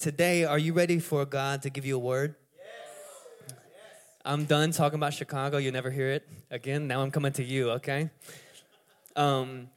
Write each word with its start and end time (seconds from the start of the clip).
Today, 0.00 0.46
are 0.46 0.58
you 0.58 0.72
ready 0.72 0.98
for 0.98 1.26
God 1.26 1.60
to 1.60 1.68
give 1.68 1.84
you 1.84 1.96
a 1.96 1.98
word? 1.98 2.34
Yes. 2.56 3.54
I'm 4.24 4.46
done 4.46 4.70
talking 4.70 4.98
about 4.98 5.12
Chicago. 5.12 5.58
You 5.58 5.72
never 5.72 5.90
hear 5.90 6.08
it 6.08 6.26
again. 6.50 6.86
Now 6.86 7.02
I'm 7.02 7.10
coming 7.10 7.32
to 7.32 7.44
you, 7.44 7.72
okay? 7.72 8.08
Um, 9.14 9.68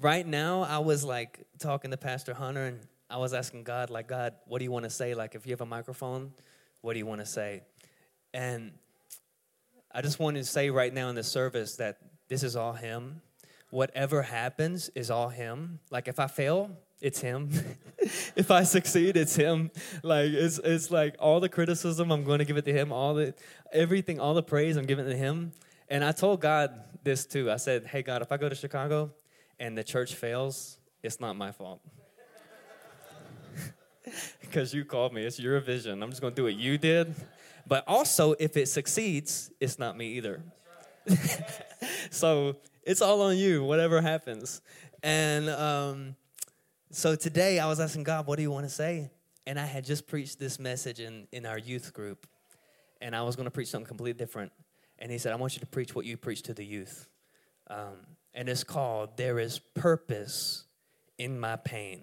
right 0.00 0.26
now, 0.26 0.62
I 0.62 0.78
was 0.78 1.04
like 1.04 1.46
talking 1.58 1.90
to 1.90 1.98
Pastor 1.98 2.32
Hunter, 2.32 2.64
and 2.64 2.80
I 3.10 3.18
was 3.18 3.34
asking 3.34 3.64
God, 3.64 3.90
like, 3.90 4.08
God, 4.08 4.36
what 4.46 4.60
do 4.60 4.64
you 4.64 4.70
want 4.70 4.84
to 4.84 4.90
say? 4.90 5.14
Like, 5.14 5.34
if 5.34 5.46
you 5.46 5.52
have 5.52 5.60
a 5.60 5.66
microphone, 5.66 6.32
what 6.80 6.94
do 6.94 6.98
you 6.98 7.04
want 7.04 7.20
to 7.20 7.26
say? 7.26 7.60
And 8.32 8.72
I 9.92 10.00
just 10.00 10.18
wanted 10.18 10.38
to 10.38 10.46
say 10.46 10.70
right 10.70 10.94
now 10.94 11.10
in 11.10 11.14
the 11.14 11.22
service 11.22 11.76
that 11.76 11.98
this 12.28 12.42
is 12.42 12.56
all 12.56 12.72
Him. 12.72 13.20
Whatever 13.68 14.22
happens 14.22 14.88
is 14.94 15.10
all 15.10 15.28
Him. 15.28 15.80
Like, 15.90 16.08
if 16.08 16.18
I 16.18 16.26
fail, 16.26 16.70
it's 17.04 17.20
him. 17.20 17.50
if 18.34 18.50
I 18.50 18.62
succeed, 18.62 19.18
it's 19.18 19.36
him. 19.36 19.70
Like 20.02 20.30
it's 20.30 20.58
it's 20.58 20.90
like 20.90 21.16
all 21.18 21.38
the 21.38 21.50
criticism 21.50 22.10
I'm 22.10 22.24
going 22.24 22.38
to 22.38 22.46
give 22.46 22.56
it 22.56 22.64
to 22.64 22.72
him. 22.72 22.92
All 22.92 23.12
the 23.12 23.34
everything, 23.72 24.18
all 24.18 24.32
the 24.32 24.42
praise 24.42 24.78
I'm 24.78 24.86
giving 24.86 25.04
to 25.04 25.14
him. 25.14 25.52
And 25.90 26.02
I 26.02 26.12
told 26.12 26.40
God 26.40 26.80
this 27.02 27.26
too. 27.26 27.50
I 27.50 27.56
said, 27.56 27.86
"Hey 27.86 28.00
God, 28.02 28.22
if 28.22 28.32
I 28.32 28.38
go 28.38 28.48
to 28.48 28.54
Chicago 28.54 29.12
and 29.60 29.76
the 29.76 29.84
church 29.84 30.14
fails, 30.14 30.78
it's 31.02 31.20
not 31.20 31.36
my 31.36 31.52
fault." 31.52 31.80
Because 34.40 34.74
you 34.74 34.84
called 34.84 35.14
me. 35.14 35.24
It's 35.24 35.40
your 35.40 35.58
vision. 35.60 36.02
I'm 36.02 36.10
just 36.10 36.20
going 36.20 36.34
to 36.34 36.36
do 36.36 36.44
what 36.44 36.54
you 36.54 36.76
did. 36.76 37.14
But 37.66 37.84
also, 37.86 38.34
if 38.38 38.54
it 38.56 38.68
succeeds, 38.68 39.50
it's 39.58 39.78
not 39.78 39.96
me 39.96 40.08
either. 40.18 40.42
so 42.10 42.56
it's 42.82 43.00
all 43.00 43.22
on 43.22 43.38
you, 43.38 43.64
whatever 43.64 44.02
happens. 44.02 44.60
And 45.02 45.48
um, 45.48 46.16
so 46.94 47.16
today 47.16 47.58
I 47.58 47.66
was 47.66 47.80
asking 47.80 48.04
God, 48.04 48.26
what 48.26 48.36
do 48.36 48.42
you 48.42 48.52
want 48.52 48.66
to 48.66 48.72
say? 48.72 49.10
And 49.46 49.58
I 49.58 49.66
had 49.66 49.84
just 49.84 50.06
preached 50.06 50.38
this 50.38 50.60
message 50.60 51.00
in, 51.00 51.26
in 51.32 51.44
our 51.44 51.58
youth 51.58 51.92
group. 51.92 52.26
And 53.00 53.16
I 53.16 53.22
was 53.22 53.34
going 53.34 53.46
to 53.46 53.50
preach 53.50 53.68
something 53.68 53.88
completely 53.88 54.16
different. 54.16 54.52
And 55.00 55.10
he 55.10 55.18
said, 55.18 55.32
I 55.32 55.36
want 55.36 55.54
you 55.54 55.60
to 55.60 55.66
preach 55.66 55.94
what 55.94 56.06
you 56.06 56.16
preach 56.16 56.42
to 56.42 56.54
the 56.54 56.64
youth. 56.64 57.08
Um, 57.68 58.06
and 58.32 58.48
it's 58.48 58.62
called 58.62 59.16
There 59.16 59.40
is 59.40 59.58
Purpose 59.58 60.64
in 61.18 61.40
My 61.40 61.56
Pain. 61.56 62.02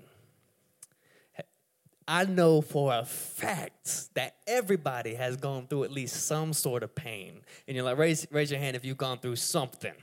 I 2.05 2.25
know 2.25 2.59
for 2.59 2.93
a 2.93 3.05
fact 3.05 4.13
that 4.15 4.35
everybody 4.45 5.15
has 5.15 5.37
gone 5.37 5.67
through 5.67 5.85
at 5.85 5.91
least 5.91 6.27
some 6.27 6.51
sort 6.51 6.83
of 6.83 6.93
pain. 6.93 7.39
And 7.65 7.77
you're 7.77 7.85
like, 7.85 7.97
raise, 7.97 8.27
raise 8.29 8.51
your 8.51 8.59
hand 8.59 8.75
if 8.75 8.83
you've 8.83 8.97
gone 8.97 9.19
through 9.19 9.37
something. 9.37 9.93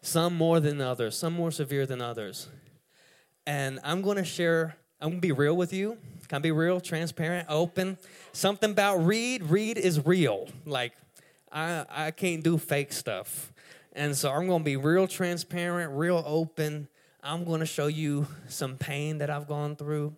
Some 0.00 0.34
more 0.34 0.58
than 0.58 0.80
others, 0.80 1.16
some 1.16 1.34
more 1.34 1.52
severe 1.52 1.86
than 1.86 2.02
others 2.02 2.48
and 3.46 3.78
I'm 3.84 4.02
going 4.02 4.16
to 4.16 4.24
share, 4.24 4.76
I'm 5.00 5.10
going 5.10 5.20
to 5.20 5.26
be 5.26 5.32
real 5.32 5.56
with 5.56 5.72
you. 5.72 5.96
Can 6.28 6.36
I 6.36 6.38
be 6.40 6.50
real, 6.50 6.80
transparent, 6.80 7.46
open? 7.48 7.96
Something 8.32 8.72
about 8.72 8.98
Reed, 8.98 9.44
Reed 9.44 9.78
is 9.78 10.04
real. 10.04 10.48
Like, 10.64 10.92
I, 11.52 11.86
I 11.88 12.10
can't 12.10 12.42
do 12.42 12.58
fake 12.58 12.92
stuff. 12.92 13.52
And 13.92 14.16
so 14.16 14.30
I'm 14.30 14.46
going 14.46 14.60
to 14.60 14.64
be 14.64 14.76
real 14.76 15.06
transparent, 15.06 15.92
real 15.92 16.22
open. 16.26 16.88
I'm 17.22 17.44
going 17.44 17.60
to 17.60 17.66
show 17.66 17.86
you 17.86 18.26
some 18.48 18.76
pain 18.76 19.18
that 19.18 19.30
I've 19.30 19.46
gone 19.46 19.76
through, 19.76 20.16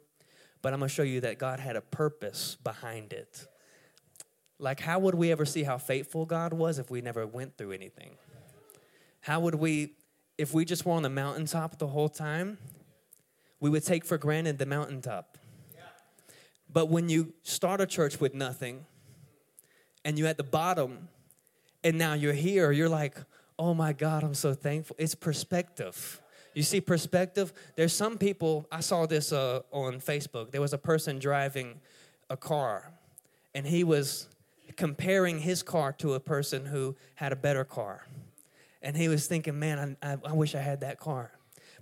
but 0.62 0.72
I'm 0.72 0.80
going 0.80 0.88
to 0.88 0.94
show 0.94 1.02
you 1.02 1.20
that 1.20 1.38
God 1.38 1.60
had 1.60 1.76
a 1.76 1.80
purpose 1.80 2.56
behind 2.64 3.12
it. 3.12 3.46
Like, 4.58 4.80
how 4.80 4.98
would 4.98 5.14
we 5.14 5.30
ever 5.30 5.44
see 5.44 5.62
how 5.62 5.78
faithful 5.78 6.24
God 6.26 6.52
was 6.52 6.78
if 6.78 6.90
we 6.90 7.00
never 7.00 7.26
went 7.26 7.56
through 7.56 7.72
anything? 7.72 8.16
How 9.20 9.40
would 9.40 9.54
we, 9.54 9.92
if 10.38 10.54
we 10.54 10.64
just 10.64 10.84
were 10.84 10.94
on 10.94 11.02
the 11.02 11.10
mountaintop 11.10 11.78
the 11.78 11.86
whole 11.86 12.08
time 12.08 12.58
we 13.60 13.70
would 13.70 13.84
take 13.84 14.04
for 14.04 14.18
granted 14.18 14.58
the 14.58 14.66
mountaintop. 14.66 15.38
But 16.70 16.86
when 16.86 17.08
you 17.08 17.32
start 17.42 17.80
a 17.80 17.86
church 17.86 18.20
with 18.20 18.34
nothing 18.34 18.84
and 20.04 20.18
you're 20.18 20.28
at 20.28 20.36
the 20.36 20.44
bottom 20.44 21.08
and 21.82 21.96
now 21.96 22.12
you're 22.12 22.34
here, 22.34 22.70
you're 22.72 22.88
like, 22.88 23.16
oh 23.58 23.74
my 23.74 23.92
God, 23.92 24.22
I'm 24.22 24.34
so 24.34 24.52
thankful. 24.54 24.94
It's 24.98 25.14
perspective. 25.14 26.20
You 26.54 26.62
see, 26.62 26.80
perspective. 26.80 27.52
There's 27.76 27.92
some 27.92 28.18
people, 28.18 28.66
I 28.70 28.80
saw 28.80 29.06
this 29.06 29.32
uh, 29.32 29.60
on 29.72 29.94
Facebook. 30.00 30.50
There 30.50 30.60
was 30.60 30.72
a 30.72 30.78
person 30.78 31.18
driving 31.18 31.80
a 32.28 32.36
car 32.36 32.92
and 33.54 33.66
he 33.66 33.82
was 33.82 34.28
comparing 34.76 35.40
his 35.40 35.62
car 35.62 35.92
to 35.94 36.14
a 36.14 36.20
person 36.20 36.66
who 36.66 36.96
had 37.14 37.32
a 37.32 37.36
better 37.36 37.64
car. 37.64 38.06
And 38.82 38.96
he 38.96 39.08
was 39.08 39.26
thinking, 39.26 39.58
man, 39.58 39.96
I, 40.02 40.12
I, 40.12 40.16
I 40.26 40.32
wish 40.32 40.54
I 40.54 40.60
had 40.60 40.80
that 40.80 41.00
car. 41.00 41.32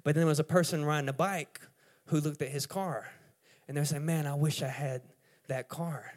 But 0.06 0.14
then 0.14 0.20
there 0.20 0.28
was 0.28 0.38
a 0.38 0.44
person 0.44 0.84
riding 0.84 1.08
a 1.08 1.12
bike 1.12 1.60
who 2.04 2.20
looked 2.20 2.40
at 2.40 2.50
his 2.50 2.64
car 2.64 3.08
and 3.66 3.76
they're 3.76 3.84
saying, 3.84 4.06
Man, 4.06 4.24
I 4.24 4.36
wish 4.36 4.62
I 4.62 4.68
had 4.68 5.02
that 5.48 5.68
car. 5.68 6.12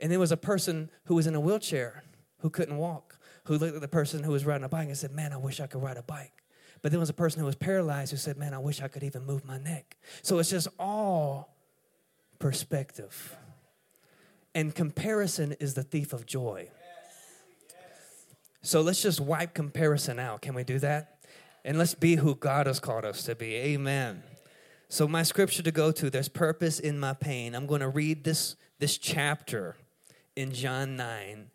And 0.00 0.10
there 0.10 0.18
was 0.18 0.32
a 0.32 0.36
person 0.38 0.88
who 1.04 1.14
was 1.14 1.26
in 1.26 1.34
a 1.34 1.40
wheelchair 1.40 2.04
who 2.38 2.48
couldn't 2.48 2.78
walk, 2.78 3.18
who 3.44 3.58
looked 3.58 3.74
at 3.74 3.82
the 3.82 3.86
person 3.86 4.22
who 4.22 4.32
was 4.32 4.46
riding 4.46 4.64
a 4.64 4.68
bike 4.70 4.88
and 4.88 4.96
said, 4.96 5.10
Man, 5.10 5.30
I 5.30 5.36
wish 5.36 5.60
I 5.60 5.66
could 5.66 5.82
ride 5.82 5.98
a 5.98 6.02
bike. 6.02 6.32
But 6.80 6.90
there 6.90 6.98
was 6.98 7.10
a 7.10 7.14
person 7.14 7.40
who 7.40 7.44
was 7.44 7.54
paralyzed 7.54 8.12
who 8.12 8.16
said, 8.16 8.38
Man, 8.38 8.54
I 8.54 8.58
wish 8.58 8.80
I 8.80 8.88
could 8.88 9.02
even 9.02 9.26
move 9.26 9.44
my 9.44 9.58
neck. 9.58 9.98
So 10.22 10.38
it's 10.38 10.48
just 10.48 10.68
all 10.78 11.54
perspective. 12.38 13.36
And 14.54 14.74
comparison 14.74 15.52
is 15.60 15.74
the 15.74 15.82
thief 15.82 16.14
of 16.14 16.24
joy. 16.24 16.70
So 18.62 18.80
let's 18.80 19.02
just 19.02 19.20
wipe 19.20 19.52
comparison 19.52 20.18
out. 20.18 20.40
Can 20.40 20.54
we 20.54 20.64
do 20.64 20.78
that? 20.78 21.13
And 21.64 21.78
let's 21.78 21.94
be 21.94 22.16
who 22.16 22.34
God 22.34 22.66
has 22.66 22.78
called 22.78 23.04
us 23.04 23.22
to 23.24 23.34
be. 23.34 23.54
Amen. 23.54 24.22
So 24.88 25.08
my 25.08 25.22
scripture 25.22 25.62
to 25.62 25.72
go 25.72 25.90
to, 25.92 26.10
there's 26.10 26.28
purpose 26.28 26.78
in 26.78 27.00
my 27.00 27.14
pain. 27.14 27.54
I'm 27.54 27.66
going 27.66 27.80
to 27.80 27.88
read 27.88 28.24
this 28.24 28.56
this 28.78 28.98
chapter 28.98 29.76
in 30.36 30.52
John 30.52 30.96
9, 30.96 31.46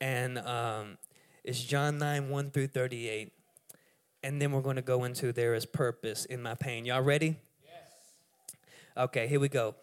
and 0.00 0.38
um, 0.38 0.98
it's 1.44 1.62
John 1.62 1.98
9, 1.98 2.28
1 2.28 2.50
through 2.50 2.66
38. 2.68 3.32
And 4.22 4.40
then 4.40 4.52
we're 4.52 4.62
going 4.62 4.76
to 4.76 4.82
go 4.82 5.04
into 5.04 5.32
there 5.32 5.54
is 5.54 5.66
purpose 5.66 6.24
in 6.24 6.42
my 6.42 6.54
pain. 6.54 6.84
Y'all 6.84 7.02
ready? 7.02 7.36
Yes. 7.62 8.54
Okay, 8.96 9.26
here 9.26 9.38
we 9.38 9.48
go. 9.48 9.74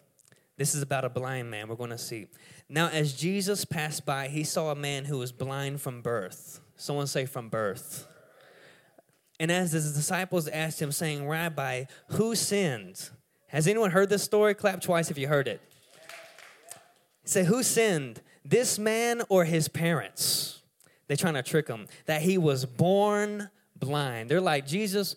This 0.56 0.74
is 0.74 0.82
about 0.82 1.04
a 1.04 1.08
blind 1.08 1.50
man. 1.50 1.68
We're 1.68 1.76
going 1.76 1.90
to 1.90 1.98
see. 1.98 2.26
Now, 2.68 2.88
as 2.88 3.14
Jesus 3.14 3.64
passed 3.64 4.04
by, 4.04 4.28
he 4.28 4.44
saw 4.44 4.70
a 4.70 4.74
man 4.74 5.04
who 5.04 5.18
was 5.18 5.32
blind 5.32 5.80
from 5.80 6.02
birth. 6.02 6.60
Someone 6.76 7.06
say 7.06 7.24
from 7.24 7.48
birth. 7.48 8.06
And 9.42 9.50
as 9.50 9.72
his 9.72 9.92
disciples 9.92 10.46
asked 10.46 10.80
him, 10.80 10.92
saying, 10.92 11.26
Rabbi, 11.26 11.86
who 12.10 12.36
sinned? 12.36 13.10
Has 13.48 13.66
anyone 13.66 13.90
heard 13.90 14.08
this 14.08 14.22
story? 14.22 14.54
Clap 14.54 14.80
twice 14.80 15.10
if 15.10 15.18
you 15.18 15.26
heard 15.26 15.48
it. 15.48 15.60
Say, 17.24 17.42
who 17.42 17.64
sinned? 17.64 18.22
This 18.44 18.78
man 18.78 19.22
or 19.28 19.44
his 19.44 19.66
parents? 19.66 20.62
They're 21.08 21.16
trying 21.16 21.34
to 21.34 21.42
trick 21.42 21.66
him. 21.66 21.88
That 22.06 22.22
he 22.22 22.38
was 22.38 22.64
born 22.64 23.50
blind. 23.74 24.30
They're 24.30 24.40
like, 24.40 24.64
Jesus, 24.64 25.16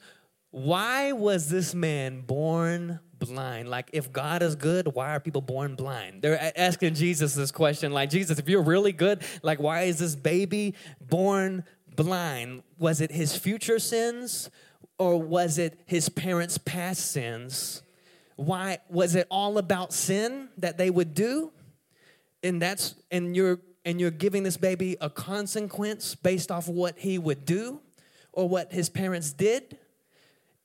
why 0.49 1.11
was 1.11 1.47
this 1.47 1.75
man 1.75 2.21
born 2.21 2.99
blind? 3.19 3.69
Like, 3.69 3.91
if 3.93 4.11
God 4.11 4.41
is 4.41 4.55
good, 4.55 4.87
why 4.95 5.11
are 5.11 5.19
people 5.19 5.41
born 5.41 5.75
blind? 5.75 6.23
They're 6.23 6.51
asking 6.57 6.95
Jesus 6.95 7.35
this 7.35 7.51
question. 7.51 7.91
Like, 7.91 8.09
Jesus, 8.09 8.39
if 8.39 8.49
you're 8.49 8.63
really 8.63 8.91
good, 8.91 9.21
like, 9.43 9.59
why 9.59 9.83
is 9.83 9.99
this 9.99 10.15
baby 10.15 10.73
born 10.99 11.63
blind? 11.95 12.63
Was 12.77 13.01
it 13.01 13.11
his 13.11 13.35
future 13.35 13.79
sins 13.79 14.49
or 14.97 15.21
was 15.21 15.57
it 15.57 15.79
his 15.85 16.09
parents' 16.09 16.57
past 16.57 17.11
sins? 17.11 17.81
Why 18.35 18.79
was 18.89 19.15
it 19.15 19.27
all 19.29 19.57
about 19.57 19.93
sin 19.93 20.49
that 20.57 20.77
they 20.77 20.89
would 20.89 21.13
do? 21.13 21.51
And 22.43 22.61
that's 22.61 22.95
and 23.11 23.35
you're 23.35 23.59
and 23.85 23.99
you're 23.99 24.11
giving 24.11 24.43
this 24.43 24.57
baby 24.57 24.97
a 24.99 25.09
consequence 25.09 26.15
based 26.15 26.51
off 26.51 26.67
what 26.67 26.99
he 26.99 27.17
would 27.17 27.45
do 27.45 27.79
or 28.33 28.49
what 28.49 28.73
his 28.73 28.89
parents 28.89 29.31
did? 29.31 29.77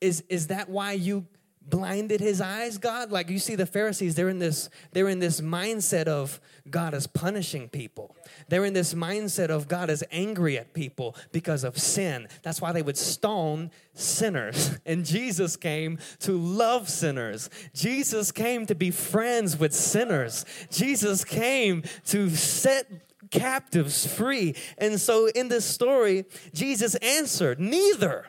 Is 0.00 0.24
is 0.28 0.48
that 0.48 0.68
why 0.68 0.92
you 0.92 1.26
blinded 1.70 2.20
his 2.20 2.40
eyes 2.40 2.78
god? 2.78 3.10
Like 3.10 3.30
you 3.30 3.38
see 3.38 3.54
the 3.54 3.66
pharisees 3.66 4.14
they're 4.14 4.28
in 4.28 4.38
this 4.38 4.68
they're 4.92 5.08
in 5.08 5.20
this 5.20 5.40
mindset 5.40 6.06
of 6.06 6.40
god 6.68 6.94
is 6.94 7.06
punishing 7.06 7.68
people. 7.68 8.16
They're 8.48 8.64
in 8.64 8.72
this 8.72 8.94
mindset 8.94 9.48
of 9.48 9.68
god 9.68 9.90
is 9.90 10.04
angry 10.10 10.58
at 10.58 10.74
people 10.74 11.16
because 11.32 11.64
of 11.64 11.78
sin. 11.78 12.28
That's 12.42 12.60
why 12.60 12.72
they 12.72 12.82
would 12.82 12.98
stone 12.98 13.70
sinners. 13.94 14.78
And 14.86 15.04
jesus 15.04 15.56
came 15.56 15.98
to 16.20 16.32
love 16.32 16.88
sinners. 16.88 17.48
Jesus 17.74 18.32
came 18.32 18.66
to 18.66 18.74
be 18.74 18.90
friends 18.90 19.56
with 19.56 19.72
sinners. 19.72 20.44
Jesus 20.70 21.24
came 21.24 21.84
to 22.06 22.30
set 22.30 22.86
captives 23.30 24.06
free. 24.06 24.56
And 24.78 25.00
so 25.00 25.28
in 25.28 25.48
this 25.48 25.64
story 25.64 26.24
jesus 26.52 26.94
answered 26.96 27.60
neither 27.60 28.26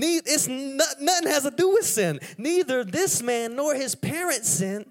it's 0.00 0.48
not, 0.48 1.00
nothing 1.00 1.28
has 1.28 1.42
to 1.44 1.50
do 1.50 1.70
with 1.70 1.84
sin. 1.84 2.20
Neither 2.36 2.84
this 2.84 3.22
man 3.22 3.56
nor 3.56 3.74
his 3.74 3.94
parents 3.94 4.48
sinned, 4.48 4.86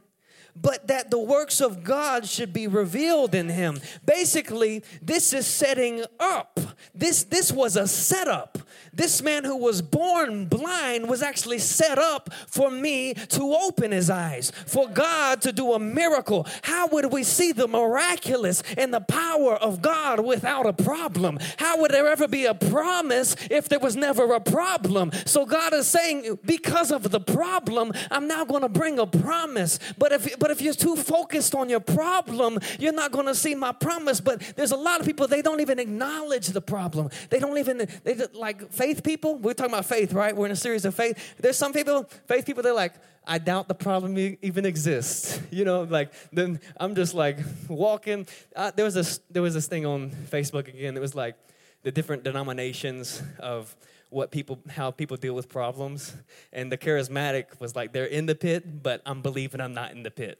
but 0.56 0.88
that 0.88 1.12
the 1.12 1.20
works 1.20 1.62
of 1.62 1.84
God 1.84 2.26
should 2.28 2.52
be 2.52 2.68
revealed 2.68 3.36
in 3.36 3.50
him. 3.50 3.80
Basically, 4.06 4.84
this 5.02 5.34
is 5.34 5.46
setting 5.46 6.04
up. 6.20 6.60
This, 6.96 7.24
this 7.24 7.52
was 7.52 7.76
a 7.76 7.88
setup. 7.88 8.58
This 8.98 9.22
man 9.22 9.44
who 9.44 9.56
was 9.56 9.84
born 9.84 10.46
blind 10.46 11.08
was 11.08 11.22
actually 11.22 11.60
set 11.60 12.00
up 12.00 12.34
for 12.48 12.72
me 12.72 13.14
to 13.14 13.54
open 13.54 13.92
his 13.92 14.10
eyes, 14.10 14.52
for 14.66 14.90
God 14.90 15.42
to 15.44 15.52
do 15.52 15.74
a 15.74 15.80
miracle. 15.80 16.48
How 16.64 16.88
would 16.88 17.14
we 17.14 17.24
see 17.24 17.52
the 17.52 17.68
miraculous 17.68 18.64
and 18.76 18.92
the 18.92 19.02
power 19.02 19.54
of 19.54 19.84
God 19.84 20.26
without 20.26 20.66
a 20.66 20.74
problem? 20.74 21.38
How 21.58 21.80
would 21.80 21.92
there 21.92 22.08
ever 22.08 22.28
be 22.28 22.46
a 22.46 22.56
promise 22.56 23.36
if 23.52 23.70
there 23.70 23.80
was 23.80 23.96
never 23.96 24.34
a 24.34 24.40
problem? 24.40 25.12
So 25.26 25.46
God 25.46 25.74
is 25.74 25.88
saying, 25.88 26.40
because 26.44 26.92
of 26.92 27.12
the 27.12 27.20
problem, 27.20 27.94
I'm 28.10 28.28
now 28.28 28.46
going 28.46 28.64
to 28.64 28.70
bring 28.70 28.98
a 28.98 29.06
promise. 29.06 29.78
But 30.00 30.12
if 30.12 30.40
but 30.40 30.50
if 30.50 30.60
you're 30.60 30.74
too 30.74 30.96
focused 30.96 31.54
on 31.54 31.70
your 31.70 31.80
problem, 31.80 32.58
you're 32.80 32.94
not 32.94 33.12
going 33.12 33.28
to 33.28 33.36
see 33.36 33.54
my 33.54 33.74
promise. 33.74 34.20
But 34.20 34.42
there's 34.56 34.72
a 34.72 34.78
lot 34.78 35.00
of 35.00 35.06
people 35.06 35.28
they 35.28 35.44
don't 35.44 35.62
even 35.62 35.78
acknowledge 35.78 36.48
the 36.48 36.62
problem. 36.62 37.10
They 37.30 37.40
don't 37.40 37.60
even 37.60 37.88
they 38.04 38.16
like 38.34 38.72
faith 38.88 39.04
people. 39.04 39.36
We're 39.36 39.54
talking 39.54 39.74
about 39.74 39.86
faith, 39.86 40.14
right? 40.14 40.34
We're 40.34 40.46
in 40.46 40.54
a 40.54 40.56
series 40.56 40.86
of 40.86 40.96
faith. 40.96 41.36
There's 41.40 41.58
some 41.58 41.74
people, 41.74 42.10
faith 42.26 42.46
people. 42.46 42.64
They're 42.64 42.74
like, 42.74 42.94
I 43.26 43.38
doubt 43.38 43.68
the 43.68 43.76
problem 43.76 44.18
even 44.42 44.66
exists. 44.66 45.42
You 45.52 45.66
know, 45.66 45.84
like 45.84 46.14
then 46.32 46.60
I'm 46.80 46.94
just 46.94 47.16
like 47.16 47.40
walking. 47.68 48.28
Uh, 48.56 48.72
there 48.76 48.86
was 48.86 48.94
this 48.94 49.20
there 49.32 49.42
was 49.42 49.56
this 49.56 49.68
thing 49.68 49.86
on 49.86 50.12
Facebook 50.12 50.68
again. 50.68 50.96
It 50.96 51.00
was 51.00 51.16
like 51.16 51.36
the 51.84 51.92
different 51.92 52.24
denominations 52.24 53.24
of 53.40 53.76
what 54.10 54.30
people 54.30 54.60
how 54.70 54.92
people 54.92 55.18
deal 55.18 55.34
with 55.34 55.50
problems 55.50 56.16
and 56.54 56.72
the 56.72 56.78
charismatic 56.78 57.60
was 57.60 57.76
like 57.76 57.92
they're 57.92 58.06
in 58.06 58.26
the 58.26 58.36
pit 58.36 58.82
but 58.82 59.02
i'm 59.06 59.22
believing 59.22 59.60
i'm 59.60 59.74
not 59.74 59.92
in 59.92 60.04
the 60.04 60.12
pit 60.12 60.40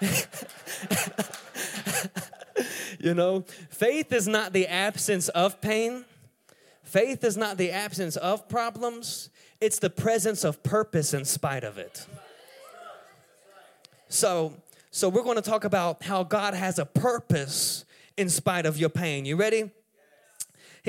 you 2.98 3.12
know 3.12 3.44
faith 3.68 4.10
is 4.10 4.26
not 4.26 4.54
the 4.54 4.66
absence 4.66 5.28
of 5.30 5.60
pain 5.60 6.06
faith 6.88 7.22
is 7.22 7.36
not 7.36 7.56
the 7.56 7.70
absence 7.70 8.16
of 8.16 8.48
problems 8.48 9.30
it's 9.60 9.78
the 9.78 9.90
presence 9.90 10.44
of 10.44 10.62
purpose 10.62 11.12
in 11.12 11.24
spite 11.24 11.64
of 11.64 11.78
it. 11.78 12.06
So 14.08 14.54
so 14.90 15.08
we're 15.08 15.22
going 15.22 15.36
to 15.36 15.42
talk 15.42 15.64
about 15.64 16.02
how 16.02 16.22
god 16.22 16.54
has 16.54 16.78
a 16.78 16.86
purpose 16.86 17.84
in 18.16 18.28
spite 18.28 18.66
of 18.66 18.78
your 18.78 18.88
pain. 18.88 19.24
You 19.24 19.36
ready 19.36 19.70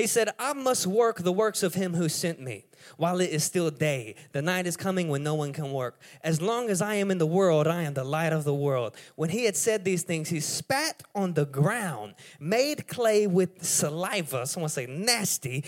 he 0.00 0.06
said, 0.06 0.30
I 0.38 0.52
must 0.54 0.86
work 0.86 1.18
the 1.18 1.32
works 1.32 1.62
of 1.62 1.74
him 1.74 1.94
who 1.94 2.08
sent 2.08 2.40
me 2.40 2.64
while 2.96 3.20
it 3.20 3.30
is 3.30 3.44
still 3.44 3.70
day. 3.70 4.14
The 4.32 4.42
night 4.42 4.66
is 4.66 4.76
coming 4.76 5.08
when 5.08 5.22
no 5.22 5.34
one 5.34 5.52
can 5.52 5.72
work. 5.72 6.00
As 6.22 6.40
long 6.40 6.70
as 6.70 6.80
I 6.80 6.94
am 6.94 7.10
in 7.10 7.18
the 7.18 7.26
world, 7.26 7.66
I 7.66 7.82
am 7.82 7.94
the 7.94 8.04
light 8.04 8.32
of 8.32 8.44
the 8.44 8.54
world. 8.54 8.96
When 9.16 9.30
he 9.30 9.44
had 9.44 9.56
said 9.56 9.84
these 9.84 10.02
things, 10.02 10.28
he 10.28 10.40
spat 10.40 11.02
on 11.14 11.34
the 11.34 11.44
ground, 11.44 12.14
made 12.38 12.88
clay 12.88 13.26
with 13.26 13.62
saliva, 13.62 14.46
someone 14.46 14.70
say 14.70 14.86
nasty, 14.86 15.64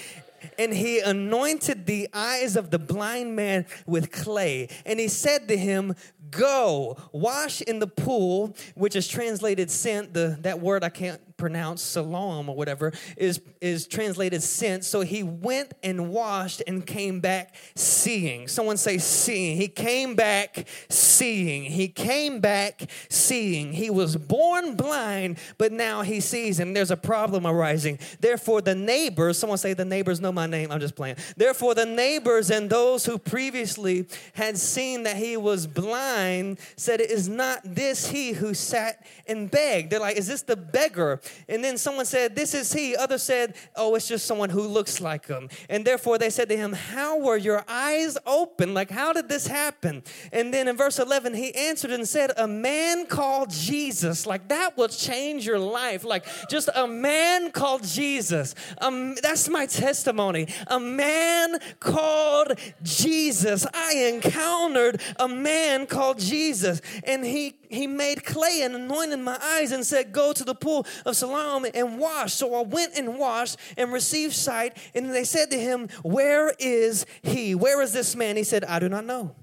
and 0.58 0.72
he 0.72 0.98
anointed 1.00 1.86
the 1.86 2.08
eyes 2.12 2.56
of 2.56 2.70
the 2.70 2.78
blind 2.78 3.36
man 3.36 3.66
with 3.86 4.10
clay. 4.10 4.68
And 4.84 4.98
he 4.98 5.08
said 5.08 5.48
to 5.48 5.56
him, 5.56 5.94
Go, 6.30 6.96
wash 7.12 7.60
in 7.60 7.78
the 7.78 7.86
pool, 7.86 8.56
which 8.74 8.96
is 8.96 9.06
translated 9.06 9.70
sent. 9.70 10.14
The, 10.14 10.38
that 10.40 10.60
word 10.60 10.82
I 10.82 10.88
can't 10.88 11.31
pronounce, 11.42 11.82
Siloam 11.82 12.48
or 12.48 12.54
whatever, 12.54 12.92
is, 13.16 13.40
is 13.60 13.88
translated 13.88 14.44
sent. 14.44 14.84
So 14.84 15.00
he 15.00 15.24
went 15.24 15.74
and 15.82 16.10
washed 16.10 16.62
and 16.68 16.86
came 16.86 17.18
back 17.18 17.56
seeing. 17.74 18.46
Someone 18.46 18.76
say, 18.76 18.98
seeing. 18.98 19.56
He 19.56 19.66
came 19.66 20.14
back 20.14 20.68
seeing. 20.88 21.64
He 21.64 21.88
came 21.88 22.38
back 22.38 22.88
seeing. 23.08 23.72
He 23.72 23.90
was 23.90 24.14
born 24.16 24.76
blind, 24.76 25.38
but 25.58 25.72
now 25.72 26.02
he 26.02 26.20
sees, 26.20 26.60
and 26.60 26.76
there's 26.76 26.92
a 26.92 26.96
problem 26.96 27.44
arising. 27.44 27.98
Therefore, 28.20 28.60
the 28.60 28.76
neighbors, 28.76 29.36
someone 29.36 29.58
say, 29.58 29.74
the 29.74 29.84
neighbors 29.84 30.20
know 30.20 30.30
my 30.30 30.46
name. 30.46 30.70
I'm 30.70 30.78
just 30.78 30.94
playing. 30.94 31.16
Therefore, 31.36 31.74
the 31.74 31.86
neighbors 31.86 32.52
and 32.52 32.70
those 32.70 33.04
who 33.04 33.18
previously 33.18 34.06
had 34.34 34.56
seen 34.56 35.02
that 35.02 35.16
he 35.16 35.36
was 35.36 35.66
blind 35.66 36.60
said, 36.76 37.00
It 37.00 37.10
is 37.10 37.28
not 37.28 37.62
this 37.64 38.10
he 38.10 38.30
who 38.30 38.54
sat 38.54 39.04
and 39.26 39.50
begged. 39.50 39.90
They're 39.90 39.98
like, 39.98 40.16
Is 40.16 40.28
this 40.28 40.42
the 40.42 40.56
beggar? 40.56 41.20
And 41.48 41.62
then 41.62 41.78
someone 41.78 42.06
said, 42.06 42.36
This 42.36 42.54
is 42.54 42.72
he. 42.72 42.96
Others 42.96 43.22
said, 43.22 43.54
Oh, 43.76 43.94
it's 43.94 44.08
just 44.08 44.26
someone 44.26 44.50
who 44.50 44.62
looks 44.62 45.00
like 45.00 45.26
him. 45.26 45.48
And 45.68 45.84
therefore 45.84 46.18
they 46.18 46.30
said 46.30 46.48
to 46.48 46.56
him, 46.56 46.72
How 46.72 47.18
were 47.18 47.36
your 47.36 47.64
eyes 47.68 48.18
open? 48.26 48.74
Like, 48.74 48.90
how 48.90 49.12
did 49.12 49.28
this 49.28 49.46
happen? 49.46 50.02
And 50.32 50.52
then 50.52 50.68
in 50.68 50.76
verse 50.76 50.98
11, 50.98 51.34
he 51.34 51.54
answered 51.54 51.90
and 51.90 52.06
said, 52.08 52.32
A 52.36 52.46
man 52.46 53.06
called 53.06 53.50
Jesus. 53.50 54.26
Like, 54.26 54.48
that 54.48 54.76
will 54.76 54.88
change 54.88 55.46
your 55.46 55.58
life. 55.58 56.04
Like, 56.04 56.26
just 56.48 56.68
a 56.74 56.86
man 56.86 57.50
called 57.50 57.84
Jesus. 57.84 58.54
Um, 58.80 59.14
that's 59.22 59.48
my 59.48 59.66
testimony. 59.66 60.48
A 60.66 60.80
man 60.80 61.58
called 61.80 62.58
Jesus. 62.82 63.66
I 63.72 64.12
encountered 64.12 65.00
a 65.18 65.28
man 65.28 65.86
called 65.86 66.18
Jesus. 66.18 66.80
And 67.04 67.24
he, 67.24 67.54
he 67.74 67.86
made 67.86 68.24
clay 68.24 68.60
and 68.62 68.74
anointed 68.74 69.18
my 69.20 69.38
eyes 69.42 69.72
and 69.72 69.84
said, 69.84 70.12
Go 70.12 70.32
to 70.32 70.44
the 70.44 70.54
pool 70.54 70.86
of 71.04 71.16
Siloam 71.16 71.66
and 71.74 71.98
wash. 71.98 72.34
So 72.34 72.54
I 72.54 72.62
went 72.62 72.96
and 72.96 73.18
washed 73.18 73.56
and 73.76 73.92
received 73.92 74.34
sight. 74.34 74.76
And 74.94 75.12
they 75.12 75.24
said 75.24 75.50
to 75.50 75.58
him, 75.58 75.88
Where 76.02 76.52
is 76.58 77.06
he? 77.22 77.54
Where 77.54 77.80
is 77.82 77.92
this 77.92 78.14
man? 78.14 78.36
He 78.36 78.44
said, 78.44 78.64
I 78.64 78.78
do 78.78 78.88
not 78.88 79.04
know. 79.04 79.34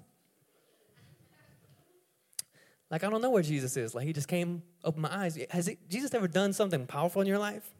Like, 2.91 3.03
I 3.03 3.09
don't 3.09 3.21
know 3.21 3.29
where 3.29 3.43
Jesus 3.43 3.77
is. 3.77 3.93
Like, 3.93 4.05
he 4.05 4.13
just 4.13 4.27
came, 4.27 4.63
opened 4.83 5.03
my 5.03 5.15
eyes. 5.15 5.37
Has 5.51 5.67
he, 5.67 5.77
Jesus 5.89 6.13
ever 6.13 6.27
done 6.27 6.53
something 6.53 6.87
powerful 6.87 7.21
in 7.21 7.27
your 7.27 7.37
life? 7.37 7.71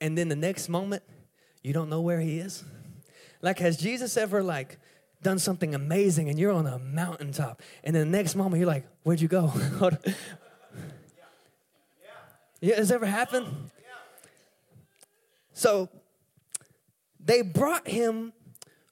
And 0.00 0.16
then 0.16 0.28
the 0.28 0.36
next 0.36 0.68
moment, 0.68 1.02
you 1.62 1.72
don't 1.72 1.88
know 1.88 2.00
where 2.00 2.20
he 2.20 2.38
is? 2.38 2.62
Like, 3.42 3.58
has 3.58 3.76
Jesus 3.76 4.16
ever, 4.16 4.42
like, 4.42 4.78
done 5.24 5.40
something 5.40 5.74
amazing 5.74 6.28
and 6.28 6.38
you're 6.38 6.52
on 6.52 6.66
a 6.68 6.78
mountaintop. 6.78 7.60
And 7.82 7.96
then 7.96 8.12
the 8.12 8.16
next 8.16 8.36
moment 8.36 8.60
you're 8.60 8.68
like 8.68 8.86
where'd 9.02 9.20
you 9.20 9.28
go? 9.28 9.52
Yeah 12.60 12.76
has 12.76 12.90
ever 12.90 13.04
happened? 13.04 13.48
So 15.52 15.90
they 17.20 17.42
brought 17.42 17.86
him 17.86 18.32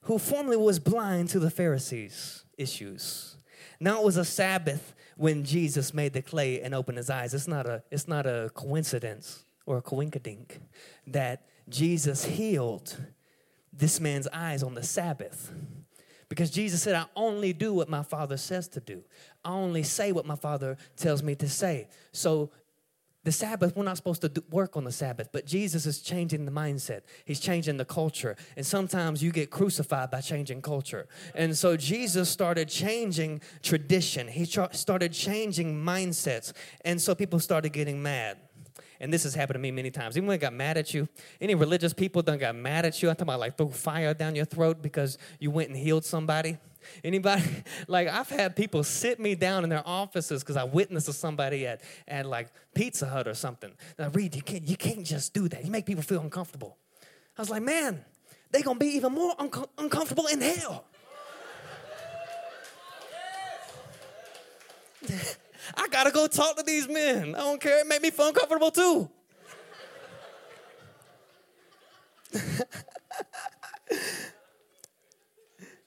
who 0.01 0.19
formerly 0.19 0.57
was 0.57 0.77
blind 0.77 1.29
to 1.29 1.39
the 1.39 1.49
pharisees 1.49 2.45
issues. 2.57 3.35
Now 3.79 3.99
it 3.99 4.05
was 4.05 4.17
a 4.17 4.25
sabbath 4.25 4.93
when 5.17 5.43
jesus 5.43 5.93
made 5.93 6.13
the 6.13 6.21
clay 6.21 6.61
and 6.61 6.75
opened 6.75 6.97
his 6.97 7.09
eyes. 7.09 7.33
It's 7.33 7.47
not 7.47 7.65
a 7.65 7.83
it's 7.89 8.07
not 8.07 8.27
a 8.27 8.51
coincidence 8.53 9.43
or 9.65 9.77
a 9.77 9.81
coinkadink 9.81 10.59
that 11.07 11.41
jesus 11.69 12.25
healed 12.25 12.97
this 13.71 13.99
man's 13.99 14.27
eyes 14.27 14.61
on 14.61 14.75
the 14.75 14.83
sabbath 14.83 15.51
because 16.33 16.49
Jesus 16.49 16.81
said, 16.81 16.95
I 16.95 17.05
only 17.15 17.53
do 17.53 17.75
what 17.75 17.89
my 17.89 18.01
Father 18.01 18.37
says 18.37 18.67
to 18.69 18.79
do. 18.79 19.03
I 19.45 19.51
only 19.51 19.83
say 19.83 20.11
what 20.11 20.25
my 20.25 20.35
Father 20.35 20.77
tells 20.97 21.21
me 21.21 21.35
to 21.35 21.47
say. 21.47 21.89
So 22.11 22.49
the 23.23 23.31
Sabbath, 23.31 23.75
we're 23.75 23.83
not 23.83 23.97
supposed 23.97 24.21
to 24.21 24.29
do, 24.29 24.43
work 24.49 24.75
on 24.75 24.83
the 24.83 24.91
Sabbath, 24.91 25.29
but 25.31 25.45
Jesus 25.45 25.85
is 25.85 26.01
changing 26.01 26.45
the 26.45 26.51
mindset. 26.51 27.01
He's 27.25 27.39
changing 27.39 27.77
the 27.77 27.85
culture. 27.85 28.35
And 28.57 28.65
sometimes 28.65 29.21
you 29.21 29.31
get 29.31 29.51
crucified 29.51 30.09
by 30.09 30.21
changing 30.21 30.63
culture. 30.63 31.07
And 31.35 31.55
so 31.55 31.77
Jesus 31.77 32.29
started 32.29 32.67
changing 32.67 33.41
tradition, 33.61 34.27
he 34.27 34.47
tra- 34.47 34.73
started 34.73 35.13
changing 35.13 35.75
mindsets. 35.75 36.51
And 36.83 36.99
so 36.99 37.13
people 37.13 37.39
started 37.39 37.73
getting 37.73 38.01
mad 38.01 38.39
and 39.03 39.11
this 39.11 39.23
has 39.23 39.35
happened 39.35 39.55
to 39.55 39.59
me 39.59 39.69
many 39.69 39.91
times. 39.91 40.15
Even 40.15 40.27
when 40.27 40.35
I 40.35 40.37
got 40.37 40.53
mad 40.53 40.77
at 40.77 40.93
you, 40.93 41.09
any 41.41 41.55
religious 41.55 41.93
people 41.93 42.21
done 42.21 42.37
got 42.37 42.55
mad 42.55 42.85
at 42.85 43.03
you. 43.03 43.09
I'm 43.09 43.15
talking 43.15 43.27
about 43.27 43.41
like 43.41 43.57
throw 43.57 43.67
fire 43.67 44.13
down 44.13 44.33
your 44.33 44.45
throat 44.45 44.81
because 44.81 45.17
you 45.39 45.51
went 45.51 45.67
and 45.67 45.77
healed 45.77 46.05
somebody. 46.05 46.57
Anybody? 47.03 47.43
Like 47.89 48.07
I've 48.07 48.29
had 48.29 48.55
people 48.55 48.81
sit 48.85 49.19
me 49.19 49.35
down 49.35 49.65
in 49.65 49.69
their 49.69 49.83
offices 49.85 50.41
because 50.41 50.55
I 50.55 50.63
witnessed 50.63 51.07
to 51.07 51.13
somebody 51.13 51.67
at, 51.67 51.81
at 52.07 52.25
like 52.25 52.47
Pizza 52.73 53.05
Hut 53.05 53.27
or 53.27 53.33
something. 53.33 53.73
Now, 53.99 54.07
Reed, 54.07 54.35
you 54.35 54.41
can't, 54.41 54.63
you 54.63 54.77
can't 54.77 55.05
just 55.05 55.33
do 55.33 55.49
that. 55.49 55.65
You 55.65 55.71
make 55.71 55.85
people 55.85 56.03
feel 56.03 56.21
uncomfortable. 56.21 56.77
I 57.37 57.41
was 57.41 57.49
like, 57.49 57.61
man, 57.61 58.05
they're 58.51 58.61
gonna 58.61 58.79
be 58.79 58.95
even 58.95 59.11
more 59.11 59.35
un- 59.37 59.51
uncomfortable 59.77 60.27
in 60.27 60.39
hell. 60.39 60.85
I 65.75 65.87
gotta 65.89 66.11
go 66.11 66.27
talk 66.27 66.57
to 66.57 66.63
these 66.63 66.87
men. 66.87 67.35
I 67.35 67.39
don't 67.39 67.61
care. 67.61 67.79
It 67.79 67.87
made 67.87 68.01
me 68.01 68.11
feel 68.11 68.27
uncomfortable 68.27 68.71
too. 68.71 69.09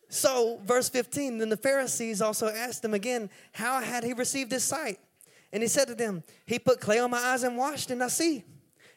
so, 0.08 0.60
verse 0.64 0.88
15 0.88 1.38
then 1.38 1.48
the 1.48 1.56
Pharisees 1.56 2.20
also 2.22 2.48
asked 2.48 2.84
him 2.84 2.94
again, 2.94 3.30
How 3.52 3.80
had 3.80 4.04
he 4.04 4.12
received 4.12 4.52
his 4.52 4.62
sight? 4.64 4.98
And 5.52 5.62
he 5.62 5.68
said 5.68 5.88
to 5.88 5.94
them, 5.94 6.22
He 6.46 6.58
put 6.58 6.80
clay 6.80 6.98
on 6.98 7.10
my 7.10 7.18
eyes 7.18 7.42
and 7.42 7.56
washed, 7.56 7.90
and 7.90 8.02
I 8.02 8.08
see. 8.08 8.44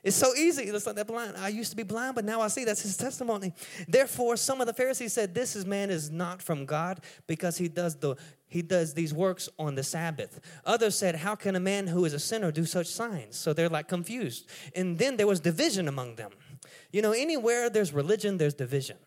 It's 0.01 0.15
so 0.15 0.33
easy. 0.33 0.63
It's 0.63 0.85
like 0.85 0.95
that 0.95 1.07
blind. 1.07 1.35
I 1.37 1.49
used 1.49 1.71
to 1.71 1.75
be 1.75 1.83
blind, 1.83 2.15
but 2.15 2.23
now 2.23 2.39
I 2.39 2.47
see. 2.47 2.63
That's 2.63 2.81
his 2.81 2.95
testimony. 2.95 3.53
Therefore, 3.85 4.37
some 4.37 4.61
of 4.61 4.67
the 4.67 4.73
Pharisees 4.73 5.11
said, 5.11 5.35
"This 5.35 5.57
is 5.57 5.65
man 5.65 5.89
is 5.89 6.09
not 6.09 6.41
from 6.41 6.65
God 6.65 7.01
because 7.27 7.57
he 7.57 7.67
does 7.67 7.95
the 7.95 8.15
he 8.47 8.61
does 8.61 8.93
these 8.93 9.13
works 9.13 9.49
on 9.59 9.75
the 9.75 9.83
Sabbath." 9.83 10.39
Others 10.65 10.97
said, 10.97 11.15
"How 11.15 11.35
can 11.35 11.57
a 11.57 11.59
man 11.59 11.87
who 11.87 12.05
is 12.05 12.13
a 12.13 12.19
sinner 12.19 12.49
do 12.49 12.65
such 12.65 12.87
signs?" 12.87 13.35
So 13.37 13.51
they're 13.51 13.67
like 13.67 13.89
confused. 13.89 14.47
And 14.73 14.97
then 14.97 15.17
there 15.17 15.27
was 15.27 15.41
division 15.41 15.89
among 15.89 16.15
them. 16.15 16.31
You 16.91 17.01
know, 17.01 17.11
anywhere 17.11 17.69
there's 17.69 17.91
religion, 17.91 18.37
there's 18.37 18.53
division. 18.53 18.97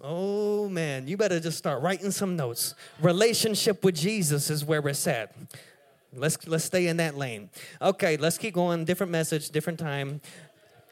Oh 0.00 0.68
man, 0.68 1.08
you 1.08 1.16
better 1.16 1.40
just 1.40 1.58
start 1.58 1.82
writing 1.82 2.10
some 2.10 2.36
notes. 2.36 2.74
Relationship 3.00 3.82
with 3.82 3.96
Jesus 3.96 4.50
is 4.50 4.64
where 4.64 4.82
we're 4.82 4.94
at. 5.06 5.34
Let's 6.16 6.46
let's 6.46 6.64
stay 6.64 6.86
in 6.86 6.96
that 6.98 7.16
lane. 7.16 7.50
Okay, 7.80 8.16
let's 8.16 8.38
keep 8.38 8.54
going. 8.54 8.84
Different 8.84 9.12
message, 9.12 9.50
different 9.50 9.78
time. 9.78 10.20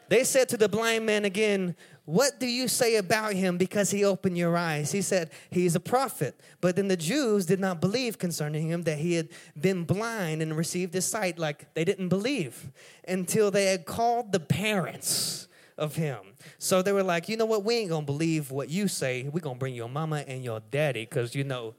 They 0.09 0.23
said 0.23 0.49
to 0.49 0.57
the 0.57 0.69
blind 0.69 1.05
man 1.05 1.25
again, 1.25 1.75
What 2.05 2.39
do 2.39 2.45
you 2.45 2.67
say 2.67 2.97
about 2.97 3.33
him 3.33 3.57
because 3.57 3.89
he 3.91 4.03
opened 4.03 4.37
your 4.37 4.55
eyes? 4.55 4.91
He 4.91 5.01
said, 5.01 5.31
He's 5.49 5.75
a 5.75 5.79
prophet. 5.79 6.39
But 6.61 6.75
then 6.75 6.87
the 6.87 6.97
Jews 6.97 7.45
did 7.45 7.59
not 7.59 7.81
believe 7.81 8.17
concerning 8.17 8.67
him 8.67 8.83
that 8.83 8.99
he 8.99 9.13
had 9.13 9.29
been 9.59 9.85
blind 9.85 10.41
and 10.41 10.55
received 10.55 10.93
his 10.93 11.05
sight, 11.05 11.39
like 11.39 11.73
they 11.73 11.85
didn't 11.85 12.09
believe 12.09 12.71
until 13.07 13.49
they 13.49 13.65
had 13.65 13.85
called 13.85 14.31
the 14.31 14.39
parents 14.39 15.47
of 15.77 15.95
him. 15.95 16.19
So 16.59 16.81
they 16.81 16.91
were 16.91 17.03
like, 17.03 17.29
You 17.29 17.37
know 17.37 17.45
what? 17.45 17.63
We 17.63 17.75
ain't 17.75 17.89
gonna 17.89 18.05
believe 18.05 18.51
what 18.51 18.69
you 18.69 18.87
say. 18.87 19.23
We're 19.23 19.39
gonna 19.39 19.57
bring 19.57 19.75
your 19.75 19.89
mama 19.89 20.23
and 20.27 20.43
your 20.43 20.59
daddy 20.59 21.05
because 21.05 21.33
you 21.33 21.43
know 21.43 21.75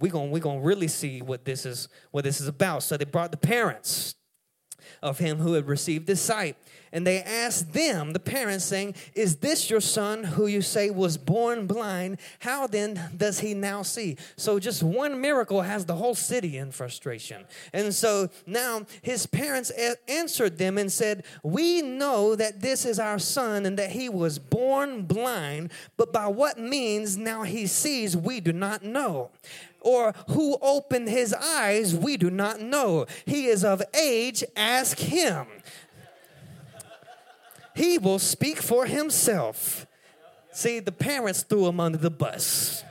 we're 0.00 0.12
going 0.12 0.30
we 0.30 0.40
gonna 0.40 0.60
really 0.60 0.88
see 0.88 1.22
what 1.22 1.44
this 1.44 1.66
is 1.66 1.88
what 2.10 2.24
this 2.24 2.40
is 2.40 2.48
about. 2.48 2.82
So 2.82 2.96
they 2.96 3.04
brought 3.04 3.30
the 3.30 3.36
parents 3.36 4.14
of 5.02 5.18
him 5.18 5.38
who 5.38 5.54
had 5.54 5.66
received 5.66 6.08
his 6.08 6.20
sight 6.20 6.56
and 6.92 7.06
they 7.06 7.22
asked 7.22 7.72
them 7.72 8.12
the 8.12 8.20
parents 8.20 8.64
saying 8.64 8.94
is 9.14 9.36
this 9.36 9.70
your 9.70 9.80
son 9.80 10.24
who 10.24 10.46
you 10.46 10.62
say 10.62 10.90
was 10.90 11.16
born 11.16 11.66
blind 11.66 12.18
how 12.40 12.66
then 12.66 13.00
does 13.16 13.40
he 13.40 13.54
now 13.54 13.82
see 13.82 14.16
so 14.36 14.58
just 14.58 14.82
one 14.82 15.20
miracle 15.20 15.62
has 15.62 15.86
the 15.86 15.94
whole 15.94 16.14
city 16.14 16.56
in 16.58 16.70
frustration 16.70 17.44
and 17.72 17.94
so 17.94 18.28
now 18.46 18.82
his 19.00 19.26
parents 19.26 19.72
answered 20.08 20.58
them 20.58 20.78
and 20.78 20.92
said 20.92 21.24
we 21.42 21.82
know 21.82 22.36
that 22.36 22.60
this 22.60 22.84
is 22.84 22.98
our 22.98 23.18
son 23.18 23.66
and 23.66 23.78
that 23.78 23.90
he 23.90 24.08
was 24.08 24.38
born 24.38 25.02
blind 25.02 25.72
but 25.96 26.12
by 26.12 26.26
what 26.26 26.58
means 26.58 27.16
now 27.16 27.42
he 27.42 27.66
sees 27.66 28.16
we 28.16 28.40
do 28.40 28.52
not 28.52 28.82
know 28.82 29.30
or 29.82 30.14
who 30.28 30.56
opened 30.62 31.08
his 31.08 31.34
eyes, 31.34 31.94
we 31.94 32.16
do 32.16 32.30
not 32.30 32.60
know. 32.60 33.06
He 33.26 33.46
is 33.46 33.64
of 33.64 33.82
age, 33.94 34.44
ask 34.56 34.98
him. 34.98 35.46
He 37.74 37.98
will 37.98 38.18
speak 38.18 38.58
for 38.58 38.86
himself. 38.86 39.86
See, 40.52 40.80
the 40.80 40.92
parents 40.92 41.42
threw 41.42 41.66
him 41.66 41.80
under 41.80 41.98
the 41.98 42.10
bus. 42.10 42.84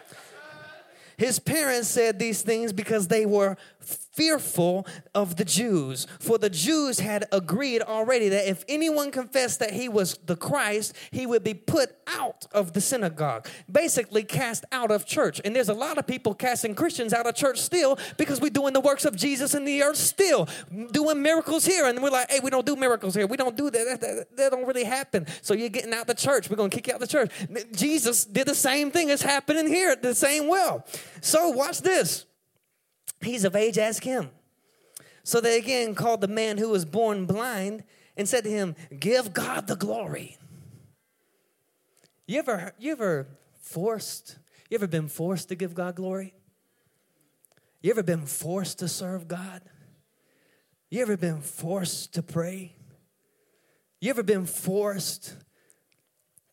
His 1.17 1.38
parents 1.38 1.88
said 1.88 2.17
these 2.17 2.41
things 2.41 2.73
because 2.73 3.07
they 3.07 3.27
were 3.27 3.55
fearful 3.81 4.85
of 5.15 5.38
the 5.38 5.45
Jews. 5.45 6.05
For 6.19 6.38
the 6.38 6.50
Jews 6.50 7.00
had 7.00 7.25
agreed 7.31 7.81
already 7.81 8.29
that 8.29 8.50
if 8.50 8.63
anyone 8.67 9.11
confessed 9.11 9.59
that 9.59 9.71
he 9.71 9.88
was 9.88 10.17
the 10.25 10.35
Christ, 10.35 10.95
he 11.11 11.25
would 11.25 11.43
be 11.43 11.53
put 11.53 11.95
out 12.07 12.45
of 12.51 12.73
the 12.73 12.81
synagogue, 12.81 13.47
basically 13.71 14.23
cast 14.23 14.65
out 14.71 14.91
of 14.91 15.05
church. 15.05 15.39
And 15.45 15.55
there's 15.55 15.69
a 15.69 15.73
lot 15.73 15.97
of 15.97 16.05
people 16.05 16.33
casting 16.33 16.75
Christians 16.75 17.13
out 17.13 17.25
of 17.25 17.35
church 17.35 17.59
still 17.59 17.97
because 18.17 18.41
we're 18.41 18.50
doing 18.50 18.73
the 18.73 18.81
works 18.81 19.05
of 19.05 19.15
Jesus 19.15 19.55
in 19.55 19.65
the 19.65 19.81
earth 19.81 19.97
still, 19.97 20.47
doing 20.91 21.21
miracles 21.21 21.65
here. 21.65 21.85
And 21.85 22.03
we're 22.03 22.09
like, 22.09 22.29
hey, 22.29 22.39
we 22.41 22.50
don't 22.50 22.65
do 22.65 22.75
miracles 22.75 23.15
here. 23.15 23.27
We 23.27 23.38
don't 23.38 23.55
do 23.55 23.69
that. 23.69 23.85
That, 23.85 24.01
that, 24.01 24.38
that 24.38 24.51
don't 24.51 24.67
really 24.67 24.83
happen. 24.83 25.25
So 25.41 25.53
you're 25.53 25.69
getting 25.69 25.93
out 25.93 26.07
the 26.07 26.13
church. 26.13 26.50
We're 26.50 26.57
going 26.57 26.69
to 26.69 26.75
kick 26.75 26.88
you 26.88 26.93
out 26.93 27.00
the 27.00 27.07
church. 27.07 27.31
Jesus 27.71 28.25
did 28.25 28.47
the 28.47 28.55
same 28.55 28.91
thing 28.91 29.09
It's 29.09 29.21
happening 29.21 29.67
here 29.67 29.95
the 29.95 30.15
same 30.15 30.47
well. 30.47 30.85
So 31.21 31.50
watch 31.50 31.81
this. 31.81 32.25
He's 33.21 33.43
of 33.43 33.55
age, 33.55 33.77
ask 33.77 34.03
him. 34.03 34.29
So 35.23 35.39
they 35.39 35.57
again 35.57 35.95
called 35.95 36.21
the 36.21 36.27
man 36.27 36.57
who 36.57 36.69
was 36.69 36.85
born 36.85 37.25
blind 37.25 37.83
and 38.17 38.27
said 38.27 38.43
to 38.43 38.49
him, 38.49 38.75
Give 38.99 39.33
God 39.33 39.67
the 39.67 39.75
glory. 39.75 40.37
You 42.27 42.39
ever, 42.39 42.73
you 42.79 42.91
ever 42.93 43.27
forced, 43.59 44.37
you 44.69 44.75
ever 44.75 44.87
been 44.87 45.07
forced 45.07 45.49
to 45.49 45.55
give 45.55 45.75
God 45.75 45.95
glory? 45.95 46.33
You 47.81 47.91
ever 47.91 48.03
been 48.03 48.25
forced 48.25 48.79
to 48.79 48.87
serve 48.87 49.27
God? 49.27 49.61
You 50.89 51.01
ever 51.01 51.17
been 51.17 51.41
forced 51.41 52.13
to 52.15 52.23
pray? 52.23 52.75
You 53.99 54.09
ever 54.09 54.23
been 54.23 54.45
forced 54.45 55.35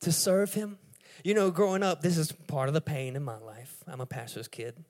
to 0.00 0.12
serve 0.12 0.54
Him? 0.54 0.78
You 1.25 1.34
know, 1.34 1.50
growing 1.50 1.82
up, 1.82 2.02
this 2.02 2.16
is 2.16 2.32
part 2.32 2.68
of 2.68 2.75
the 2.75 2.80
pain 2.80 3.16
in 3.16 3.25
my 3.25 3.38
life. 3.38 3.82
I'm 3.87 4.00
a 4.00 4.06
pastor's 4.06 4.48
kid 4.48 4.84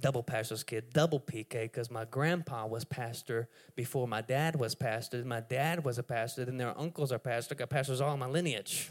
double 0.00 0.22
pastor's 0.22 0.64
kid, 0.64 0.92
double 0.92 1.20
PK, 1.20 1.62
because 1.62 1.90
my 1.90 2.04
grandpa 2.04 2.66
was 2.66 2.84
pastor 2.84 3.48
before 3.76 4.08
my 4.08 4.20
dad 4.20 4.58
was 4.58 4.74
pastor. 4.74 5.24
My 5.24 5.40
dad 5.40 5.84
was 5.84 5.98
a 5.98 6.02
pastor, 6.02 6.44
then 6.44 6.56
their 6.56 6.78
uncles 6.78 7.12
are 7.12 7.18
pastor. 7.18 7.54
Got 7.54 7.70
pastors 7.70 8.00
all 8.00 8.14
in 8.14 8.20
my 8.20 8.26
lineage. 8.26 8.90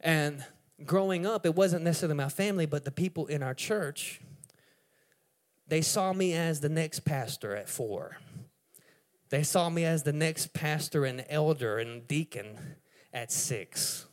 And 0.00 0.44
growing 0.84 1.26
up, 1.26 1.46
it 1.46 1.54
wasn't 1.54 1.84
necessarily 1.84 2.16
my 2.16 2.28
family, 2.28 2.66
but 2.66 2.84
the 2.84 2.90
people 2.90 3.26
in 3.26 3.42
our 3.42 3.54
church, 3.54 4.20
they 5.66 5.80
saw 5.80 6.12
me 6.12 6.34
as 6.34 6.60
the 6.60 6.68
next 6.68 7.00
pastor 7.00 7.54
at 7.56 7.68
four. 7.68 8.18
They 9.30 9.42
saw 9.42 9.70
me 9.70 9.84
as 9.84 10.02
the 10.02 10.12
next 10.12 10.52
pastor 10.52 11.04
and 11.06 11.24
elder 11.30 11.78
and 11.78 12.06
deacon 12.06 12.76
at 13.12 13.32
six. 13.32 14.06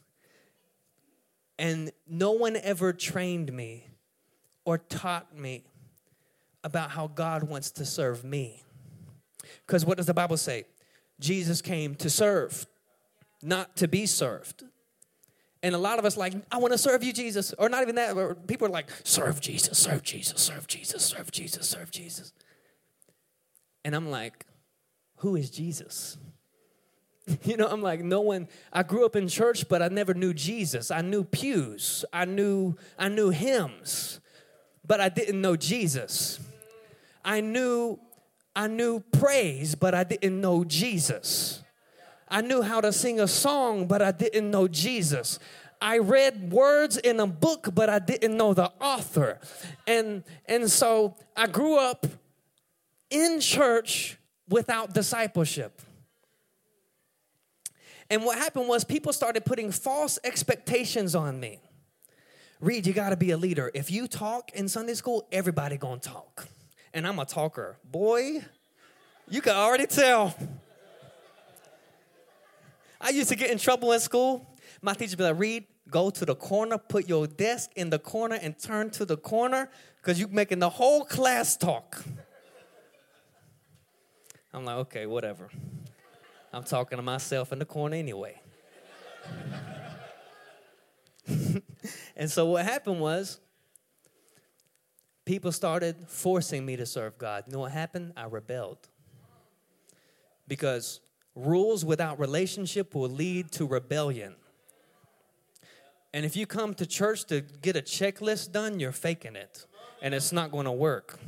And 1.58 1.92
no 2.08 2.32
one 2.32 2.56
ever 2.56 2.94
trained 2.94 3.52
me 3.52 3.89
or 4.70 4.78
taught 4.78 5.36
me 5.36 5.64
about 6.64 6.92
how 6.92 7.08
God 7.08 7.42
wants 7.42 7.72
to 7.72 7.86
serve 7.86 8.24
me. 8.24 8.62
Because 9.66 9.84
what 9.84 9.98
does 9.98 10.06
the 10.06 10.14
Bible 10.14 10.38
say? 10.38 10.66
Jesus 11.20 11.60
came 11.60 11.96
to 11.96 12.08
serve, 12.08 12.68
not 13.42 13.76
to 13.78 13.88
be 13.88 14.06
served. 14.06 14.64
And 15.64 15.74
a 15.74 15.80
lot 15.80 15.98
of 15.98 16.06
us 16.06 16.18
like, 16.18 16.36
I 16.52 16.60
want 16.60 16.72
to 16.74 16.78
serve 16.78 17.04
you, 17.04 17.12
Jesus. 17.12 17.52
Or 17.58 17.68
not 17.68 17.82
even 17.82 17.96
that. 17.96 18.46
People 18.46 18.68
are 18.68 18.70
like, 18.70 18.92
serve 19.04 19.42
Jesus, 19.42 19.76
serve 19.76 20.04
Jesus, 20.04 20.40
serve 20.40 20.68
Jesus, 20.68 21.04
serve 21.04 21.32
Jesus, 21.32 21.68
serve 21.68 21.90
Jesus. 21.90 22.32
And 23.84 23.96
I'm 23.96 24.12
like, 24.12 24.46
who 25.16 25.36
is 25.36 25.50
Jesus? 25.50 26.16
You 27.44 27.58
know, 27.58 27.68
I'm 27.68 27.84
like, 27.84 28.04
no 28.04 28.22
one, 28.22 28.48
I 28.74 28.82
grew 28.82 29.06
up 29.06 29.16
in 29.16 29.28
church, 29.28 29.68
but 29.68 29.84
I 29.84 29.88
never 29.88 30.16
knew 30.16 30.34
Jesus. 30.34 30.90
I 30.90 31.02
knew 31.02 31.24
pews. 31.24 32.04
I 32.12 32.26
knew, 32.26 32.76
I 33.00 33.08
knew 33.08 33.30
hymns 33.30 34.20
but 34.90 35.00
I 35.00 35.08
didn't 35.08 35.40
know 35.40 35.56
Jesus. 35.56 36.40
I 37.24 37.42
knew 37.42 38.00
I 38.56 38.68
knew 38.68 39.00
praise, 39.00 39.76
but 39.76 39.94
I 39.94 40.04
didn't 40.04 40.42
know 40.42 40.64
Jesus. 40.64 41.62
I 42.28 42.42
knew 42.42 42.64
how 42.64 42.82
to 42.82 42.92
sing 42.92 43.22
a 43.22 43.28
song, 43.28 43.86
but 43.88 44.02
I 44.02 44.12
didn't 44.12 44.50
know 44.50 44.68
Jesus. 44.68 45.38
I 45.80 46.00
read 46.00 46.52
words 46.52 46.98
in 46.98 47.20
a 47.20 47.28
book, 47.28 47.70
but 47.74 47.88
I 47.88 48.00
didn't 48.00 48.36
know 48.36 48.56
the 48.56 48.72
author. 48.82 49.40
And 49.86 50.24
and 50.48 50.70
so 50.70 51.16
I 51.38 51.46
grew 51.46 51.78
up 51.78 52.08
in 53.12 53.40
church 53.40 54.18
without 54.50 54.96
discipleship. 54.96 55.82
And 58.10 58.26
what 58.26 58.40
happened 58.40 58.68
was 58.68 58.84
people 58.84 59.14
started 59.14 59.46
putting 59.46 59.72
false 59.72 60.18
expectations 60.24 61.14
on 61.14 61.40
me. 61.40 61.60
Reed, 62.60 62.86
you 62.86 62.92
got 62.92 63.12
to 63.12 63.18
be 63.18 63.32
a 63.32 63.38
leader. 63.38 63.72
If 63.74 63.90
you 63.90 64.08
talk 64.08 64.52
in 64.54 64.68
Sunday 64.68 64.94
school, 64.94 65.26
everybody 65.32 65.78
going 65.78 66.02
to 66.02 66.10
talk. 66.10 66.48
And 66.94 67.08
I'm 67.08 67.18
a 67.20 67.26
talker. 67.26 67.78
Boy, 67.90 68.44
you 69.30 69.42
can 69.42 69.56
already 69.56 69.88
tell. 69.88 70.36
I 73.00 73.12
used 73.12 73.30
to 73.30 73.36
get 73.36 73.50
in 73.50 73.58
trouble 73.58 73.94
in 73.94 74.02
school. 74.02 74.46
My 74.82 74.94
teacher 74.94 75.16
be 75.16 75.24
like, 75.24 75.40
Reed, 75.40 75.68
go 75.90 76.10
to 76.10 76.26
the 76.26 76.36
corner, 76.36 76.78
put 76.78 77.08
your 77.08 77.28
desk 77.28 77.72
in 77.78 77.90
the 77.90 78.00
corner, 78.00 78.38
and 78.42 78.60
turn 78.60 78.90
to 78.92 79.06
the 79.06 79.16
corner 79.16 79.70
because 80.02 80.20
you're 80.20 80.28
making 80.28 80.60
the 80.60 80.70
whole 80.70 81.06
class 81.06 81.56
talk. 81.56 82.04
I'm 84.54 84.66
like, 84.66 84.76
okay, 84.78 85.06
whatever. 85.06 85.50
I'm 86.52 86.64
talking 86.64 86.98
to 86.98 87.04
myself 87.04 87.54
in 87.54 87.60
the 87.60 87.66
corner 87.66 87.96
anyway. 87.96 88.42
and 92.16 92.30
so 92.30 92.46
what 92.46 92.66
happened 92.66 93.00
was 93.00 93.40
people 95.26 95.52
started 95.52 95.96
forcing 96.08 96.66
me 96.66 96.76
to 96.76 96.86
serve 96.86 97.18
God. 97.18 97.44
You 97.48 97.54
know 97.54 97.60
what 97.60 97.72
happened? 97.72 98.14
I 98.18 98.26
rebelled. 98.26 98.88
Because 100.48 101.02
rules 101.36 101.86
without 101.86 102.20
relationship 102.20 102.96
will 102.96 103.10
lead 103.10 103.52
to 103.54 103.66
rebellion. 103.66 104.36
And 106.14 106.26
if 106.26 106.36
you 106.36 106.48
come 106.48 106.74
to 106.76 106.86
church 106.86 107.26
to 107.26 107.42
get 107.42 107.76
a 107.76 107.82
checklist 107.82 108.52
done, 108.52 108.80
you're 108.80 108.92
faking 108.92 109.36
it. 109.36 109.66
And 110.02 110.14
it's 110.14 110.32
not 110.32 110.52
going 110.52 110.66
to 110.66 110.72
work. 110.72 111.20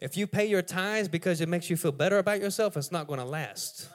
If 0.00 0.16
you 0.16 0.26
pay 0.26 0.46
your 0.46 0.62
tithes 0.62 1.08
because 1.08 1.40
it 1.40 1.48
makes 1.48 1.68
you 1.68 1.76
feel 1.76 1.92
better 1.92 2.18
about 2.18 2.40
yourself, 2.40 2.76
it's 2.76 2.92
not 2.92 3.06
going 3.06 3.20
to 3.20 3.26
last. 3.26 3.88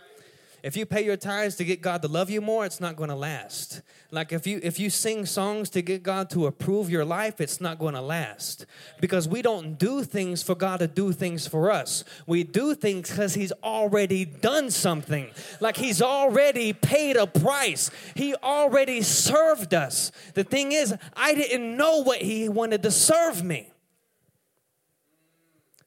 If 0.62 0.76
you 0.76 0.86
pay 0.86 1.04
your 1.06 1.18
tithes 1.18 1.56
to 1.58 1.64
get 1.64 1.82
God 1.82 2.02
to 2.02 2.08
love 2.08 2.30
you 2.30 2.42
more, 2.42 2.66
it's 2.66 2.80
not 2.80 2.96
going 2.96 3.10
to 3.10 3.16
last. 3.16 3.82
Like 4.12 4.34
if 4.34 4.48
you 4.48 4.60
if 4.64 4.80
you 4.80 4.90
sing 4.90 5.26
songs 5.26 5.70
to 5.72 5.82
get 5.82 6.04
God 6.04 6.30
to 6.32 6.48
approve 6.48 6.90
your 6.90 7.06
life, 7.06 7.40
it's 7.40 7.62
not 7.62 7.78
going 7.78 7.94
to 7.94 8.02
last. 8.02 8.66
Because 9.00 9.28
we 9.28 9.42
don't 9.42 9.78
do 9.78 10.04
things 10.04 10.42
for 10.42 10.56
God 10.56 10.80
to 10.80 10.88
do 10.88 11.12
things 11.12 11.48
for 11.48 11.72
us. 11.72 12.04
We 12.26 12.44
do 12.44 12.74
things 12.74 13.12
cuz 13.12 13.36
he's 13.36 13.52
already 13.64 14.26
done 14.26 14.72
something. 14.72 15.30
Like 15.60 15.78
he's 15.78 16.02
already 16.02 16.74
paid 16.74 17.16
a 17.18 17.28
price. 17.28 17.92
He 18.16 18.36
already 18.36 19.02
served 19.02 19.74
us. 19.74 20.12
The 20.34 20.44
thing 20.44 20.72
is, 20.72 20.96
I 21.16 21.36
didn't 21.36 21.78
know 21.78 21.98
what 21.98 22.22
he 22.22 22.50
wanted 22.50 22.84
to 22.84 22.92
serve 22.92 23.44
me. 23.44 23.72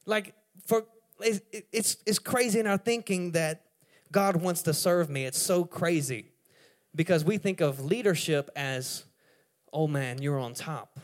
Like 0.06 0.34
for 0.66 0.86
it's 1.20 1.40
it's, 1.72 1.96
it's 2.06 2.18
crazy 2.18 2.60
in 2.60 2.66
our 2.66 2.78
thinking 2.78 3.32
that 3.32 3.62
God 4.12 4.36
wants 4.36 4.62
to 4.62 4.74
serve 4.74 5.08
me. 5.08 5.24
It's 5.24 5.40
so 5.40 5.64
crazy 5.64 6.26
because 6.94 7.24
we 7.24 7.38
think 7.38 7.60
of 7.62 7.82
leadership 7.82 8.50
as, 8.54 9.04
oh 9.72 9.88
man, 9.88 10.20
you're 10.20 10.38
on 10.38 10.52
top. 10.52 10.98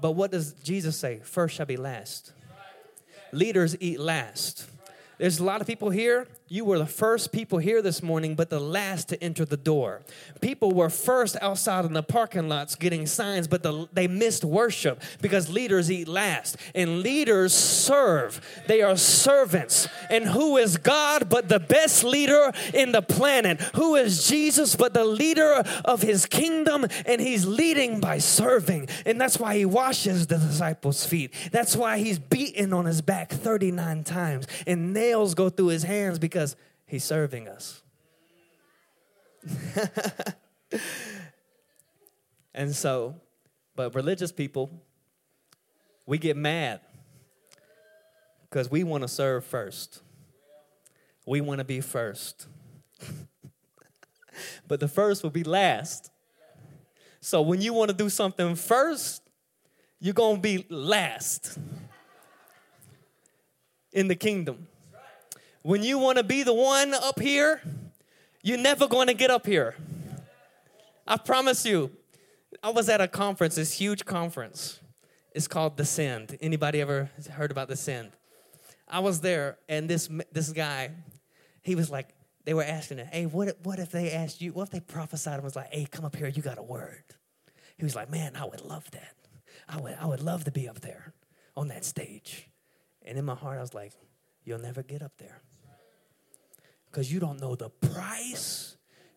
But 0.00 0.12
what 0.12 0.32
does 0.32 0.52
Jesus 0.52 0.96
say? 0.96 1.20
First 1.22 1.54
shall 1.54 1.66
be 1.66 1.76
last. 1.76 2.32
Leaders 3.30 3.76
eat 3.80 4.00
last. 4.00 4.68
There's 5.18 5.38
a 5.38 5.44
lot 5.44 5.60
of 5.60 5.66
people 5.68 5.90
here. 5.90 6.26
You 6.52 6.66
were 6.66 6.78
the 6.78 6.84
first 6.84 7.32
people 7.32 7.56
here 7.56 7.80
this 7.80 8.02
morning, 8.02 8.34
but 8.34 8.50
the 8.50 8.60
last 8.60 9.08
to 9.08 9.24
enter 9.24 9.46
the 9.46 9.56
door. 9.56 10.02
People 10.42 10.72
were 10.72 10.90
first 10.90 11.34
outside 11.40 11.86
in 11.86 11.94
the 11.94 12.02
parking 12.02 12.46
lots 12.46 12.74
getting 12.74 13.06
signs, 13.06 13.48
but 13.48 13.62
the, 13.62 13.88
they 13.90 14.06
missed 14.06 14.44
worship 14.44 15.02
because 15.22 15.48
leaders 15.48 15.90
eat 15.90 16.08
last. 16.08 16.58
And 16.74 17.00
leaders 17.00 17.54
serve, 17.54 18.38
they 18.66 18.82
are 18.82 18.98
servants. 18.98 19.88
And 20.10 20.26
who 20.26 20.58
is 20.58 20.76
God 20.76 21.30
but 21.30 21.48
the 21.48 21.58
best 21.58 22.04
leader 22.04 22.52
in 22.74 22.92
the 22.92 23.00
planet? 23.00 23.58
Who 23.76 23.96
is 23.96 24.28
Jesus 24.28 24.76
but 24.76 24.92
the 24.92 25.06
leader 25.06 25.64
of 25.86 26.02
his 26.02 26.26
kingdom? 26.26 26.84
And 27.06 27.18
he's 27.18 27.46
leading 27.46 27.98
by 27.98 28.18
serving. 28.18 28.90
And 29.06 29.18
that's 29.18 29.38
why 29.38 29.56
he 29.56 29.64
washes 29.64 30.26
the 30.26 30.36
disciples' 30.36 31.06
feet. 31.06 31.32
That's 31.50 31.74
why 31.74 31.96
he's 31.96 32.18
beaten 32.18 32.74
on 32.74 32.84
his 32.84 33.00
back 33.00 33.30
39 33.30 34.04
times. 34.04 34.46
And 34.66 34.92
nails 34.92 35.22
nails 35.22 35.34
go 35.34 35.48
through 35.48 35.68
his 35.68 35.84
hands 35.84 36.18
because 36.18 36.41
he's 36.86 37.04
serving 37.04 37.48
us. 37.48 37.82
and 42.54 42.74
so, 42.74 43.16
but 43.74 43.94
religious 43.94 44.32
people, 44.32 44.82
we 46.06 46.18
get 46.18 46.36
mad 46.36 46.80
because 48.48 48.70
we 48.70 48.84
want 48.84 49.02
to 49.02 49.08
serve 49.08 49.44
first. 49.44 50.02
We 51.26 51.40
want 51.40 51.58
to 51.58 51.64
be 51.64 51.80
first. 51.80 52.46
but 54.68 54.80
the 54.80 54.88
first 54.88 55.22
will 55.22 55.30
be 55.30 55.44
last. 55.44 56.10
So 57.20 57.40
when 57.42 57.60
you 57.60 57.72
want 57.72 57.90
to 57.90 57.96
do 57.96 58.08
something 58.08 58.54
first, 58.56 59.22
you're 60.00 60.14
going 60.14 60.36
to 60.36 60.42
be 60.42 60.66
last 60.68 61.58
in 63.92 64.08
the 64.08 64.16
kingdom. 64.16 64.66
When 65.62 65.84
you 65.84 65.98
want 65.98 66.18
to 66.18 66.24
be 66.24 66.42
the 66.42 66.52
one 66.52 66.92
up 66.92 67.20
here, 67.20 67.62
you're 68.42 68.58
never 68.58 68.88
going 68.88 69.06
to 69.06 69.14
get 69.14 69.30
up 69.30 69.46
here. 69.46 69.76
I 71.06 71.16
promise 71.16 71.64
you. 71.64 71.92
I 72.64 72.70
was 72.70 72.88
at 72.88 73.00
a 73.00 73.08
conference, 73.08 73.54
this 73.54 73.72
huge 73.72 74.04
conference. 74.04 74.80
It's 75.34 75.48
called 75.48 75.76
The 75.76 75.84
Send. 75.84 76.36
Anybody 76.40 76.80
ever 76.80 77.10
heard 77.30 77.52
about 77.52 77.68
The 77.68 77.76
Send? 77.76 78.10
I 78.88 78.98
was 78.98 79.20
there, 79.20 79.56
and 79.68 79.88
this 79.88 80.08
this 80.32 80.52
guy, 80.52 80.90
he 81.62 81.76
was 81.76 81.90
like, 81.90 82.08
they 82.44 82.54
were 82.54 82.64
asking 82.64 82.98
him, 82.98 83.06
hey, 83.06 83.26
what, 83.26 83.56
what 83.62 83.78
if 83.78 83.90
they 83.90 84.10
asked 84.10 84.40
you, 84.40 84.52
what 84.52 84.64
if 84.64 84.70
they 84.70 84.80
prophesied 84.80 85.34
and 85.34 85.44
was 85.44 85.56
like, 85.56 85.72
hey, 85.72 85.86
come 85.90 86.04
up 86.04 86.14
here, 86.16 86.26
you 86.26 86.42
got 86.42 86.58
a 86.58 86.62
word? 86.62 87.04
He 87.78 87.84
was 87.84 87.94
like, 87.94 88.10
man, 88.10 88.36
I 88.36 88.44
would 88.44 88.60
love 88.60 88.90
that. 88.90 89.14
I 89.68 89.80
would, 89.80 89.96
I 89.98 90.06
would 90.06 90.20
love 90.20 90.44
to 90.44 90.50
be 90.50 90.68
up 90.68 90.80
there 90.80 91.14
on 91.56 91.68
that 91.68 91.84
stage. 91.84 92.48
And 93.02 93.16
in 93.16 93.24
my 93.24 93.34
heart, 93.36 93.58
I 93.58 93.60
was 93.60 93.74
like, 93.74 93.92
you'll 94.44 94.58
never 94.58 94.82
get 94.82 95.02
up 95.02 95.12
there 95.18 95.40
because 96.92 97.10
you 97.10 97.18
don't 97.18 97.40
know 97.40 97.54
the 97.54 97.70
price 97.70 98.76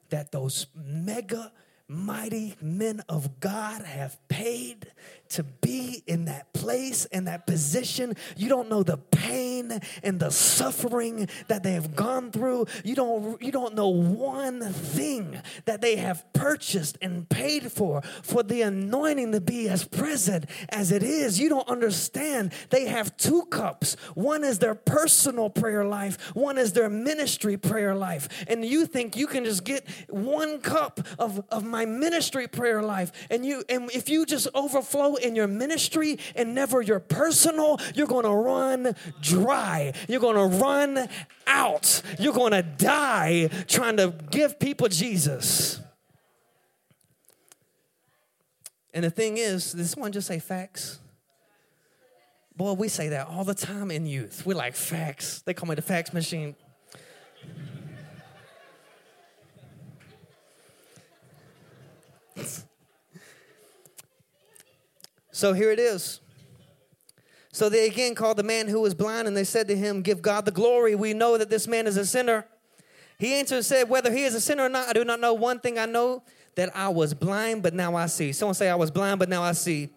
that 0.10 0.32
those 0.32 0.68
mega 0.74 1.52
mighty 1.90 2.56
men 2.62 3.04
of 3.10 3.42
God 3.42 3.82
have 3.84 4.18
paid 4.30 4.88
to 5.36 5.44
be 5.44 6.04
in 6.08 6.26
that 6.26 6.54
place 6.54 7.06
and 7.06 7.28
that 7.28 7.46
position. 7.46 8.16
You 8.38 8.50
don't 8.50 8.70
know 8.70 8.84
the 8.84 8.98
pain 8.98 9.80
and 10.04 10.20
the 10.20 10.32
suffering 10.32 11.28
that 11.48 11.64
they 11.64 11.74
have 11.74 11.96
gone 11.96 12.32
through. 12.32 12.68
You 12.84 12.96
don't 12.96 13.42
you 13.42 13.52
don't 13.52 13.76
know 13.76 13.90
one 13.90 14.62
thing 14.62 15.42
that 15.66 15.82
they 15.82 15.98
have 15.98 16.26
purchased 16.34 16.98
and 17.02 17.28
paid 17.28 17.72
for 17.72 18.02
for 18.24 18.44
the 18.44 18.62
anointing 18.62 19.34
to 19.34 19.42
be 19.42 19.68
as 19.68 19.84
present 19.84 20.46
as 20.70 20.92
it 20.92 21.04
is. 21.04 21.40
You 21.40 21.50
don't 21.50 21.68
understand. 21.68 22.54
They 22.70 22.86
have 22.86 23.16
two 23.18 23.44
cups. 23.46 23.96
One 24.14 24.44
is 24.44 24.60
their 24.60 24.76
personal 24.76 25.50
prayer 25.50 25.86
life, 25.86 26.36
one 26.36 26.58
is 26.58 26.74
their 26.74 26.90
ministry 26.90 27.58
prayer 27.58 27.96
life. 27.96 28.46
And 28.48 28.64
you 28.64 28.86
think 28.86 29.18
you 29.18 29.28
can 29.28 29.44
just 29.44 29.64
get 29.64 29.88
one 30.10 30.60
cup 30.60 31.00
of, 31.20 31.44
of 31.50 31.66
my 31.66 31.86
ministry 31.86 32.48
prayer 32.48 32.82
life 32.82 33.12
and 33.30 33.46
you 33.46 33.64
and 33.70 33.90
if 33.92 34.10
you 34.10 34.26
just 34.26 34.48
overflow 34.54 35.16
in 35.26 35.36
your 35.36 35.48
ministry 35.48 36.18
and 36.36 36.56
never 36.56 36.82
your 36.82 37.00
personal, 37.00 37.80
you're 37.94 38.08
going 38.08 38.26
to 38.26 38.32
run 38.32 38.96
dry. 39.22 39.94
You're 40.08 40.22
going 40.22 40.36
to 40.36 40.58
run 40.58 41.10
out. 41.48 42.02
You're 42.20 42.34
going 42.34 42.54
to 42.54 42.62
die 42.62 43.50
trying 43.68 43.98
to 43.98 44.14
give 44.32 44.60
people 44.60 44.88
Jesus. 44.88 45.82
And 48.94 49.04
the 49.04 49.10
thing 49.10 49.38
is, 49.38 49.74
this 49.74 49.96
one 49.98 50.14
just 50.14 50.28
say 50.28 50.40
facts? 50.40 51.00
Boy, 52.56 52.72
we 52.74 52.88
say 52.88 53.10
that 53.10 53.28
all 53.28 53.44
the 53.44 53.54
time 53.54 53.92
in 53.92 54.06
youth. 54.06 54.46
We're 54.46 54.56
like 54.56 54.76
facts. 54.76 55.42
They 55.42 55.54
call 55.54 55.68
me 55.68 55.76
the 55.76 55.82
fax 55.82 56.14
machine. 56.14 56.56
So 65.36 65.52
here 65.52 65.70
it 65.70 65.80
is. 65.80 66.22
So 67.52 67.68
they 67.68 67.88
again 67.88 68.16
called 68.16 68.38
the 68.38 68.44
man 68.44 68.70
who 68.70 68.80
was 68.80 68.94
blind 68.94 69.28
and 69.28 69.36
they 69.36 69.44
said 69.44 69.68
to 69.68 69.76
him, 69.76 70.02
Give 70.02 70.22
God 70.22 70.46
the 70.46 70.52
glory. 70.52 70.96
We 70.96 71.14
know 71.14 71.38
that 71.38 71.50
this 71.50 71.68
man 71.68 71.88
is 71.88 71.98
a 71.98 72.06
sinner. 72.06 72.46
He 73.20 73.34
answered 73.34 73.58
and 73.58 73.66
said, 73.66 73.90
Whether 73.90 74.14
he 74.14 74.24
is 74.24 74.34
a 74.34 74.40
sinner 74.40 74.64
or 74.64 74.70
not, 74.70 74.88
I 74.88 74.94
do 74.94 75.04
not 75.04 75.20
know. 75.20 75.34
One 75.34 75.60
thing 75.60 75.78
I 75.78 75.88
know 75.88 76.24
that 76.56 76.74
I 76.74 76.88
was 76.88 77.14
blind, 77.14 77.64
but 77.64 77.74
now 77.74 77.98
I 77.98 78.06
see. 78.06 78.32
Someone 78.32 78.56
say, 78.56 78.70
I 78.70 78.76
was 78.76 78.92
blind, 78.92 79.20
but 79.20 79.28
now 79.28 79.44
I 79.44 79.52
see. 79.52 79.90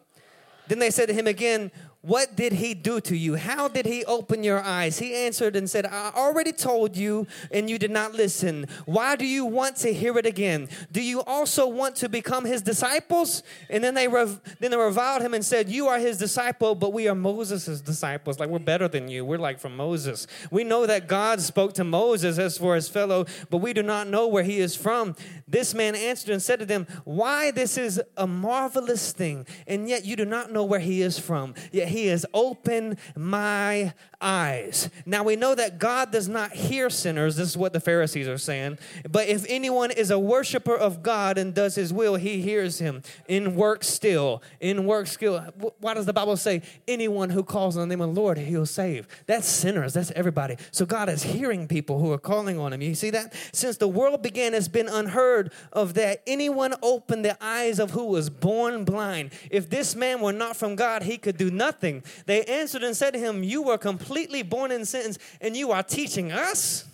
Then 0.66 0.80
they 0.80 0.90
said 0.90 1.06
to 1.06 1.14
him 1.14 1.28
again, 1.28 1.70
what 2.08 2.36
did 2.36 2.54
he 2.54 2.72
do 2.72 3.02
to 3.02 3.14
you? 3.14 3.34
How 3.34 3.68
did 3.68 3.84
he 3.84 4.02
open 4.06 4.42
your 4.42 4.62
eyes? 4.62 4.98
He 4.98 5.14
answered 5.14 5.54
and 5.54 5.68
said, 5.68 5.84
I 5.84 6.10
already 6.16 6.52
told 6.52 6.96
you, 6.96 7.26
and 7.52 7.68
you 7.68 7.78
did 7.78 7.90
not 7.90 8.14
listen. 8.14 8.66
Why 8.86 9.14
do 9.14 9.26
you 9.26 9.44
want 9.44 9.76
to 9.76 9.92
hear 9.92 10.16
it 10.16 10.24
again? 10.24 10.70
Do 10.90 11.02
you 11.02 11.20
also 11.20 11.66
want 11.68 11.96
to 11.96 12.08
become 12.08 12.46
his 12.46 12.62
disciples? 12.62 13.42
And 13.68 13.84
then 13.84 13.92
they 13.92 14.08
rev- 14.08 14.40
then 14.58 14.70
they 14.70 14.78
reviled 14.78 15.20
him 15.20 15.34
and 15.34 15.44
said, 15.44 15.68
You 15.68 15.88
are 15.88 15.98
his 15.98 16.16
disciple, 16.16 16.74
but 16.74 16.94
we 16.94 17.08
are 17.08 17.14
Moses' 17.14 17.82
disciples. 17.82 18.40
Like 18.40 18.48
we're 18.48 18.58
better 18.58 18.88
than 18.88 19.08
you. 19.08 19.26
We're 19.26 19.36
like 19.36 19.60
from 19.60 19.76
Moses. 19.76 20.26
We 20.50 20.64
know 20.64 20.86
that 20.86 21.08
God 21.08 21.42
spoke 21.42 21.74
to 21.74 21.84
Moses 21.84 22.38
as 22.38 22.56
for 22.56 22.74
his 22.74 22.88
fellow, 22.88 23.26
but 23.50 23.58
we 23.58 23.74
do 23.74 23.82
not 23.82 24.08
know 24.08 24.26
where 24.26 24.44
he 24.44 24.60
is 24.60 24.74
from. 24.74 25.14
This 25.46 25.74
man 25.74 25.94
answered 25.94 26.32
and 26.32 26.40
said 26.40 26.58
to 26.60 26.64
them, 26.64 26.86
Why 27.04 27.50
this 27.50 27.76
is 27.76 28.00
a 28.16 28.26
marvelous 28.26 29.12
thing, 29.12 29.46
and 29.66 29.90
yet 29.90 30.06
you 30.06 30.16
do 30.16 30.24
not 30.24 30.50
know 30.50 30.64
where 30.64 30.80
he 30.80 31.02
is 31.02 31.18
from. 31.18 31.54
Yet 31.70 31.88
he 31.88 31.97
has 32.06 32.24
opened 32.32 32.98
my 33.16 33.92
eyes. 34.20 34.90
Now 35.06 35.22
we 35.22 35.36
know 35.36 35.54
that 35.54 35.78
God 35.78 36.10
does 36.10 36.28
not 36.28 36.52
hear 36.52 36.90
sinners. 36.90 37.36
This 37.36 37.48
is 37.48 37.56
what 37.56 37.72
the 37.72 37.80
Pharisees 37.80 38.26
are 38.26 38.38
saying. 38.38 38.78
But 39.08 39.28
if 39.28 39.44
anyone 39.48 39.90
is 39.90 40.10
a 40.10 40.18
worshiper 40.18 40.74
of 40.74 41.02
God 41.02 41.38
and 41.38 41.54
does 41.54 41.76
his 41.76 41.92
will, 41.92 42.16
he 42.16 42.42
hears 42.42 42.78
him 42.78 43.02
in 43.28 43.54
work 43.54 43.84
still. 43.84 44.42
In 44.60 44.86
work 44.86 45.06
still. 45.06 45.40
Why 45.80 45.94
does 45.94 46.06
the 46.06 46.12
Bible 46.12 46.36
say 46.36 46.62
anyone 46.86 47.30
who 47.30 47.42
calls 47.42 47.76
on 47.76 47.88
the 47.88 47.94
name 47.94 48.00
of 48.00 48.14
the 48.14 48.20
Lord, 48.20 48.38
he'll 48.38 48.66
save? 48.66 49.06
That's 49.26 49.46
sinners. 49.46 49.94
That's 49.94 50.10
everybody. 50.12 50.56
So 50.72 50.84
God 50.84 51.08
is 51.08 51.22
hearing 51.22 51.68
people 51.68 52.00
who 52.00 52.12
are 52.12 52.18
calling 52.18 52.58
on 52.58 52.72
him. 52.72 52.82
You 52.82 52.94
see 52.94 53.10
that? 53.10 53.34
Since 53.52 53.76
the 53.76 53.88
world 53.88 54.22
began, 54.22 54.54
it's 54.54 54.68
been 54.68 54.88
unheard 54.88 55.52
of 55.72 55.94
that 55.94 56.22
anyone 56.26 56.74
opened 56.82 57.24
the 57.24 57.42
eyes 57.42 57.78
of 57.78 57.92
who 57.92 58.06
was 58.06 58.30
born 58.30 58.84
blind. 58.84 59.30
If 59.50 59.70
this 59.70 59.94
man 59.94 60.20
were 60.20 60.32
not 60.32 60.56
from 60.56 60.74
God, 60.74 61.04
he 61.04 61.18
could 61.18 61.36
do 61.36 61.50
nothing. 61.50 61.77
They 61.80 62.44
answered 62.44 62.82
and 62.82 62.96
said 62.96 63.12
to 63.12 63.18
him, 63.18 63.42
You 63.42 63.62
were 63.62 63.78
completely 63.78 64.42
born 64.42 64.70
in 64.70 64.84
sins, 64.84 65.18
and 65.40 65.56
you 65.56 65.72
are 65.72 65.82
teaching 65.82 66.32
us? 66.32 66.84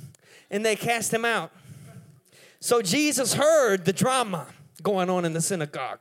And 0.50 0.64
they 0.64 0.76
cast 0.76 1.12
him 1.12 1.24
out. 1.24 1.50
So 2.60 2.80
Jesus 2.80 3.34
heard 3.34 3.84
the 3.84 3.92
drama 3.92 4.46
going 4.82 5.10
on 5.10 5.24
in 5.24 5.32
the 5.32 5.40
synagogue. 5.40 6.00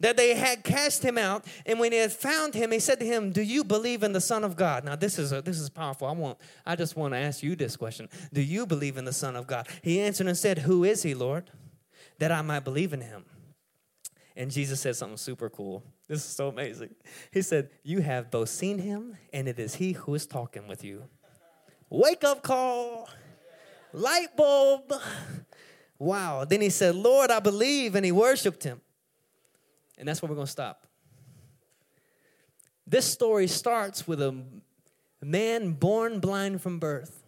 that 0.00 0.16
they 0.16 0.34
had 0.34 0.62
cast 0.62 1.02
him 1.02 1.18
out. 1.18 1.44
And 1.66 1.80
when 1.80 1.90
they 1.90 1.96
had 1.96 2.12
found 2.12 2.54
him, 2.54 2.70
he 2.70 2.78
said 2.78 3.00
to 3.00 3.06
him, 3.06 3.32
Do 3.32 3.42
you 3.42 3.64
believe 3.64 4.02
in 4.02 4.12
the 4.12 4.20
Son 4.20 4.44
of 4.44 4.56
God? 4.56 4.84
Now, 4.84 4.96
this 4.96 5.18
is, 5.18 5.32
a, 5.32 5.42
this 5.42 5.58
is 5.58 5.68
powerful. 5.68 6.06
I, 6.06 6.12
want, 6.12 6.38
I 6.64 6.76
just 6.76 6.96
want 6.96 7.14
to 7.14 7.18
ask 7.18 7.42
you 7.42 7.56
this 7.56 7.76
question 7.76 8.08
Do 8.32 8.40
you 8.40 8.66
believe 8.66 8.96
in 8.96 9.04
the 9.04 9.12
Son 9.12 9.34
of 9.34 9.46
God? 9.46 9.66
He 9.82 10.00
answered 10.00 10.26
and 10.26 10.36
said, 10.36 10.58
Who 10.58 10.84
is 10.84 11.02
he, 11.02 11.14
Lord? 11.14 11.50
That 12.18 12.32
I 12.32 12.42
might 12.42 12.64
believe 12.64 12.92
in 12.92 13.00
him. 13.00 13.24
And 14.36 14.50
Jesus 14.50 14.80
said 14.80 14.94
something 14.94 15.16
super 15.16 15.50
cool. 15.50 15.82
This 16.08 16.24
is 16.24 16.24
so 16.24 16.48
amazing. 16.48 16.94
He 17.30 17.42
said, 17.42 17.68
You 17.82 18.00
have 18.00 18.30
both 18.30 18.48
seen 18.48 18.78
him, 18.78 19.18
and 19.32 19.46
it 19.46 19.58
is 19.58 19.74
he 19.74 19.92
who 19.92 20.14
is 20.14 20.26
talking 20.26 20.66
with 20.66 20.82
you. 20.82 21.04
Wake 21.90 22.24
up 22.24 22.42
call, 22.42 23.08
light 23.92 24.34
bulb. 24.36 24.92
Wow. 25.98 26.44
Then 26.44 26.60
he 26.60 26.70
said, 26.70 26.94
Lord, 26.94 27.30
I 27.30 27.40
believe. 27.40 27.94
And 27.94 28.04
he 28.04 28.12
worshiped 28.12 28.62
him. 28.62 28.80
And 29.98 30.06
that's 30.06 30.22
where 30.22 30.28
we're 30.28 30.36
going 30.36 30.46
to 30.46 30.52
stop. 30.52 30.86
This 32.86 33.04
story 33.04 33.48
starts 33.48 34.06
with 34.06 34.22
a 34.22 34.44
man 35.20 35.72
born 35.72 36.20
blind 36.20 36.62
from 36.62 36.78
birth 36.78 37.24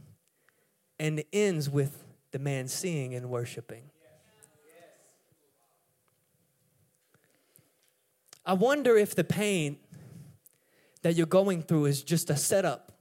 and 0.99 1.25
ends 1.33 1.69
with 1.69 2.05
the 2.31 2.39
man 2.39 2.69
seeing 2.69 3.15
and 3.15 3.29
worshiping. 3.29 3.91
I 8.45 8.55
wonder 8.55 8.97
if 8.97 9.15
the 9.15 9.25
pain 9.25 9.79
that 11.03 11.15
you're 11.15 11.27
going 11.27 11.63
through 11.63 11.87
is 11.87 12.03
just 12.03 12.31
a 12.31 12.37
setup 12.37 12.93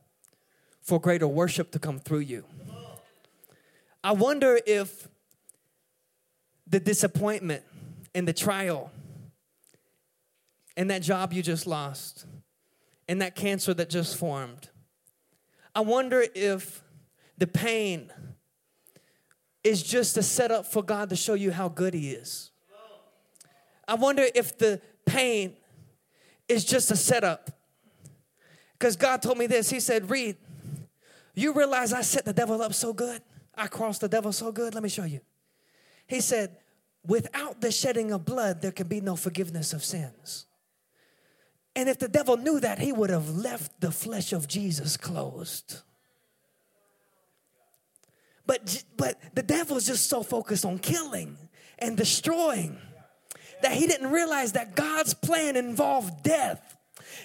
for 0.81 0.99
greater 0.99 1.27
worship 1.27 1.71
to 1.71 1.79
come 1.79 1.99
through 1.99 2.19
you. 2.19 2.45
I 4.03 4.13
wonder 4.13 4.59
if 4.65 5.07
the 6.67 6.79
disappointment 6.79 7.63
and 8.15 8.27
the 8.27 8.33
trial 8.33 8.91
and 10.77 10.89
that 10.89 11.01
job 11.01 11.33
you 11.33 11.41
just 11.41 11.67
lost 11.67 12.25
and 13.07 13.21
that 13.21 13.35
cancer 13.35 13.73
that 13.73 13.89
just 13.89 14.15
formed. 14.17 14.69
I 15.75 15.81
wonder 15.81 16.25
if 16.35 16.83
the 17.37 17.47
pain 17.47 18.11
is 19.63 19.83
just 19.83 20.17
a 20.17 20.23
setup 20.23 20.65
for 20.65 20.83
God 20.83 21.09
to 21.09 21.15
show 21.15 21.33
you 21.33 21.51
how 21.51 21.69
good 21.69 21.93
He 21.93 22.11
is. 22.11 22.51
I 23.87 23.95
wonder 23.95 24.25
if 24.35 24.57
the 24.57 24.79
pain 25.09 25.55
is 26.47 26.63
just 26.63 26.91
a 26.91 26.95
setup. 26.95 27.51
Because 28.77 28.95
God 28.95 29.21
told 29.21 29.37
me 29.37 29.47
this 29.47 29.69
He 29.69 29.79
said, 29.79 30.09
Reed, 30.09 30.37
you 31.35 31.53
realize 31.53 31.93
I 31.93 32.01
set 32.01 32.25
the 32.25 32.33
devil 32.33 32.61
up 32.61 32.73
so 32.73 32.93
good? 32.93 33.21
I 33.55 33.67
crossed 33.67 34.01
the 34.01 34.07
devil 34.07 34.31
so 34.31 34.51
good? 34.51 34.73
Let 34.73 34.83
me 34.83 34.89
show 34.89 35.03
you. 35.03 35.21
He 36.07 36.21
said, 36.21 36.57
without 37.05 37.61
the 37.61 37.71
shedding 37.71 38.11
of 38.11 38.25
blood, 38.25 38.61
there 38.61 38.71
can 38.71 38.87
be 38.87 39.01
no 39.01 39.15
forgiveness 39.15 39.73
of 39.73 39.83
sins. 39.83 40.45
And 41.75 41.87
if 41.87 41.99
the 41.99 42.07
devil 42.07 42.35
knew 42.37 42.59
that, 42.59 42.79
he 42.79 42.91
would 42.91 43.09
have 43.09 43.29
left 43.29 43.79
the 43.79 43.91
flesh 43.91 44.33
of 44.33 44.47
Jesus 44.47 44.97
closed. 44.97 45.81
But, 48.45 48.83
but 48.97 49.19
the 49.35 49.43
devil's 49.43 49.85
just 49.85 50.09
so 50.09 50.23
focused 50.23 50.65
on 50.65 50.79
killing 50.79 51.37
and 51.77 51.95
destroying 51.95 52.77
that 53.61 53.73
he 53.73 53.87
didn't 53.87 54.11
realize 54.11 54.53
that 54.53 54.75
God's 54.75 55.13
plan 55.13 55.55
involved 55.55 56.23
death. 56.23 56.68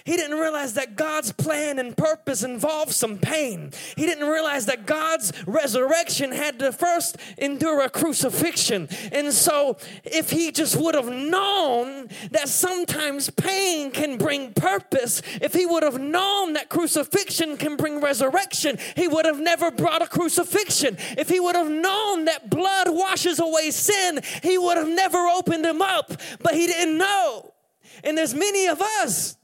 He 0.03 0.17
didn't 0.17 0.37
realize 0.37 0.73
that 0.73 0.95
God's 0.95 1.31
plan 1.31 1.79
and 1.79 1.95
purpose 1.95 2.43
involved 2.43 2.91
some 2.91 3.17
pain. 3.17 3.71
He 3.95 4.05
didn't 4.05 4.27
realize 4.27 4.65
that 4.65 4.85
God's 4.85 5.31
resurrection 5.45 6.31
had 6.31 6.59
to 6.59 6.71
first 6.71 7.17
endure 7.37 7.81
a 7.81 7.89
crucifixion. 7.89 8.87
And 9.11 9.31
so, 9.31 9.77
if 10.03 10.31
he 10.31 10.51
just 10.51 10.75
would 10.75 10.95
have 10.95 11.09
known 11.09 12.09
that 12.31 12.49
sometimes 12.49 13.29
pain 13.29 13.91
can 13.91 14.17
bring 14.17 14.53
purpose, 14.53 15.21
if 15.41 15.53
he 15.53 15.65
would 15.65 15.83
have 15.83 15.99
known 15.99 16.53
that 16.53 16.69
crucifixion 16.69 17.57
can 17.57 17.77
bring 17.77 18.01
resurrection, 18.01 18.77
he 18.95 19.07
would 19.07 19.25
have 19.25 19.39
never 19.39 19.71
brought 19.71 20.01
a 20.01 20.07
crucifixion. 20.07 20.97
If 21.17 21.29
he 21.29 21.39
would 21.39 21.55
have 21.55 21.69
known 21.69 22.25
that 22.25 22.49
blood 22.49 22.87
washes 22.89 23.39
away 23.39 23.71
sin, 23.71 24.21
he 24.43 24.57
would 24.57 24.77
have 24.77 24.87
never 24.87 25.17
opened 25.17 25.65
him 25.65 25.81
up. 25.81 26.11
But 26.41 26.55
he 26.55 26.67
didn't 26.67 26.97
know. 26.97 27.53
And 28.03 28.17
there's 28.17 28.33
many 28.33 28.67
of 28.67 28.81
us 28.81 29.37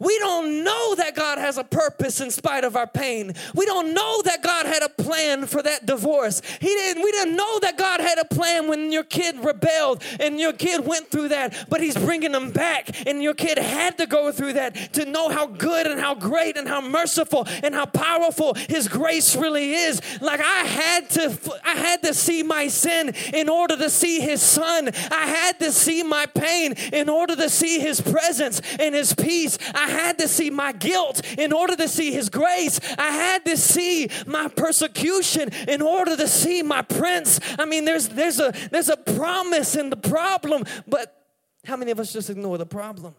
we 0.00 0.18
don't 0.18 0.64
know 0.64 0.94
that 0.96 1.14
God 1.14 1.38
has 1.38 1.58
a 1.58 1.64
purpose 1.64 2.20
in 2.20 2.30
spite 2.30 2.64
of 2.64 2.76
our 2.76 2.86
pain. 2.86 3.32
We 3.54 3.66
don't 3.66 3.94
know 3.94 4.22
that 4.22 4.42
God 4.42 4.66
had 4.66 4.82
a 4.82 4.88
plan 4.88 5.46
for 5.46 5.62
that 5.62 5.86
divorce. 5.86 6.42
He 6.60 6.68
didn't 6.68 7.02
we 7.02 7.10
didn't 7.12 7.36
know 7.36 7.58
that 7.60 7.76
God 7.76 8.00
had 8.00 8.18
a 8.18 8.24
plan 8.24 8.68
when 8.68 8.92
your 8.92 9.04
kid 9.04 9.42
rebelled 9.44 10.02
and 10.20 10.38
your 10.38 10.52
kid 10.52 10.86
went 10.86 11.10
through 11.10 11.28
that, 11.28 11.66
but 11.68 11.80
he's 11.80 11.96
bringing 11.96 12.32
them 12.32 12.50
back 12.50 13.06
and 13.06 13.22
your 13.22 13.34
kid 13.34 13.58
had 13.58 13.98
to 13.98 14.06
go 14.06 14.30
through 14.32 14.54
that 14.54 14.92
to 14.94 15.04
know 15.04 15.28
how 15.28 15.46
good 15.46 15.86
and 15.86 16.00
how 16.00 16.14
great 16.14 16.56
and 16.56 16.68
how 16.68 16.80
merciful 16.80 17.46
and 17.62 17.74
how 17.74 17.86
powerful 17.86 18.54
his 18.54 18.88
grace 18.88 19.36
really 19.36 19.72
is. 19.72 20.00
Like 20.20 20.40
I 20.40 20.64
had 20.64 21.10
to 21.10 21.60
I 21.64 21.76
had 21.76 22.02
to 22.02 22.14
see 22.14 22.42
my 22.42 22.68
sin 22.68 23.14
in 23.32 23.48
order 23.48 23.76
to 23.76 23.90
see 23.90 24.20
his 24.20 24.42
son. 24.42 24.90
I 25.10 25.26
had 25.26 25.58
to 25.60 25.72
see 25.72 26.02
my 26.02 26.26
pain 26.26 26.74
in 26.92 27.08
order 27.08 27.36
to 27.36 27.48
see 27.48 27.78
his 27.78 28.00
presence 28.00 28.60
and 28.78 28.94
his 28.94 29.14
peace. 29.14 29.58
I 29.78 29.88
had 29.88 30.18
to 30.18 30.28
see 30.28 30.50
my 30.50 30.72
guilt 30.72 31.22
in 31.38 31.52
order 31.52 31.76
to 31.76 31.88
see 31.88 32.10
His 32.12 32.28
grace. 32.28 32.80
I 32.98 33.10
had 33.12 33.44
to 33.44 33.56
see 33.56 34.08
my 34.26 34.48
persecution 34.48 35.50
in 35.68 35.82
order 35.82 36.16
to 36.16 36.26
see 36.26 36.62
my 36.62 36.82
prince. 36.82 37.38
I 37.58 37.64
mean, 37.64 37.84
there's, 37.84 38.08
there's, 38.08 38.40
a, 38.40 38.52
there's 38.70 38.88
a 38.88 38.96
promise 38.96 39.76
in 39.76 39.90
the 39.90 39.96
problem, 39.96 40.64
but 40.86 41.14
how 41.64 41.76
many 41.76 41.92
of 41.92 42.00
us 42.00 42.12
just 42.12 42.28
ignore 42.28 42.58
the 42.58 42.66
problem? 42.66 43.14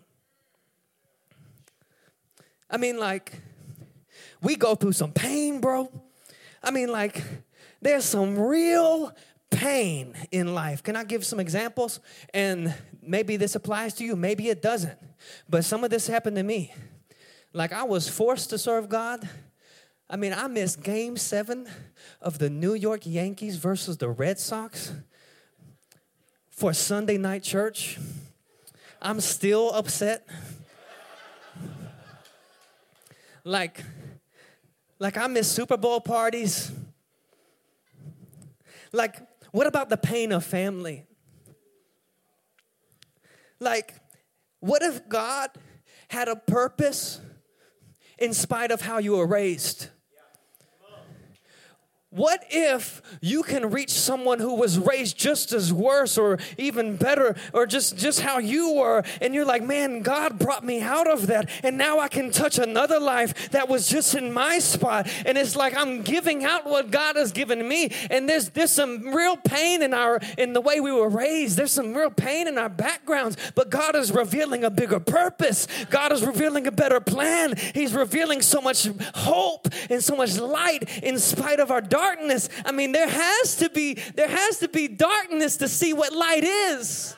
I 2.70 2.78
mean, 2.78 3.00
like, 3.00 3.34
we 4.42 4.56
go 4.56 4.76
through 4.76 4.94
some 4.94 5.12
pain, 5.12 5.62
bro. 5.62 5.90
I 6.62 6.72
mean, 6.72 6.92
like, 6.92 7.24
there's 7.82 8.06
some 8.06 8.38
real 8.38 9.16
pain 9.50 10.14
in 10.32 10.54
life. 10.54 10.84
Can 10.84 10.96
I 10.96 11.04
give 11.04 11.26
some 11.26 11.40
examples? 11.40 12.00
And 12.34 12.74
maybe 13.10 13.38
this 13.38 13.56
applies 13.56 13.94
to 13.96 14.06
you, 14.06 14.16
maybe 14.16 14.50
it 14.50 14.62
doesn't. 14.62 14.98
But 15.50 15.66
some 15.66 15.84
of 15.84 15.90
this 15.90 16.08
happened 16.08 16.38
to 16.38 16.44
me. 16.44 16.74
Like 17.52 17.74
I 17.74 17.84
was 17.84 18.08
forced 18.08 18.52
to 18.52 18.58
serve 18.58 18.88
God. 18.88 19.28
I 20.10 20.16
mean, 20.16 20.34
I 20.34 20.48
missed 20.48 20.82
game 20.82 21.18
seven 21.18 21.68
of 22.22 22.40
the 22.40 22.50
New 22.50 22.74
York 22.74 23.02
Yankees 23.06 23.58
versus 23.58 23.98
the 23.98 24.10
Red 24.10 24.40
Sox 24.40 24.94
for 26.50 26.74
Sunday 26.74 27.18
night 27.18 27.44
church. 27.44 27.98
I'm 29.02 29.20
still 29.22 29.72
upset. 29.74 30.28
like, 33.44 33.84
like 35.00 35.18
I 35.18 35.28
miss 35.28 35.52
Super 35.52 35.78
Bowl 35.78 36.02
parties. 36.02 36.72
Like, 38.92 39.18
what 39.52 39.68
about 39.68 39.90
the 39.90 39.98
pain 39.98 40.32
of 40.32 40.44
family? 40.44 41.06
Like, 43.60 43.96
what 44.60 44.82
if 44.82 45.08
God 45.08 45.50
had 46.10 46.28
a 46.28 46.36
purpose 46.36 47.22
in 48.18 48.34
spite 48.34 48.72
of 48.72 48.82
how 48.82 48.98
you 48.98 49.16
were 49.18 49.28
raised? 49.28 49.88
What 52.12 52.44
if 52.50 53.04
you 53.22 53.44
can 53.44 53.70
reach 53.70 53.92
someone 53.92 54.40
who 54.40 54.56
was 54.56 54.80
raised 54.80 55.16
just 55.16 55.54
as 55.54 55.72
worse 55.72 56.18
or 56.18 56.40
even 56.58 56.96
better 56.96 57.36
or 57.54 57.68
just 57.68 57.98
just 57.98 58.22
how 58.22 58.40
you 58.40 58.74
were 58.74 59.04
and 59.22 59.36
you're 59.36 59.46
like, 59.46 59.62
"Man, 59.62 60.02
God 60.02 60.40
brought 60.40 60.66
me 60.66 60.82
out 60.82 61.08
of 61.08 61.28
that 61.28 61.48
and 61.62 61.78
now 61.78 62.00
I 62.00 62.08
can 62.08 62.32
touch 62.32 62.58
another 62.58 63.00
life 63.00 63.52
that 63.52 63.70
was 63.70 63.88
just 63.88 64.16
in 64.16 64.34
my 64.34 64.58
spot." 64.58 65.08
And 65.24 65.38
it's 65.38 65.56
like 65.56 65.78
I'm 65.78 66.02
giving 66.02 66.44
out 66.44 66.66
what 66.66 66.90
God 66.90 67.16
has 67.16 67.32
given 67.32 67.68
me. 67.68 67.92
And 68.10 68.28
there's 68.28 68.50
there's 68.50 68.72
some 68.72 69.14
real 69.14 69.38
pain 69.38 69.84
in 69.84 69.94
our 69.94 70.20
in 70.36 70.54
the 70.54 70.62
way 70.62 70.80
we 70.80 70.92
were 70.92 71.10
raised. 71.10 71.58
There's 71.58 71.72
some 71.72 71.94
real 71.94 72.10
pain 72.10 72.48
in 72.48 72.58
our 72.58 72.70
backgrounds, 72.70 73.38
but 73.54 73.70
God 73.70 73.96
is 73.96 74.12
revealing 74.12 74.64
a 74.64 74.72
bigger 74.72 75.00
purpose. 75.00 75.68
God 75.92 76.12
is 76.12 76.26
revealing 76.26 76.66
a 76.66 76.72
better 76.72 77.00
plan. 77.00 77.54
He's 77.76 77.94
revealing 77.94 78.42
so 78.42 78.62
much 78.62 78.88
hope 79.14 79.68
and 79.92 80.04
so 80.04 80.16
much 80.16 80.40
light 80.40 81.04
in 81.04 81.20
spite 81.20 81.60
of 81.60 81.70
our 81.70 81.82
darkness 81.82 81.99
darkness. 82.00 82.50
I 82.66 82.72
mean, 82.72 82.92
there 82.92 83.10
has 83.10 83.58
to 83.58 83.70
be 83.70 83.96
there 84.16 84.28
has 84.28 84.60
to 84.60 84.68
be 84.68 84.88
darkness 84.88 85.58
to 85.58 85.68
see 85.68 85.94
what 85.94 86.14
light 86.14 86.44
is. 86.44 87.16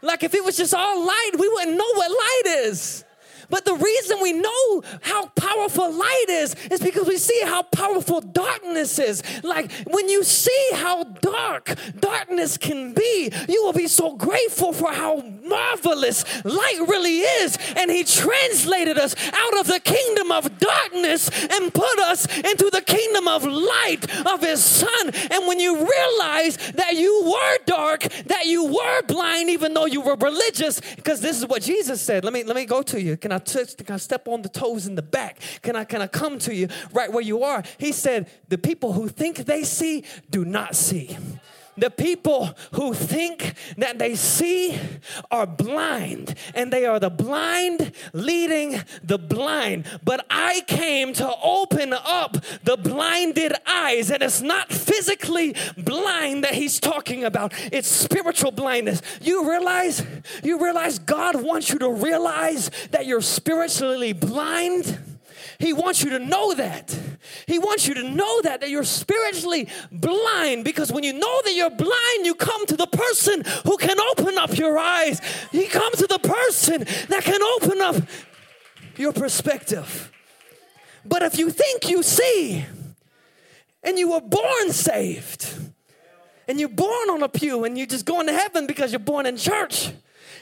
Like 0.00 0.22
if 0.22 0.34
it 0.34 0.44
was 0.44 0.56
just 0.56 0.74
all 0.74 1.04
light, 1.06 1.32
we 1.38 1.48
wouldn't 1.48 1.76
know 1.76 1.92
what 1.94 2.10
light 2.10 2.66
is. 2.66 3.04
But 3.52 3.66
the 3.66 3.74
reason 3.74 4.16
we 4.22 4.32
know 4.32 4.82
how 5.02 5.26
powerful 5.26 5.92
light 5.92 6.24
is 6.30 6.56
is 6.70 6.80
because 6.80 7.06
we 7.06 7.18
see 7.18 7.42
how 7.44 7.64
powerful 7.64 8.22
darkness 8.22 8.98
is. 8.98 9.22
Like 9.44 9.70
when 9.86 10.08
you 10.08 10.24
see 10.24 10.70
how 10.72 11.04
dark 11.04 11.74
darkness 12.00 12.56
can 12.56 12.94
be, 12.94 13.30
you 13.50 13.62
will 13.62 13.74
be 13.74 13.88
so 13.88 14.16
grateful 14.16 14.72
for 14.72 14.90
how 14.90 15.18
marvelous 15.44 16.24
light 16.46 16.84
really 16.88 17.18
is. 17.18 17.58
And 17.76 17.90
He 17.90 18.04
translated 18.04 18.96
us 18.96 19.14
out 19.34 19.60
of 19.60 19.66
the 19.66 19.80
kingdom 19.80 20.32
of 20.32 20.58
darkness 20.58 21.28
and 21.44 21.74
put 21.74 21.98
us 22.00 22.24
into 22.38 22.70
the 22.72 22.80
kingdom 22.80 23.28
of 23.28 23.44
light 23.44 24.26
of 24.26 24.40
his 24.40 24.64
son. 24.64 25.10
And 25.30 25.46
when 25.46 25.60
you 25.60 25.74
realize 25.74 26.56
that 26.74 26.94
you 26.94 27.24
were 27.26 27.58
dark, 27.66 28.02
that 28.26 28.46
you 28.46 28.64
were 28.64 29.02
blind, 29.02 29.50
even 29.50 29.74
though 29.74 29.86
you 29.86 30.00
were 30.00 30.16
religious, 30.16 30.80
because 30.96 31.20
this 31.20 31.38
is 31.38 31.46
what 31.46 31.62
Jesus 31.62 32.00
said. 32.00 32.24
Let 32.24 32.32
me 32.32 32.44
let 32.44 32.56
me 32.56 32.64
go 32.64 32.82
to 32.82 33.00
you. 33.00 33.16
Can 33.16 33.32
I 33.32 33.41
touch, 33.46 33.76
can 33.76 33.94
I 33.94 33.98
step 33.98 34.28
on 34.28 34.42
the 34.42 34.48
toes 34.48 34.86
in 34.86 34.94
the 34.94 35.02
back? 35.02 35.38
Can 35.62 35.76
I 35.76 35.84
can 35.84 36.02
I 36.02 36.06
come 36.06 36.38
to 36.40 36.54
you 36.54 36.68
right 36.92 37.12
where 37.12 37.22
you 37.22 37.42
are? 37.42 37.62
He 37.78 37.92
said, 37.92 38.30
the 38.48 38.58
people 38.58 38.92
who 38.92 39.08
think 39.08 39.38
they 39.38 39.62
see 39.64 40.04
do 40.30 40.44
not 40.44 40.74
see. 40.74 41.16
The 41.76 41.90
people 41.90 42.50
who 42.72 42.92
think 42.92 43.54
that 43.78 43.98
they 43.98 44.14
see 44.14 44.78
are 45.30 45.46
blind, 45.46 46.34
and 46.54 46.70
they 46.72 46.84
are 46.84 47.00
the 47.00 47.08
blind 47.08 47.92
leading 48.12 48.82
the 49.02 49.18
blind. 49.18 49.86
But 50.04 50.26
I 50.28 50.62
came 50.66 51.14
to 51.14 51.34
open 51.42 51.94
up 51.94 52.36
the 52.64 52.76
blinded 52.76 53.54
eyes, 53.66 54.10
and 54.10 54.22
it's 54.22 54.42
not 54.42 54.70
physically 54.70 55.54
blind 55.78 56.44
that 56.44 56.54
he's 56.54 56.78
talking 56.78 57.24
about, 57.24 57.54
it's 57.72 57.88
spiritual 57.88 58.50
blindness. 58.50 59.00
You 59.22 59.48
realize, 59.48 60.04
you 60.42 60.62
realize 60.62 60.98
God 60.98 61.42
wants 61.42 61.70
you 61.70 61.78
to 61.78 61.90
realize 61.90 62.70
that 62.90 63.06
you're 63.06 63.22
spiritually 63.22 64.12
blind. 64.12 65.11
He 65.62 65.72
wants 65.72 66.02
you 66.02 66.10
to 66.10 66.18
know 66.18 66.54
that. 66.54 66.98
He 67.46 67.60
wants 67.60 67.86
you 67.86 67.94
to 67.94 68.02
know 68.02 68.42
that, 68.42 68.62
that 68.62 68.68
you're 68.68 68.82
spiritually 68.82 69.68
blind 69.92 70.64
because 70.64 70.90
when 70.90 71.04
you 71.04 71.12
know 71.12 71.42
that 71.44 71.54
you're 71.54 71.70
blind, 71.70 72.26
you 72.26 72.34
come 72.34 72.66
to 72.66 72.76
the 72.76 72.88
person 72.88 73.44
who 73.64 73.76
can 73.76 73.96
open 74.10 74.38
up 74.38 74.58
your 74.58 74.76
eyes. 74.76 75.20
You 75.52 75.68
come 75.68 75.92
to 75.92 76.08
the 76.08 76.18
person 76.18 76.80
that 77.08 77.22
can 77.22 77.40
open 77.40 77.80
up 77.80 77.94
your 78.96 79.12
perspective. 79.12 80.10
But 81.04 81.22
if 81.22 81.38
you 81.38 81.48
think 81.48 81.88
you 81.88 82.02
see 82.02 82.64
and 83.84 83.96
you 83.96 84.10
were 84.10 84.20
born 84.20 84.72
saved 84.72 85.48
and 86.48 86.58
you're 86.58 86.70
born 86.70 87.08
on 87.08 87.22
a 87.22 87.28
pew 87.28 87.62
and 87.62 87.78
you're 87.78 87.86
just 87.86 88.04
going 88.04 88.26
to 88.26 88.32
heaven 88.32 88.66
because 88.66 88.90
you're 88.90 88.98
born 88.98 89.26
in 89.26 89.36
church, 89.36 89.92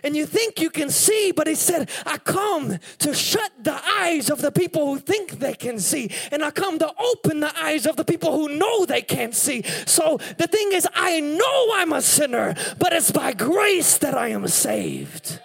and 0.02 0.16
you 0.16 0.26
think 0.26 0.60
you 0.60 0.70
can 0.70 0.90
see, 0.90 1.32
but 1.32 1.46
he 1.46 1.54
said, 1.54 1.88
I 2.06 2.18
come 2.18 2.78
to 2.98 3.14
shut 3.14 3.52
the 3.62 3.80
eyes 4.00 4.30
of 4.30 4.40
the 4.40 4.52
people 4.52 4.86
who 4.86 4.98
think 4.98 5.38
they 5.38 5.54
can 5.54 5.78
see, 5.78 6.10
and 6.30 6.44
I 6.44 6.50
come 6.50 6.78
to 6.78 6.92
open 6.98 7.40
the 7.40 7.56
eyes 7.58 7.86
of 7.86 7.96
the 7.96 8.04
people 8.04 8.32
who 8.32 8.56
know 8.56 8.86
they 8.86 9.02
can't 9.02 9.34
see. 9.34 9.62
So 9.86 10.18
the 10.38 10.46
thing 10.46 10.72
is, 10.72 10.86
I 10.94 11.20
know 11.20 11.72
I'm 11.74 11.92
a 11.92 12.02
sinner, 12.02 12.54
but 12.78 12.92
it's 12.92 13.10
by 13.10 13.32
grace 13.32 13.98
that 13.98 14.16
I 14.16 14.28
am 14.28 14.46
saved. 14.48 15.40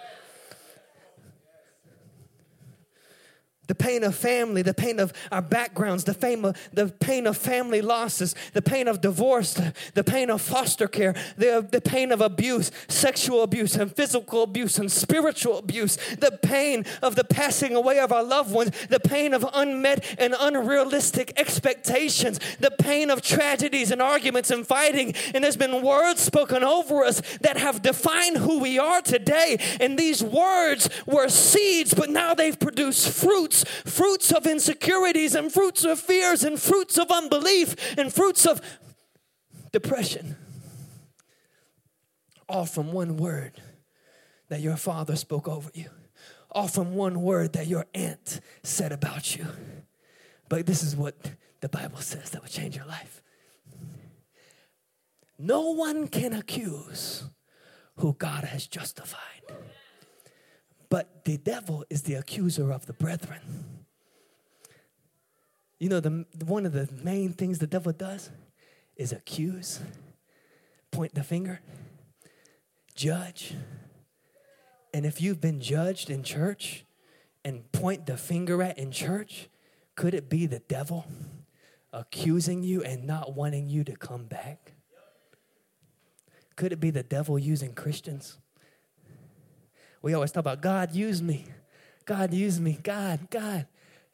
The 3.66 3.74
pain 3.74 4.04
of 4.04 4.14
family, 4.14 4.62
the 4.62 4.74
pain 4.74 5.00
of 5.00 5.12
our 5.32 5.42
backgrounds, 5.42 6.04
the 6.04 6.14
pain 6.14 6.44
of, 6.44 6.56
the 6.72 6.88
pain 6.88 7.26
of 7.26 7.36
family 7.36 7.80
losses, 7.80 8.34
the 8.52 8.62
pain 8.62 8.88
of 8.88 9.00
divorce, 9.00 9.54
the, 9.54 9.72
the 9.94 10.04
pain 10.04 10.30
of 10.30 10.40
foster 10.40 10.86
care, 10.86 11.14
the, 11.36 11.66
the 11.70 11.80
pain 11.80 12.12
of 12.12 12.20
abuse, 12.20 12.70
sexual 12.88 13.42
abuse, 13.42 13.74
and 13.76 13.94
physical 13.94 14.42
abuse, 14.42 14.78
and 14.78 14.90
spiritual 14.90 15.58
abuse, 15.58 15.96
the 16.18 16.38
pain 16.42 16.84
of 17.02 17.16
the 17.16 17.24
passing 17.24 17.74
away 17.74 17.98
of 17.98 18.12
our 18.12 18.22
loved 18.22 18.52
ones, 18.52 18.70
the 18.88 19.00
pain 19.00 19.34
of 19.34 19.44
unmet 19.52 20.04
and 20.18 20.34
unrealistic 20.38 21.32
expectations, 21.36 22.38
the 22.60 22.70
pain 22.70 23.10
of 23.10 23.22
tragedies 23.22 23.90
and 23.90 24.00
arguments 24.00 24.50
and 24.50 24.66
fighting. 24.66 25.14
And 25.34 25.42
there's 25.42 25.56
been 25.56 25.82
words 25.82 26.20
spoken 26.20 26.62
over 26.62 27.04
us 27.04 27.20
that 27.40 27.56
have 27.56 27.82
defined 27.82 28.36
who 28.36 28.60
we 28.60 28.78
are 28.78 29.02
today. 29.02 29.58
And 29.80 29.98
these 29.98 30.22
words 30.22 30.88
were 31.06 31.28
seeds, 31.28 31.94
but 31.94 32.10
now 32.10 32.34
they've 32.34 32.58
produced 32.58 33.08
fruits 33.08 33.55
fruits, 33.64 33.96
fruits 33.96 34.32
of 34.32 34.46
insecurities 34.46 35.34
and 35.34 35.52
fruits 35.52 35.84
of 35.84 35.98
fears 35.98 36.44
and 36.44 36.60
fruits 36.60 36.98
of 36.98 37.10
unbelief 37.10 37.74
and 37.98 38.12
fruits 38.12 38.46
of 38.46 38.60
depression. 39.72 40.36
All 42.48 42.66
from 42.66 42.92
one 42.92 43.16
word 43.16 43.52
that 44.48 44.60
your 44.60 44.76
father 44.76 45.16
spoke 45.16 45.48
over 45.48 45.70
you. 45.74 45.90
All 46.50 46.68
from 46.68 46.94
one 46.94 47.22
word 47.22 47.54
that 47.54 47.66
your 47.66 47.86
aunt 47.94 48.40
said 48.62 48.92
about 48.92 49.36
you. 49.36 49.46
But 50.48 50.66
this 50.66 50.82
is 50.82 50.94
what 50.94 51.16
the 51.60 51.68
Bible 51.68 51.98
says 51.98 52.30
that 52.30 52.42
will 52.42 52.48
change 52.48 52.76
your 52.76 52.86
life. 52.86 53.20
No 55.38 55.72
one 55.72 56.08
can 56.08 56.32
accuse 56.32 57.24
who 57.96 58.14
God 58.14 58.44
has 58.44 58.66
justified. 58.66 59.42
But 60.88 61.24
the 61.24 61.36
devil 61.36 61.84
is 61.90 62.02
the 62.02 62.14
accuser 62.14 62.72
of 62.72 62.86
the 62.86 62.92
brethren. 62.92 63.40
You 65.78 65.88
know, 65.88 66.00
the, 66.00 66.24
one 66.44 66.64
of 66.64 66.72
the 66.72 66.88
main 67.02 67.32
things 67.32 67.58
the 67.58 67.66
devil 67.66 67.92
does 67.92 68.30
is 68.96 69.12
accuse, 69.12 69.80
point 70.90 71.14
the 71.14 71.22
finger, 71.22 71.60
judge. 72.94 73.54
And 74.94 75.04
if 75.04 75.20
you've 75.20 75.40
been 75.40 75.60
judged 75.60 76.08
in 76.08 76.22
church 76.22 76.86
and 77.44 77.70
point 77.72 78.06
the 78.06 78.16
finger 78.16 78.62
at 78.62 78.78
in 78.78 78.90
church, 78.90 79.48
could 79.96 80.14
it 80.14 80.30
be 80.30 80.46
the 80.46 80.60
devil 80.60 81.06
accusing 81.92 82.62
you 82.62 82.82
and 82.82 83.06
not 83.06 83.34
wanting 83.34 83.68
you 83.68 83.84
to 83.84 83.96
come 83.96 84.24
back? 84.24 84.72
Could 86.56 86.72
it 86.72 86.80
be 86.80 86.90
the 86.90 87.02
devil 87.02 87.38
using 87.38 87.74
Christians? 87.74 88.38
We 90.06 90.14
always 90.14 90.30
talk 90.30 90.42
about 90.42 90.60
God, 90.60 90.94
use 90.94 91.20
me. 91.20 91.46
God, 92.04 92.32
use 92.32 92.60
me. 92.60 92.78
God, 92.80 93.28
God, 93.28 93.66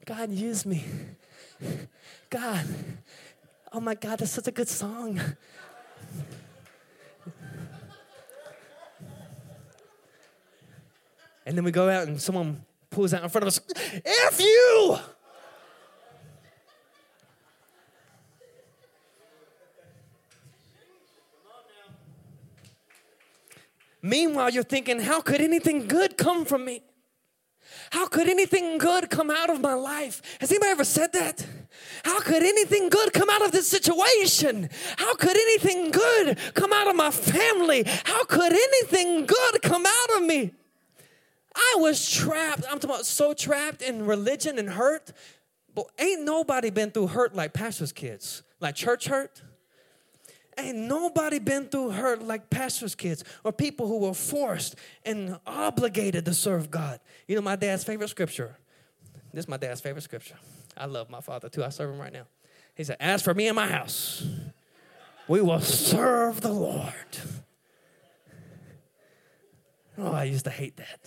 God, 0.07 0.31
use 0.31 0.65
me. 0.65 0.87
God. 2.31 2.65
Oh 3.71 3.79
my 3.79 3.95
God, 3.95 4.19
that's 4.19 4.31
such 4.31 4.47
a 4.47 4.53
good 4.53 4.69
song. 4.69 5.21
And 11.45 11.59
then 11.59 11.63
we 11.63 11.71
go 11.71 11.91
out 11.91 12.09
and 12.09 12.19
someone 12.19 12.65
pulls 12.89 13.13
out 13.13 13.23
in 13.23 13.29
front 13.29 13.43
of 13.43 13.49
us, 13.49 13.61
F 14.03 14.41
you! 14.41 14.97
Meanwhile, 24.03 24.51
you're 24.51 24.65
thinking, 24.65 25.01
how 25.01 25.21
could 25.21 25.41
anything 25.41 25.87
good 25.87 26.17
come 26.17 26.45
from 26.45 26.65
me? 26.65 26.83
How 27.91 28.07
could 28.07 28.29
anything 28.29 28.79
good 28.79 29.11
come 29.11 29.31
out 29.31 29.49
of 29.49 29.61
my 29.61 29.75
life? 29.75 30.23
Has 30.41 30.51
anybody 30.51 30.73
ever 30.73 30.85
said 30.85 31.13
that? 31.13 31.47
How 32.05 32.21
could 32.21 32.43
anything 32.43 32.89
good 32.89 33.13
come 33.13 33.31
out 33.31 33.45
of 33.45 33.53
this 33.53 33.69
situation? 33.69 34.69
How 34.97 35.15
could 35.15 35.37
anything 35.37 35.91
good 35.91 36.39
come 36.55 36.73
out 36.73 36.89
of 36.89 36.97
my 36.97 37.11
family? 37.11 37.85
How 38.05 38.25
could 38.25 38.53
anything 38.53 39.27
good 39.27 39.63
come 39.63 39.87
out 39.87 40.17
of 40.17 40.23
me? 40.27 40.53
I 41.55 41.77
was 41.79 42.11
trapped. 42.11 42.65
I'm 42.65 42.79
talking 42.79 42.91
about 42.91 43.07
so 43.07 43.35
trapped 43.35 43.83
in 43.83 44.07
religion 44.07 44.59
and 44.59 44.71
hurt. 44.71 45.13
But 45.75 45.87
ain't 45.99 46.23
nobody 46.23 46.71
been 46.71 46.91
through 46.91 47.09
hurt 47.09 47.35
like 47.35 47.53
pastor's 47.53 47.93
kids, 47.93 48.43
like 48.61 48.75
church 48.75 49.07
hurt. 49.07 49.43
Ain't 50.59 50.77
nobody 50.77 51.39
been 51.39 51.67
through 51.69 51.91
hurt 51.91 52.23
like 52.23 52.51
pastors' 52.51 52.95
kids 52.95 53.25
or 53.43 53.53
people 53.53 53.87
who 53.87 53.99
were 54.01 54.15
forced 54.15 54.77
and 55.05 55.39
obligated 55.47 56.25
to 56.27 56.35
serve 56.35 56.71
God. 56.71 57.01
You 57.27 57.37
know, 57.37 57.43
my 57.43 57.57
dad's 57.57 57.85
favorite 57.85 58.09
scripture. 58.09 58.57
This 59.33 59.45
is 59.45 59.49
my 59.49 59.57
dad's 59.57 59.81
favorite 59.81 60.03
scripture. 60.03 60.37
I 60.77 60.87
love 60.87 61.09
my 61.09 61.21
father 61.21 61.49
too. 61.49 61.65
I 61.65 61.71
serve 61.71 61.91
him 61.91 61.99
right 61.99 62.13
now. 62.13 62.27
He 62.75 62.85
said, 62.85 62.99
As 63.01 63.23
for 63.23 63.33
me 63.33 63.49
and 63.49 63.57
my 63.57 63.67
house, 63.67 64.27
we 65.27 65.41
will 65.41 65.61
serve 65.61 66.43
the 66.43 66.53
Lord. 66.53 66.93
Oh, 69.97 70.13
I 70.13 70.25
used 70.25 70.45
to 70.45 70.51
hate 70.51 70.77
that. 70.77 71.01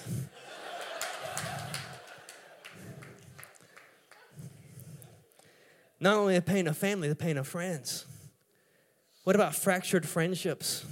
Not 5.99 6.17
only 6.17 6.35
the 6.35 6.41
pain 6.41 6.67
of 6.67 6.77
family, 6.77 7.07
the 7.07 7.15
pain 7.15 7.37
of 7.37 7.47
friends. 7.47 8.05
What 9.25 9.35
about 9.35 9.55
fractured 9.55 10.07
friendships? 10.07 10.85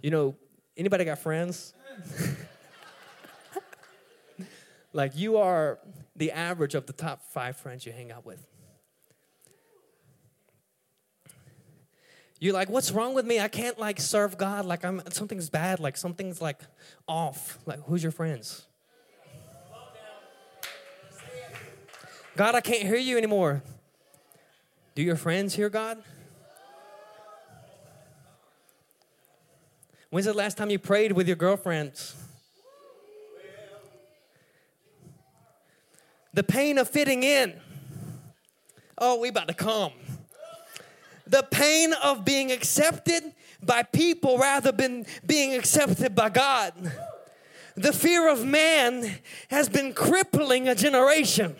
You 0.00 0.10
know, 0.10 0.36
anybody 0.76 1.04
got 1.04 1.18
friends? 1.18 1.74
like 4.92 5.16
you 5.16 5.38
are 5.38 5.80
the 6.14 6.30
average 6.30 6.76
of 6.76 6.86
the 6.86 6.92
top 6.92 7.24
five 7.24 7.56
friends 7.56 7.84
you 7.84 7.90
hang 7.90 8.12
out 8.12 8.24
with. 8.24 8.46
You're 12.38 12.54
like, 12.54 12.68
what's 12.68 12.92
wrong 12.92 13.12
with 13.12 13.26
me? 13.26 13.40
I 13.40 13.48
can't 13.48 13.76
like 13.76 14.00
serve 14.00 14.38
God. 14.38 14.66
Like 14.66 14.84
I'm 14.84 15.02
something's 15.10 15.50
bad. 15.50 15.80
Like 15.80 15.96
something's 15.96 16.40
like 16.40 16.60
off. 17.08 17.58
Like 17.66 17.80
who's 17.86 18.04
your 18.04 18.12
friends? 18.12 18.68
God, 22.36 22.54
I 22.54 22.60
can't 22.60 22.82
hear 22.82 22.94
you 22.94 23.18
anymore. 23.18 23.64
Do 24.94 25.02
your 25.02 25.16
friends 25.16 25.54
hear 25.54 25.68
God? 25.68 26.02
When's 30.10 30.26
the 30.26 30.32
last 30.32 30.56
time 30.56 30.70
you 30.70 30.78
prayed 30.78 31.12
with 31.12 31.26
your 31.26 31.36
girlfriends? 31.36 32.14
the 36.34 36.42
pain 36.42 36.78
of 36.78 36.90
fitting 36.90 37.22
in. 37.22 37.54
Oh, 38.98 39.20
we 39.20 39.28
about 39.28 39.48
to 39.48 39.54
come. 39.54 39.92
The 41.26 41.46
pain 41.50 41.94
of 42.02 42.24
being 42.24 42.52
accepted 42.52 43.32
by 43.62 43.84
people 43.84 44.36
rather 44.36 44.72
than 44.72 45.06
being 45.24 45.54
accepted 45.54 46.14
by 46.14 46.28
God. 46.28 46.74
The 47.76 47.92
fear 47.92 48.28
of 48.28 48.44
man 48.44 49.18
has 49.48 49.68
been 49.68 49.94
crippling 49.94 50.68
a 50.68 50.74
generation. 50.74 51.56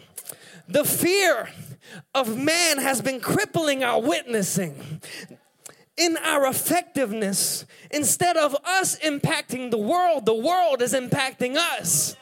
The 0.68 0.85
fear 0.85 1.49
of 2.14 2.37
man 2.37 2.79
has 2.79 3.01
been 3.01 3.20
crippling 3.20 3.85
our 3.85 4.01
witnessing 4.01 5.01
in 5.97 6.16
our 6.16 6.47
effectiveness. 6.47 7.64
Instead 7.90 8.37
of 8.37 8.57
us 8.64 8.99
impacting 9.01 9.70
the 9.70 9.79
world, 9.79 10.27
the 10.27 10.35
world 10.35 10.83
is 10.83 10.92
impacting 10.92 11.57
us. 11.57 12.16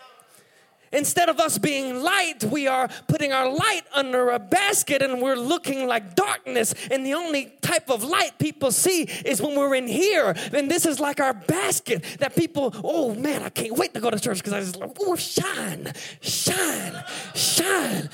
Instead 0.92 1.30
of 1.30 1.40
us 1.40 1.56
being 1.56 2.02
light, 2.02 2.44
we 2.44 2.66
are 2.66 2.86
putting 3.08 3.32
our 3.32 3.50
light 3.50 3.82
under 3.94 4.28
a 4.28 4.38
basket 4.38 5.00
and 5.00 5.22
we're 5.22 5.36
looking 5.36 5.86
like 5.86 6.14
darkness. 6.14 6.74
And 6.90 7.04
the 7.04 7.14
only 7.14 7.54
type 7.62 7.88
of 7.88 8.04
light 8.04 8.38
people 8.38 8.70
see 8.70 9.04
is 9.24 9.40
when 9.40 9.58
we're 9.58 9.74
in 9.74 9.88
here. 9.88 10.34
And 10.52 10.70
this 10.70 10.84
is 10.84 11.00
like 11.00 11.18
our 11.18 11.32
basket 11.32 12.04
that 12.18 12.36
people, 12.36 12.74
oh 12.84 13.14
man, 13.14 13.42
I 13.42 13.48
can't 13.48 13.74
wait 13.74 13.94
to 13.94 14.00
go 14.00 14.10
to 14.10 14.20
church 14.20 14.38
because 14.38 14.52
I 14.52 14.60
just 14.60 14.76
like, 14.78 14.94
oh, 15.00 15.16
shine, 15.16 15.92
shine, 16.20 17.02
shine. 17.34 18.10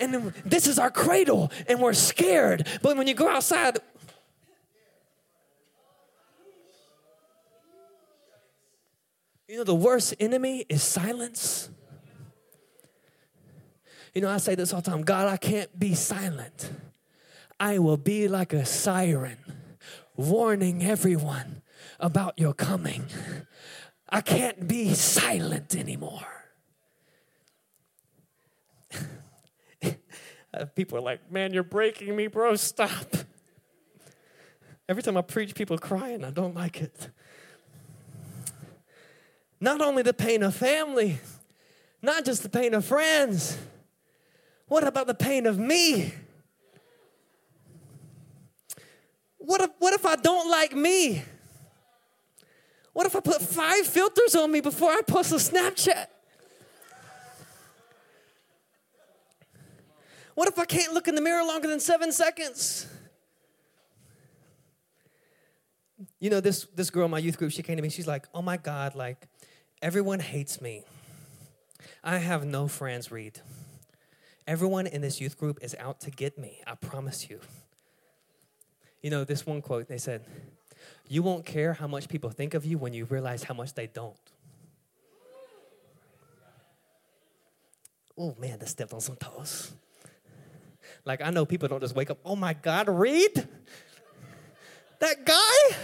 And 0.00 0.32
this 0.44 0.66
is 0.66 0.78
our 0.78 0.90
cradle 0.90 1.50
and 1.68 1.80
we're 1.80 1.92
scared. 1.92 2.66
But 2.82 2.96
when 2.96 3.06
you 3.06 3.14
go 3.14 3.28
outside, 3.28 3.78
You 9.48 9.56
know, 9.56 9.64
the 9.64 9.74
worst 9.74 10.14
enemy 10.20 10.66
is 10.68 10.82
silence. 10.82 11.70
You 14.14 14.20
know, 14.20 14.28
I 14.28 14.36
say 14.36 14.54
this 14.54 14.74
all 14.74 14.82
the 14.82 14.90
time 14.90 15.02
God, 15.02 15.26
I 15.26 15.38
can't 15.38 15.78
be 15.78 15.94
silent. 15.94 16.70
I 17.58 17.78
will 17.78 17.96
be 17.96 18.28
like 18.28 18.52
a 18.52 18.66
siren, 18.66 19.38
warning 20.16 20.84
everyone 20.84 21.62
about 21.98 22.38
your 22.38 22.52
coming. 22.52 23.06
I 24.08 24.20
can't 24.20 24.68
be 24.68 24.92
silent 24.94 25.74
anymore. 25.74 26.26
People 30.66 30.98
are 30.98 31.02
like, 31.02 31.30
man, 31.30 31.52
you're 31.52 31.62
breaking 31.62 32.14
me, 32.14 32.26
bro. 32.26 32.56
Stop. 32.56 33.16
Every 34.88 35.02
time 35.02 35.16
I 35.16 35.22
preach, 35.22 35.54
people 35.54 35.76
are 35.76 35.80
crying. 35.80 36.24
I 36.24 36.30
don't 36.30 36.54
like 36.54 36.80
it. 36.80 37.10
Not 39.60 39.80
only 39.80 40.02
the 40.02 40.14
pain 40.14 40.42
of 40.42 40.54
family, 40.54 41.18
not 42.00 42.24
just 42.24 42.42
the 42.42 42.48
pain 42.48 42.74
of 42.74 42.84
friends. 42.84 43.58
What 44.66 44.86
about 44.86 45.06
the 45.06 45.14
pain 45.14 45.46
of 45.46 45.58
me? 45.58 46.14
What 49.38 49.60
if, 49.62 49.70
what 49.78 49.94
if 49.94 50.06
I 50.06 50.16
don't 50.16 50.50
like 50.50 50.74
me? 50.74 51.22
What 52.92 53.06
if 53.06 53.16
I 53.16 53.20
put 53.20 53.40
five 53.40 53.86
filters 53.86 54.34
on 54.34 54.50
me 54.50 54.60
before 54.60 54.90
I 54.90 55.00
post 55.06 55.32
a 55.32 55.36
Snapchat? 55.36 56.06
What 60.38 60.46
if 60.46 60.56
I 60.56 60.66
can't 60.66 60.94
look 60.94 61.08
in 61.08 61.16
the 61.16 61.20
mirror 61.20 61.44
longer 61.44 61.66
than 61.66 61.80
seven 61.80 62.12
seconds? 62.12 62.86
You 66.20 66.30
know, 66.30 66.38
this, 66.38 66.64
this 66.76 66.90
girl 66.90 67.06
in 67.06 67.10
my 67.10 67.18
youth 67.18 67.36
group, 67.36 67.50
she 67.50 67.64
came 67.64 67.74
to 67.74 67.82
me, 67.82 67.88
she's 67.88 68.06
like, 68.06 68.28
oh 68.32 68.40
my 68.40 68.56
God, 68.56 68.94
like, 68.94 69.26
Everyone 69.82 70.20
hates 70.20 70.60
me. 70.60 70.84
I 72.04 72.18
have 72.18 72.44
no 72.44 72.68
friends, 72.68 73.10
Reed. 73.10 73.40
Everyone 74.46 74.86
in 74.86 75.00
this 75.00 75.20
youth 75.20 75.36
group 75.36 75.58
is 75.60 75.74
out 75.76 75.98
to 76.02 76.10
get 76.12 76.38
me. 76.38 76.60
I 76.68 76.76
promise 76.76 77.28
you. 77.28 77.40
You 79.02 79.10
know, 79.10 79.24
this 79.24 79.44
one 79.44 79.60
quote, 79.60 79.88
they 79.88 79.98
said, 79.98 80.24
You 81.08 81.24
won't 81.24 81.46
care 81.46 81.72
how 81.72 81.88
much 81.88 82.08
people 82.08 82.30
think 82.30 82.54
of 82.54 82.64
you 82.64 82.78
when 82.78 82.92
you 82.92 83.06
realize 83.06 83.42
how 83.42 83.54
much 83.54 83.74
they 83.74 83.88
don't. 83.88 84.14
Oh 88.16 88.36
man, 88.38 88.60
that 88.60 88.68
stepped 88.68 88.92
on 88.92 89.00
some 89.00 89.16
toes. 89.16 89.74
Like, 91.04 91.20
I 91.22 91.30
know 91.30 91.46
people 91.46 91.68
don't 91.68 91.80
just 91.80 91.94
wake 91.94 92.10
up, 92.10 92.18
oh 92.24 92.36
my 92.36 92.54
God, 92.54 92.88
Reed? 92.88 93.48
That 94.98 95.24
guy? 95.24 95.76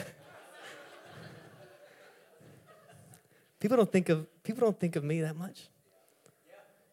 People 3.61 3.77
don't 3.77 3.90
think 3.90 4.09
of 4.09 4.27
people 4.42 4.61
don't 4.61 4.79
think 4.79 4.96
of 4.96 5.05
me 5.05 5.22
that 5.22 5.37
much. 5.37 5.68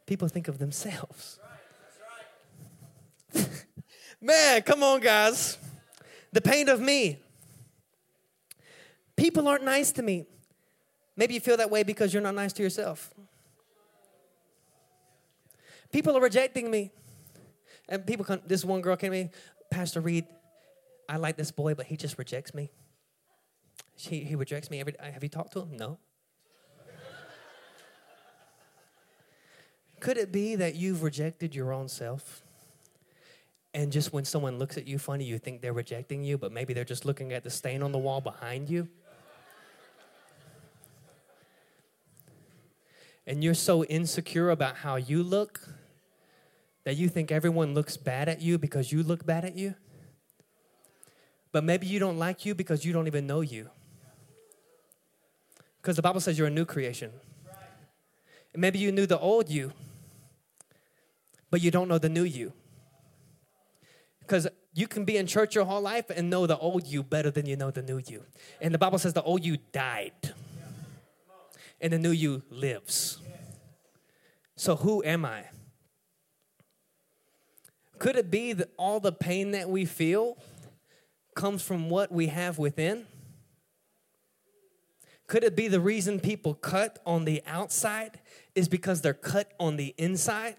People 0.05 0.27
think 0.27 0.47
of 0.47 0.57
themselves. 0.57 1.39
Man, 4.21 4.61
come 4.61 4.83
on, 4.83 5.01
guys. 5.01 5.57
The 6.31 6.41
pain 6.41 6.69
of 6.69 6.79
me. 6.79 7.19
People 9.15 9.47
aren't 9.47 9.63
nice 9.63 9.91
to 9.93 10.01
me. 10.01 10.25
Maybe 11.15 11.33
you 11.33 11.39
feel 11.39 11.57
that 11.57 11.69
way 11.69 11.83
because 11.83 12.13
you're 12.13 12.23
not 12.23 12.35
nice 12.35 12.53
to 12.53 12.63
yourself. 12.63 13.13
People 15.91 16.15
are 16.17 16.21
rejecting 16.21 16.71
me. 16.71 16.91
And 17.89 18.05
people 18.05 18.25
come, 18.25 18.41
this 18.45 18.63
one 18.63 18.81
girl 18.81 18.95
came 18.95 19.11
to 19.11 19.23
me, 19.23 19.29
Pastor 19.69 20.01
Reed, 20.01 20.25
I 21.09 21.17
like 21.17 21.35
this 21.37 21.51
boy, 21.51 21.73
but 21.73 21.87
he 21.87 21.97
just 21.97 22.17
rejects 22.17 22.53
me. 22.53 22.71
She, 23.97 24.23
he 24.23 24.35
rejects 24.35 24.71
me 24.71 24.79
every 24.79 24.95
Have 24.99 25.23
you 25.23 25.29
talked 25.29 25.53
to 25.53 25.61
him? 25.61 25.77
No. 25.77 25.97
Could 29.99 30.17
it 30.17 30.31
be 30.31 30.55
that 30.55 30.75
you've 30.75 31.03
rejected 31.03 31.53
your 31.53 31.71
own 31.71 31.87
self? 31.87 32.41
And 33.73 33.91
just 33.91 34.11
when 34.11 34.25
someone 34.25 34.57
looks 34.57 34.77
at 34.77 34.87
you 34.87 34.97
funny, 34.97 35.23
you 35.23 35.37
think 35.37 35.61
they're 35.61 35.73
rejecting 35.73 36.23
you, 36.23 36.37
but 36.37 36.51
maybe 36.51 36.73
they're 36.73 36.83
just 36.83 37.05
looking 37.05 37.31
at 37.33 37.43
the 37.43 37.49
stain 37.49 37.83
on 37.83 37.91
the 37.91 37.99
wall 37.99 38.19
behind 38.19 38.69
you? 38.69 38.87
And 43.27 43.43
you're 43.43 43.53
so 43.53 43.83
insecure 43.85 44.49
about 44.49 44.77
how 44.77 44.95
you 44.95 45.21
look 45.21 45.69
that 46.83 46.95
you 46.95 47.09
think 47.09 47.31
everyone 47.31 47.73
looks 47.73 47.97
bad 47.97 48.27
at 48.27 48.41
you 48.41 48.57
because 48.57 48.91
you 48.91 49.03
look 49.03 49.25
bad 49.25 49.45
at 49.45 49.55
you? 49.55 49.75
But 51.51 51.63
maybe 51.63 51.85
you 51.85 51.99
don't 51.99 52.17
like 52.17 52.45
you 52.45 52.55
because 52.55 52.85
you 52.85 52.93
don't 52.93 53.07
even 53.07 53.27
know 53.27 53.41
you. 53.41 53.69
Because 55.81 55.95
the 55.95 56.01
Bible 56.01 56.21
says 56.21 56.37
you're 56.37 56.47
a 56.47 56.51
new 56.51 56.65
creation. 56.65 57.11
And 58.53 58.61
maybe 58.61 58.79
you 58.79 58.91
knew 58.91 59.05
the 59.05 59.19
old 59.19 59.49
you, 59.49 59.73
but 61.49 61.61
you 61.61 61.71
don't 61.71 61.87
know 61.87 61.97
the 61.97 62.09
new 62.09 62.23
you. 62.23 62.53
Because 64.19 64.47
you 64.73 64.87
can 64.87 65.03
be 65.03 65.17
in 65.17 65.27
church 65.27 65.55
your 65.55 65.65
whole 65.65 65.81
life 65.81 66.09
and 66.09 66.29
know 66.29 66.47
the 66.47 66.57
old 66.57 66.85
you 66.87 67.03
better 67.03 67.31
than 67.31 67.45
you 67.45 67.55
know 67.55 67.71
the 67.71 67.81
new 67.81 68.01
you. 68.07 68.23
And 68.61 68.73
the 68.73 68.77
Bible 68.77 68.99
says 68.99 69.13
the 69.13 69.23
old 69.23 69.43
you 69.43 69.57
died, 69.71 70.33
and 71.81 71.91
the 71.91 71.99
new 71.99 72.11
you 72.11 72.43
lives. 72.49 73.19
So, 74.55 74.75
who 74.75 75.03
am 75.03 75.25
I? 75.25 75.45
Could 78.01 78.15
it 78.15 78.31
be 78.31 78.51
that 78.53 78.71
all 78.77 78.99
the 78.99 79.11
pain 79.11 79.51
that 79.51 79.69
we 79.69 79.85
feel 79.85 80.35
comes 81.35 81.61
from 81.61 81.87
what 81.87 82.11
we 82.11 82.27
have 82.27 82.57
within? 82.57 83.05
Could 85.27 85.43
it 85.43 85.55
be 85.55 85.67
the 85.67 85.79
reason 85.79 86.19
people 86.19 86.55
cut 86.55 86.97
on 87.05 87.25
the 87.25 87.43
outside 87.45 88.19
is 88.55 88.67
because 88.67 89.01
they're 89.01 89.13
cut 89.13 89.53
on 89.59 89.77
the 89.77 89.93
inside? 89.99 90.55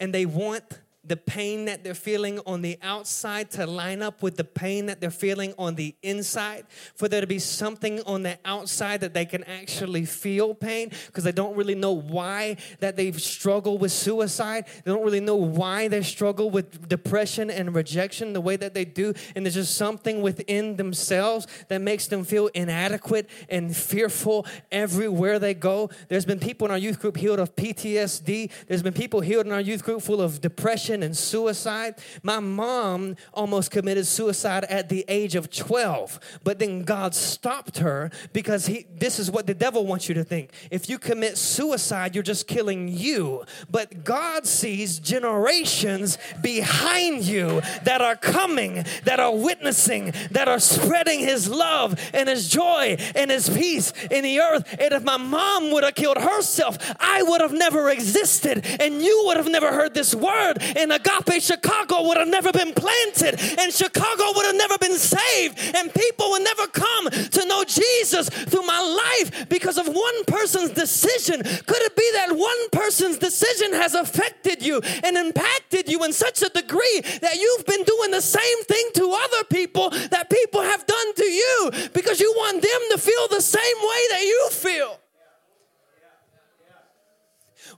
and 0.00 0.12
they 0.12 0.26
want 0.26 0.80
the 1.06 1.16
pain 1.16 1.66
that 1.66 1.84
they're 1.84 1.94
feeling 1.94 2.40
on 2.46 2.62
the 2.62 2.78
outside 2.82 3.50
to 3.52 3.66
line 3.66 4.02
up 4.02 4.22
with 4.22 4.36
the 4.36 4.44
pain 4.44 4.86
that 4.86 5.00
they're 5.00 5.10
feeling 5.10 5.52
on 5.58 5.74
the 5.74 5.94
inside, 6.02 6.64
for 6.94 7.08
there 7.08 7.20
to 7.20 7.26
be 7.26 7.38
something 7.38 8.00
on 8.02 8.22
the 8.22 8.38
outside 8.44 9.00
that 9.00 9.12
they 9.12 9.24
can 9.24 9.44
actually 9.44 10.04
feel 10.04 10.54
pain 10.54 10.90
because 11.06 11.24
they 11.24 11.32
don't 11.32 11.56
really 11.56 11.74
know 11.74 11.92
why 11.92 12.56
that 12.80 12.96
they've 12.96 13.20
struggled 13.20 13.80
with 13.80 13.92
suicide. 13.92 14.66
They 14.84 14.90
don't 14.90 15.04
really 15.04 15.20
know 15.20 15.36
why 15.36 15.88
they 15.88 16.02
struggle 16.02 16.50
with 16.50 16.88
depression 16.88 17.50
and 17.50 17.74
rejection 17.74 18.32
the 18.32 18.40
way 18.40 18.56
that 18.56 18.74
they 18.74 18.84
do. 18.84 19.12
And 19.34 19.44
there's 19.44 19.54
just 19.54 19.76
something 19.76 20.22
within 20.22 20.76
themselves 20.76 21.46
that 21.68 21.80
makes 21.80 22.06
them 22.06 22.24
feel 22.24 22.48
inadequate 22.48 23.28
and 23.48 23.76
fearful 23.76 24.46
everywhere 24.72 25.38
they 25.38 25.54
go. 25.54 25.90
There's 26.08 26.24
been 26.24 26.38
people 26.38 26.66
in 26.66 26.70
our 26.70 26.78
youth 26.78 27.00
group 27.00 27.16
healed 27.16 27.40
of 27.40 27.54
PTSD. 27.56 28.50
There's 28.66 28.82
been 28.82 28.92
people 28.94 29.20
healed 29.20 29.46
in 29.46 29.52
our 29.52 29.60
youth 29.60 29.84
group 29.84 30.02
full 30.02 30.20
of 30.20 30.40
depression 30.40 30.93
depression 30.94 31.02
and 31.02 31.16
suicide. 31.16 31.94
My 32.22 32.40
mom 32.40 33.16
almost 33.32 33.70
committed 33.70 34.06
suicide 34.06 34.64
at 34.64 34.88
the 34.88 35.04
age 35.08 35.34
of 35.34 35.50
12, 35.50 36.20
but 36.44 36.58
then 36.58 36.82
God 36.82 37.14
stopped 37.14 37.78
her 37.78 38.10
because 38.32 38.66
he 38.66 38.86
this 38.98 39.18
is 39.18 39.30
what 39.30 39.46
the 39.46 39.54
devil 39.54 39.86
wants 39.86 40.08
you 40.08 40.14
to 40.14 40.24
think. 40.24 40.50
If 40.70 40.88
you 40.88 40.98
commit 40.98 41.36
suicide, 41.36 42.14
you're 42.14 42.22
just 42.22 42.46
killing 42.46 42.88
you. 42.88 43.44
But 43.70 44.04
God 44.04 44.46
sees 44.46 44.98
generations 44.98 46.18
behind 46.42 47.24
you 47.24 47.60
that 47.84 48.00
are 48.00 48.16
coming, 48.16 48.84
that 49.04 49.20
are 49.20 49.34
witnessing, 49.34 50.12
that 50.30 50.48
are 50.48 50.60
spreading 50.60 51.20
his 51.20 51.48
love 51.48 51.98
and 52.14 52.28
his 52.28 52.48
joy 52.48 52.96
and 53.14 53.30
his 53.30 53.48
peace 53.48 53.92
in 54.10 54.22
the 54.24 54.40
earth. 54.40 54.64
And 54.78 54.92
if 54.92 55.02
my 55.02 55.16
mom 55.16 55.70
would 55.72 55.84
have 55.84 55.94
killed 55.94 56.18
herself, 56.18 56.78
I 57.00 57.22
would 57.22 57.40
have 57.40 57.52
never 57.52 57.90
existed 57.90 58.64
and 58.80 59.02
you 59.02 59.24
would 59.26 59.36
have 59.36 59.48
never 59.48 59.72
heard 59.72 59.94
this 59.94 60.14
word. 60.14 60.58
And 60.76 60.83
Agape 60.90 61.42
Chicago 61.42 62.06
would 62.08 62.16
have 62.16 62.28
never 62.28 62.52
been 62.52 62.72
planted 62.72 63.38
and 63.58 63.72
Chicago 63.72 64.24
would 64.34 64.46
have 64.46 64.56
never 64.56 64.78
been 64.78 64.96
saved 64.96 65.58
and 65.74 65.92
people 65.92 66.30
would 66.30 66.42
never 66.42 66.66
come 66.68 67.10
to 67.10 67.46
know 67.46 67.64
Jesus 67.64 68.28
through 68.28 68.66
my 68.66 68.80
life 68.80 69.48
because 69.48 69.78
of 69.78 69.86
one 69.86 70.24
person's 70.26 70.70
decision. 70.70 71.42
Could 71.42 71.82
it 71.82 71.96
be 71.96 72.10
that 72.14 72.32
one 72.32 72.70
person's 72.70 73.18
decision 73.18 73.72
has 73.72 73.94
affected 73.94 74.64
you 74.64 74.80
and 75.02 75.16
impacted 75.16 75.88
you 75.88 76.02
in 76.04 76.12
such 76.12 76.42
a 76.42 76.48
degree 76.48 77.00
that 77.20 77.36
you've 77.36 77.66
been 77.66 77.84
doing 77.84 78.10
the 78.10 78.22
same 78.22 78.64
thing 78.64 78.90
to 78.94 79.10
other 79.12 79.44
people 79.44 79.90
that 79.90 80.30
people 80.30 80.62
have 80.62 80.86
done 80.86 81.14
to 81.14 81.24
you 81.24 81.70
because 81.92 82.20
you 82.20 82.32
want 82.36 82.62
them 82.62 82.80
to 82.90 82.98
feel 82.98 83.28
the 83.28 83.40
same 83.40 83.76
way 83.80 84.02
that 84.10 84.22
you 84.22 84.48
feel? 84.50 85.00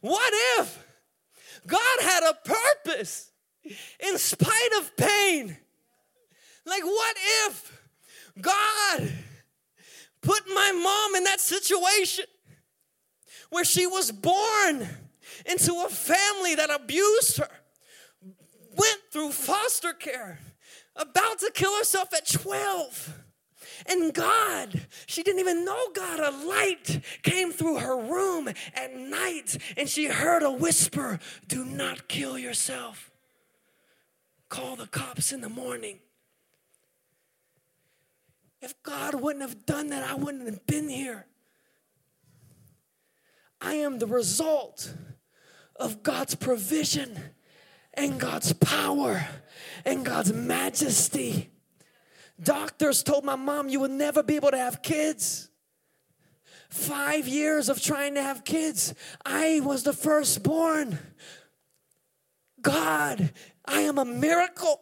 What 0.00 0.32
if 0.58 0.85
God 1.66 2.00
had 2.00 2.22
a 2.22 2.34
purpose 2.34 3.30
in 3.64 4.18
spite 4.18 4.72
of 4.78 4.96
pain? 4.96 5.56
Like, 6.64 6.84
what 6.84 7.16
if 7.46 7.80
God 8.40 9.12
put 10.20 10.42
my 10.48 10.72
mom 10.72 11.14
in 11.16 11.24
that 11.24 11.40
situation 11.40 12.24
where 13.50 13.64
she 13.64 13.86
was 13.86 14.10
born 14.10 14.88
into 15.44 15.72
a 15.74 15.88
family 15.88 16.54
that 16.56 16.70
abused 16.70 17.38
her, 17.38 17.48
went 18.76 19.00
through 19.12 19.30
foster 19.30 19.92
care, 19.92 20.38
about 20.96 21.38
to 21.40 21.50
kill 21.54 21.76
herself 21.76 22.12
at 22.12 22.28
12? 22.28 23.25
And 23.88 24.12
God, 24.12 24.86
she 25.06 25.22
didn't 25.22 25.40
even 25.40 25.64
know 25.64 25.88
God, 25.94 26.20
a 26.20 26.30
light 26.46 27.00
came 27.22 27.52
through 27.52 27.78
her 27.78 27.96
room 27.96 28.48
at 28.74 28.94
night 28.94 29.56
and 29.76 29.88
she 29.88 30.06
heard 30.06 30.42
a 30.42 30.50
whisper 30.50 31.20
Do 31.46 31.64
not 31.64 32.08
kill 32.08 32.38
yourself. 32.38 33.10
Call 34.48 34.76
the 34.76 34.86
cops 34.86 35.32
in 35.32 35.40
the 35.40 35.48
morning. 35.48 35.98
If 38.60 38.82
God 38.82 39.14
wouldn't 39.14 39.42
have 39.42 39.66
done 39.66 39.88
that, 39.88 40.08
I 40.08 40.14
wouldn't 40.14 40.46
have 40.46 40.66
been 40.66 40.88
here. 40.88 41.26
I 43.60 43.74
am 43.74 43.98
the 43.98 44.06
result 44.06 44.94
of 45.76 46.02
God's 46.02 46.34
provision 46.34 47.18
and 47.94 48.20
God's 48.20 48.52
power 48.52 49.26
and 49.84 50.04
God's 50.04 50.32
majesty. 50.32 51.50
Doctors 52.42 53.02
told 53.02 53.24
my 53.24 53.36
mom 53.36 53.68
you 53.68 53.80
would 53.80 53.90
never 53.90 54.22
be 54.22 54.36
able 54.36 54.50
to 54.50 54.58
have 54.58 54.82
kids. 54.82 55.48
Five 56.68 57.26
years 57.26 57.68
of 57.68 57.80
trying 57.80 58.14
to 58.14 58.22
have 58.22 58.44
kids. 58.44 58.94
I 59.24 59.60
was 59.60 59.82
the 59.82 59.92
firstborn. 59.92 60.98
God, 62.60 63.32
I 63.64 63.82
am 63.82 63.98
a 63.98 64.04
miracle. 64.04 64.80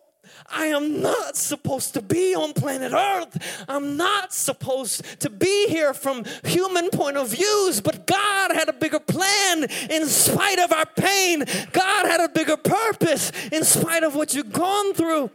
I 0.51 0.67
am 0.67 1.03
not 1.03 1.37
supposed 1.37 1.95
to 1.95 2.03
be 2.03 2.35
on 2.35 2.55
planet 2.55 2.93
Earth. 2.93 3.65
I'm 3.69 3.97
not 3.97 4.33
supposed 4.33 5.21
to 5.21 5.31
be 5.31 5.69
here 5.69 5.93
from 5.93 6.25
human 6.45 6.91
point 6.91 7.17
of 7.17 7.29
views, 7.29 7.81
but 7.81 8.07
God 8.07 8.53
had 8.53 8.69
a 8.69 8.73
bigger 8.73 9.01
plan 9.01 9.65
in 9.91 10.07
spite 10.07 10.59
of 10.59 10.73
our 10.73 10.87
pain. 10.87 11.45
God 11.73 12.07
had 12.07 12.21
a 12.21 12.29
bigger 12.29 12.57
purpose 12.57 13.33
in 13.53 13.65
spite 13.65 14.03
of 14.03 14.15
what 14.15 14.35
you've 14.35 14.53
gone 14.53 14.95
through. 14.95 15.31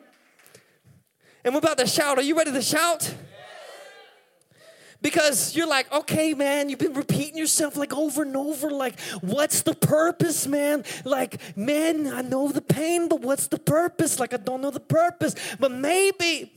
And 1.44 1.54
we're 1.54 1.60
about 1.60 1.78
to 1.78 1.88
shout. 1.88 2.18
Are 2.18 2.24
you 2.24 2.38
ready 2.38 2.52
to 2.52 2.62
shout? 2.62 3.14
Because 5.02 5.56
you're 5.56 5.68
like, 5.68 5.90
okay, 5.94 6.34
man, 6.34 6.68
you've 6.68 6.80
been 6.80 6.94
repeating 6.94 7.38
yourself 7.38 7.78
like 7.78 7.94
over 7.94 8.24
and 8.24 8.36
over. 8.36 8.70
Like, 8.70 9.00
what's 9.22 9.62
the 9.62 9.74
purpose, 9.74 10.46
man? 10.46 10.84
Like, 11.06 11.40
man, 11.56 12.08
I 12.08 12.22
know 12.22 12.50
the 12.50 12.62
pain, 12.62 13.08
but 13.08 13.22
what's 13.22 13.48
the 13.48 13.60
purpose? 13.60 14.20
Like, 14.20 14.34
I 14.34 14.38
don't 14.38 14.62
know 14.62 14.72
the 14.72 14.82
purpose. 14.82 15.36
But 15.58 15.72
maybe 15.72 16.52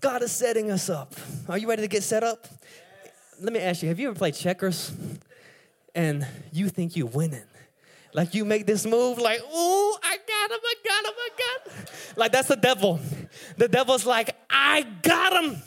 God 0.00 0.22
is 0.22 0.30
setting 0.30 0.70
us 0.70 0.88
up. 0.88 1.14
Are 1.48 1.58
you 1.58 1.68
ready 1.68 1.82
to 1.82 1.88
get 1.88 2.04
set 2.04 2.22
up? 2.22 2.46
Yes. 3.04 3.12
Let 3.40 3.52
me 3.52 3.58
ask 3.58 3.82
you 3.82 3.88
have 3.88 3.98
you 3.98 4.08
ever 4.08 4.16
played 4.16 4.34
checkers 4.34 4.92
and 5.96 6.24
you 6.52 6.68
think 6.68 6.94
you're 6.94 7.08
winning? 7.08 7.42
Like 8.14 8.34
you 8.34 8.44
make 8.44 8.66
this 8.66 8.86
move, 8.86 9.18
like, 9.18 9.40
ooh, 9.40 9.96
I 10.02 10.16
got 10.26 10.50
him, 10.50 10.60
I 10.64 10.74
got 10.84 11.04
him, 11.04 11.12
I 11.16 11.28
got 11.38 11.72
him. 11.72 11.86
Like 12.16 12.32
that's 12.32 12.48
the 12.48 12.56
devil. 12.56 13.00
The 13.56 13.68
devil's 13.68 14.06
like, 14.06 14.34
I 14.48 14.82
got 15.02 15.44
him. 15.44 15.62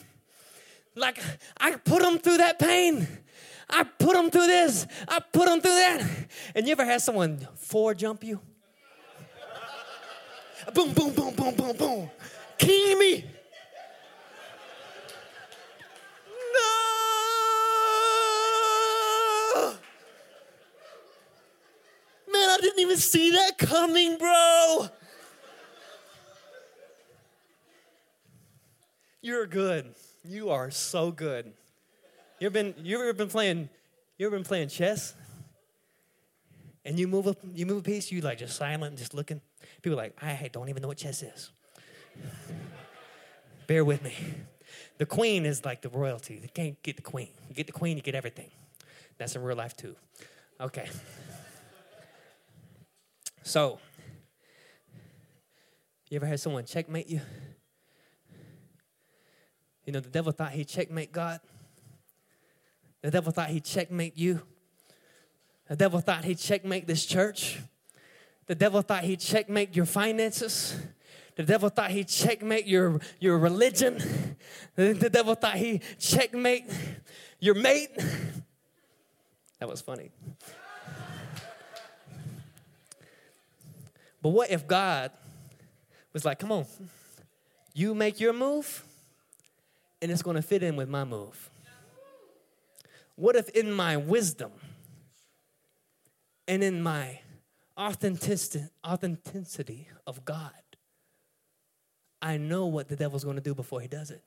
Like 0.96 1.20
I 1.58 1.76
put 1.76 2.02
him 2.02 2.18
through 2.20 2.38
that 2.38 2.60
pain. 2.60 3.08
I 3.70 3.84
put 3.84 4.16
him 4.16 4.30
through 4.30 4.48
this. 4.48 4.86
I 5.08 5.20
put 5.20 5.48
him 5.48 5.62
through 5.62 5.72
that. 5.72 6.28
And 6.56 6.66
you 6.66 6.74
ever 6.74 6.86
had 6.86 7.02
someone 7.02 7.48
four 7.56 7.94
jump 7.94 8.24
you? 8.24 8.40
boom, 10.74 10.94
boom, 10.94 11.14
boom, 11.14 11.34
boom, 11.36 11.56
boom, 11.56 11.78
boom. 11.78 12.10
King 12.58 13.00
me. 13.00 13.26
Man, 22.32 22.50
I 22.50 22.58
didn't 22.82 22.92
even 22.92 23.02
see 23.02 23.32
that 23.32 23.58
coming, 23.58 24.18
bro. 24.18 24.88
You're 29.22 29.46
good. 29.46 29.94
You 30.26 30.50
are 30.50 30.72
so 30.72 31.12
good. 31.12 31.54
You 32.40 32.48
ever 32.48 32.54
been 32.54 32.74
you 32.84 33.00
ever 33.00 33.14
been 33.14 33.28
playing 33.28 33.70
you 34.18 34.26
ever 34.26 34.36
been 34.36 34.46
playing 34.46 34.70
chess? 34.70 35.14
And 36.84 37.00
you 37.00 37.08
move 37.08 37.28
up 37.28 37.38
you 37.54 37.68
move 37.68 37.78
a 37.78 37.84
piece, 37.84 38.12
you 38.12 38.22
like 38.22 38.40
just 38.40 38.56
silent, 38.56 38.98
just 38.98 39.14
looking. 39.14 39.42
People 39.84 39.98
like, 39.98 40.18
I 40.24 40.50
don't 40.52 40.70
even 40.70 40.82
know 40.82 40.88
what 40.88 40.98
chess 40.98 41.22
is. 41.22 41.52
Bear 43.68 43.86
with 43.86 44.04
me. 44.04 44.16
The 44.98 45.06
queen 45.06 45.46
is 45.46 45.64
like 45.64 45.82
the 45.82 45.90
royalty. 45.90 46.40
You 46.42 46.50
can't 46.52 46.82
get 46.82 46.96
the 46.96 47.02
queen. 47.04 47.30
You 47.48 47.56
get 47.56 47.68
the 47.68 47.74
queen, 47.74 47.98
you 47.98 48.04
get 48.04 48.16
everything. 48.16 48.50
That's 49.20 49.36
in 49.36 49.44
real 49.44 49.58
life 49.58 49.78
too. 49.78 49.96
Okay. 50.60 50.90
So, 53.44 53.80
you 56.10 56.18
ever 56.18 56.28
had 56.28 56.40
someone 56.40 56.66
checkmate 56.66 57.08
you? 57.08 57.22
You 59.86 59.94
know, 59.94 60.00
the 60.00 60.10
devil 60.10 60.32
thought 60.32 60.52
he'd 60.52 60.68
checkmate 60.68 61.12
God. 61.12 61.40
The 63.02 63.10
devil 63.10 63.32
thought 63.32 63.50
he'd 63.50 63.66
checkmate 63.66 64.16
you. 64.18 64.42
The 65.68 65.76
devil 65.76 66.00
thought 66.02 66.24
he'd 66.24 66.38
checkmate 66.38 66.86
this 66.86 67.06
church. 67.06 67.60
The 68.46 68.56
devil 68.56 68.82
thought 68.82 69.06
he'd 69.06 69.20
checkmate 69.20 69.76
your 69.76 69.86
finances. 69.86 70.76
The 71.36 71.44
devil 71.44 71.70
thought 71.70 71.92
he'd 71.92 72.10
checkmate 72.10 72.68
your, 72.68 73.00
your 73.20 73.40
religion. 73.40 74.36
The, 74.76 74.94
the 74.94 75.10
devil 75.10 75.34
thought 75.34 75.56
he'd 75.56 75.82
checkmate 75.98 76.66
your 77.40 77.56
mate. 77.56 77.98
That 79.60 79.70
was 79.70 79.82
funny. 79.82 80.12
But 84.22 84.30
what 84.30 84.52
if 84.52 84.68
God 84.68 85.12
was 86.14 86.26
like, 86.26 86.40
come 86.40 86.52
on, 86.52 86.66
you 87.74 87.96
make 87.96 88.20
your 88.20 88.34
move, 88.34 88.84
and 90.02 90.12
it's 90.12 90.22
going 90.22 90.36
to 90.36 90.42
fit 90.42 90.64
in 90.64 90.76
with 90.76 90.90
my 90.90 91.04
move? 91.04 91.50
What 93.16 93.36
if 93.36 93.50
in 93.50 93.72
my 93.72 93.98
wisdom 93.98 94.52
and 96.48 96.64
in 96.64 96.82
my 96.82 97.20
authenticity, 97.78 98.68
of 100.06 100.26
God, 100.26 100.52
I 102.22 102.38
know 102.38 102.66
what 102.66 102.88
the 102.88 102.96
devil's 102.96 103.24
going 103.24 103.38
to 103.38 103.42
do 103.42 103.56
before 103.56 103.82
he 103.82 103.88
does 103.88 104.12
it? 104.12 104.22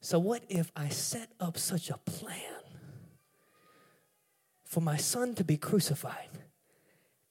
So, 0.00 0.18
what 0.18 0.42
if 0.48 0.70
I 0.76 0.88
set 0.88 1.30
up 1.40 1.58
such 1.58 1.90
a 1.90 1.98
plan 1.98 2.62
for 4.64 4.80
my 4.80 4.96
son 4.96 5.34
to 5.36 5.44
be 5.44 5.56
crucified 5.56 6.28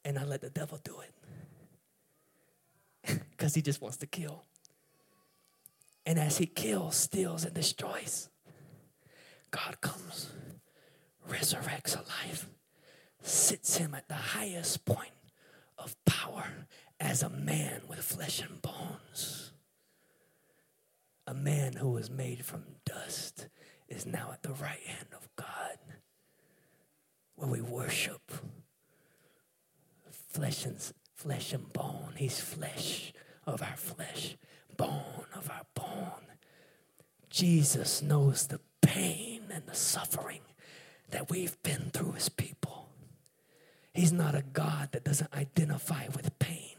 and 0.03 0.17
I 0.17 0.23
let 0.23 0.41
the 0.41 0.49
devil 0.49 0.79
do 0.83 0.99
it? 1.01 1.13
Because 3.37 3.53
he 3.53 3.61
just 3.61 3.81
wants 3.81 3.97
to 3.97 4.07
kill. 4.07 4.43
And 6.05 6.19
as 6.19 6.37
he 6.37 6.45
kills, 6.45 6.95
steals, 6.95 7.43
and 7.43 7.53
destroys, 7.53 8.29
God 9.51 9.81
comes, 9.81 10.29
resurrects 11.27 11.95
a 11.95 11.99
life, 12.27 12.47
sits 13.21 13.77
him 13.77 13.95
at 13.95 14.07
the 14.07 14.13
highest 14.13 14.85
point 14.85 15.11
of 15.77 15.95
power 16.05 16.67
as 16.99 17.23
a 17.23 17.29
man 17.29 17.81
with 17.87 17.99
flesh 17.99 18.41
and 18.41 18.61
bones. 18.61 19.51
A 21.27 21.33
man 21.33 21.73
who 21.73 21.89
was 21.89 22.09
made 22.09 22.45
from 22.45 22.63
dust 22.85 23.47
is 23.89 24.05
now 24.05 24.29
at 24.31 24.43
the 24.43 24.53
right 24.53 24.83
hand 24.85 25.07
of 25.15 25.27
God, 25.35 25.77
where 27.35 27.49
we 27.49 27.61
worship 27.61 28.31
flesh 30.29 30.65
and 30.65 30.77
flesh 31.15 31.53
and 31.53 31.71
bone. 31.73 32.13
He's 32.17 32.39
flesh 32.39 33.11
of 33.45 33.61
our 33.61 33.75
flesh, 33.75 34.35
bone 34.77 35.25
of 35.35 35.49
our 35.49 35.65
bone. 35.73 36.11
Jesus 37.29 38.01
knows 38.01 38.47
the 38.47 38.59
pain 38.81 39.43
and 39.51 39.65
the 39.65 39.75
suffering 39.75 40.41
that 41.11 41.29
we've 41.29 41.61
been 41.63 41.91
through 41.93 42.13
as 42.15 42.29
people. 42.29 42.89
He's 43.93 44.11
not 44.11 44.35
a 44.35 44.41
God 44.41 44.89
that 44.91 45.03
doesn't 45.03 45.33
identify 45.33 46.07
with 46.07 46.37
pain. 46.39 46.75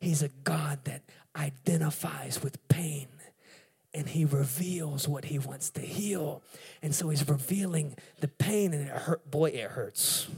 He's 0.00 0.22
a 0.22 0.28
God 0.28 0.84
that 0.84 1.02
identifies 1.34 2.42
with 2.42 2.66
pain 2.68 3.08
and 3.94 4.08
he 4.08 4.24
reveals 4.24 5.08
what 5.08 5.26
he 5.26 5.38
wants 5.38 5.70
to 5.70 5.80
heal. 5.80 6.42
And 6.82 6.94
so 6.94 7.08
he's 7.08 7.28
revealing 7.28 7.96
the 8.20 8.28
pain 8.28 8.72
and 8.72 8.86
it 8.86 8.94
hurt. 8.94 9.30
Boy, 9.30 9.50
it 9.50 9.70
hurts. 9.70 10.28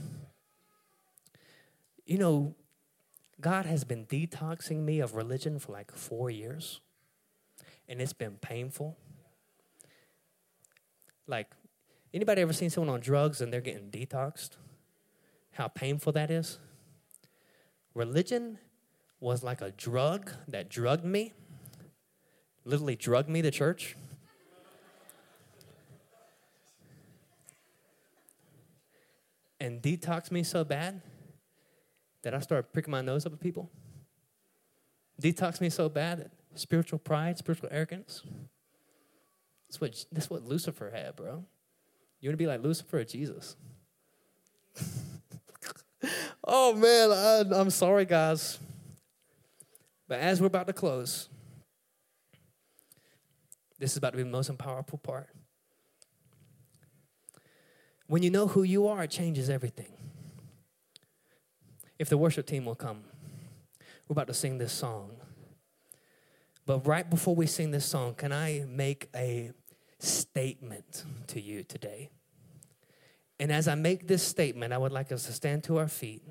You 2.05 2.17
know, 2.17 2.55
God 3.41 3.65
has 3.65 3.83
been 3.83 4.05
detoxing 4.05 4.83
me 4.83 4.99
of 4.99 5.15
religion 5.15 5.57
for 5.57 5.71
like 5.71 5.91
four 5.91 6.29
years, 6.29 6.79
and 7.89 7.99
it's 7.99 8.13
been 8.13 8.37
painful. 8.39 8.97
Like, 11.25 11.47
anybody 12.13 12.41
ever 12.43 12.53
seen 12.53 12.69
someone 12.69 12.93
on 12.93 12.99
drugs 12.99 13.41
and 13.41 13.51
they're 13.51 13.61
getting 13.61 13.89
detoxed? 13.89 14.51
How 15.53 15.67
painful 15.67 16.13
that 16.13 16.29
is? 16.29 16.59
Religion 17.95 18.59
was 19.19 19.43
like 19.43 19.61
a 19.61 19.71
drug 19.71 20.31
that 20.47 20.69
drugged 20.69 21.03
me, 21.03 21.33
literally 22.63 22.95
drugged 22.95 23.29
me 23.29 23.41
to 23.41 23.51
church. 23.51 23.95
and 29.59 29.79
detoxed 29.79 30.31
me 30.31 30.41
so 30.41 30.63
bad 30.63 31.01
that 32.23 32.33
I 32.33 32.39
started 32.39 32.71
pricking 32.71 32.91
my 32.91 33.01
nose 33.01 33.25
up 33.25 33.33
at 33.33 33.39
people. 33.39 33.69
Detox 35.21 35.61
me 35.61 35.69
so 35.69 35.89
bad 35.89 36.19
that 36.19 36.31
spiritual 36.55 36.99
pride, 36.99 37.37
spiritual 37.37 37.69
arrogance. 37.71 38.23
That's 39.67 39.79
what, 39.79 40.05
that's 40.11 40.29
what 40.29 40.43
Lucifer 40.43 40.91
had, 40.93 41.15
bro. 41.15 41.43
You 42.19 42.29
want 42.29 42.33
to 42.33 42.37
be 42.37 42.47
like 42.47 42.61
Lucifer 42.61 42.99
or 42.99 43.03
Jesus? 43.03 43.55
oh, 46.43 46.73
man, 46.73 47.11
I, 47.11 47.59
I'm 47.59 47.69
sorry, 47.69 48.05
guys. 48.05 48.59
But 50.07 50.19
as 50.19 50.41
we're 50.41 50.47
about 50.47 50.67
to 50.67 50.73
close, 50.73 51.29
this 53.79 53.91
is 53.91 53.97
about 53.97 54.11
to 54.11 54.17
be 54.17 54.23
the 54.23 54.29
most 54.29 54.55
powerful 54.57 54.97
part. 54.97 55.29
When 58.07 58.21
you 58.21 58.29
know 58.29 58.47
who 58.47 58.63
you 58.63 58.87
are, 58.87 59.03
it 59.03 59.09
changes 59.09 59.49
everything 59.49 60.00
if 62.01 62.09
the 62.09 62.17
worship 62.17 62.47
team 62.47 62.65
will 62.65 62.73
come. 62.73 63.03
We're 64.07 64.13
about 64.15 64.25
to 64.25 64.33
sing 64.33 64.57
this 64.57 64.73
song. 64.73 65.11
But 66.65 66.87
right 66.87 67.07
before 67.07 67.35
we 67.35 67.45
sing 67.45 67.69
this 67.69 67.85
song, 67.85 68.15
can 68.15 68.31
I 68.31 68.65
make 68.67 69.07
a 69.15 69.51
statement 69.99 71.05
to 71.27 71.39
you 71.39 71.63
today? 71.63 72.09
And 73.39 73.51
as 73.51 73.67
I 73.67 73.75
make 73.75 74.07
this 74.07 74.23
statement, 74.23 74.73
I 74.73 74.79
would 74.79 74.91
like 74.91 75.11
us 75.11 75.27
to 75.27 75.31
stand 75.31 75.63
to 75.65 75.77
our 75.77 75.87
feet. 75.87 76.23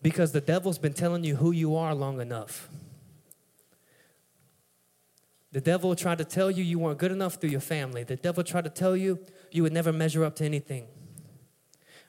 Because 0.00 0.30
the 0.30 0.40
devil's 0.40 0.78
been 0.78 0.94
telling 0.94 1.24
you 1.24 1.34
who 1.34 1.50
you 1.50 1.74
are 1.74 1.92
long 1.92 2.20
enough. 2.20 2.68
The 5.52 5.60
devil 5.60 5.96
tried 5.96 6.18
to 6.18 6.24
tell 6.24 6.50
you 6.50 6.62
you 6.62 6.78
weren't 6.78 6.98
good 6.98 7.10
enough 7.10 7.34
through 7.34 7.50
your 7.50 7.60
family. 7.60 8.04
The 8.04 8.16
devil 8.16 8.44
tried 8.44 8.64
to 8.64 8.70
tell 8.70 8.96
you 8.96 9.18
you 9.50 9.62
would 9.62 9.72
never 9.72 9.92
measure 9.92 10.24
up 10.24 10.36
to 10.36 10.44
anything. 10.44 10.86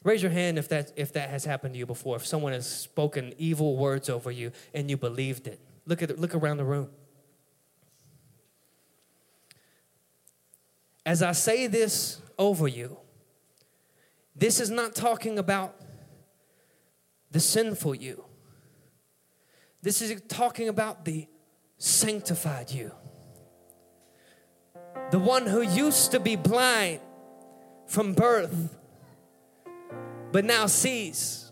Raise 0.04 0.22
your 0.22 0.32
hand 0.32 0.58
if 0.58 0.68
that, 0.70 0.92
if 0.96 1.14
that 1.14 1.30
has 1.30 1.46
happened 1.46 1.74
to 1.74 1.80
you 1.80 1.86
before, 1.86 2.16
if 2.16 2.26
someone 2.26 2.54
has 2.54 2.68
spoken 2.68 3.34
evil 3.38 3.78
words 3.78 4.10
over 4.10 4.32
you 4.32 4.52
and 4.74 4.90
you 4.90 4.98
believed 4.98 5.48
it. 5.48 5.60
Look, 5.86 6.02
at, 6.02 6.20
look 6.20 6.36
around 6.36 6.58
the 6.58 6.66
room. 6.66 6.90
As 11.06 11.24
I 11.24 11.32
say 11.32 11.68
this 11.68 12.22
over 12.38 12.68
you, 12.68 12.98
this 14.36 14.60
is 14.60 14.70
not 14.70 14.96
talking 14.96 15.40
about 15.40 15.76
the 17.32 17.40
sinful 17.40 17.96
you. 17.96 18.24
This 19.82 20.02
is 20.02 20.22
talking 20.28 20.70
about 20.70 21.06
the 21.06 21.28
sanctified 21.78 22.70
you 22.70 22.92
the 25.12 25.20
one 25.20 25.46
who 25.46 25.62
used 25.62 26.12
to 26.12 26.20
be 26.20 26.36
blind 26.36 27.02
from 27.86 28.14
birth, 28.14 28.76
but 30.32 30.46
now 30.46 30.66
sees 30.66 31.52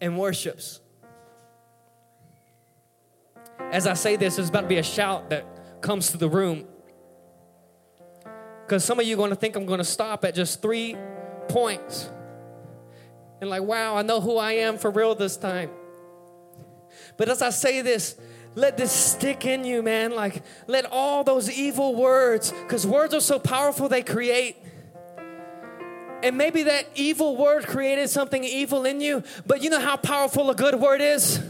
and 0.00 0.18
worships. 0.18 0.80
As 3.70 3.86
I 3.86 3.94
say 3.94 4.16
this, 4.16 4.36
there's 4.36 4.48
about 4.48 4.62
to 4.62 4.66
be 4.66 4.78
a 4.78 4.82
shout 4.82 5.30
that 5.30 5.46
comes 5.80 6.10
to 6.10 6.16
the 6.16 6.28
room. 6.28 6.66
Because 8.66 8.84
some 8.84 8.98
of 8.98 9.06
you 9.06 9.14
are 9.14 9.18
going 9.18 9.30
to 9.30 9.36
think 9.36 9.54
I'm 9.54 9.66
going 9.66 9.78
to 9.78 9.84
stop 9.84 10.24
at 10.24 10.34
just 10.34 10.60
three 10.60 10.96
points. 11.48 12.10
And 13.40 13.48
like, 13.48 13.62
wow, 13.62 13.96
I 13.96 14.02
know 14.02 14.20
who 14.20 14.38
I 14.38 14.52
am 14.52 14.76
for 14.76 14.90
real 14.90 15.14
this 15.14 15.36
time. 15.36 15.70
But 17.16 17.28
as 17.28 17.42
I 17.42 17.50
say 17.50 17.80
this, 17.82 18.16
let 18.54 18.76
this 18.76 18.92
stick 18.92 19.46
in 19.46 19.64
you, 19.64 19.82
man. 19.82 20.14
Like, 20.14 20.42
let 20.66 20.86
all 20.90 21.24
those 21.24 21.50
evil 21.50 21.94
words, 21.94 22.52
because 22.52 22.86
words 22.86 23.14
are 23.14 23.20
so 23.20 23.38
powerful, 23.38 23.88
they 23.88 24.02
create. 24.02 24.56
And 26.22 26.36
maybe 26.38 26.64
that 26.64 26.86
evil 26.94 27.36
word 27.36 27.66
created 27.66 28.08
something 28.08 28.44
evil 28.44 28.84
in 28.84 29.00
you, 29.00 29.24
but 29.46 29.62
you 29.62 29.70
know 29.70 29.80
how 29.80 29.96
powerful 29.96 30.50
a 30.50 30.54
good 30.54 30.76
word 30.76 31.00
is? 31.00 31.40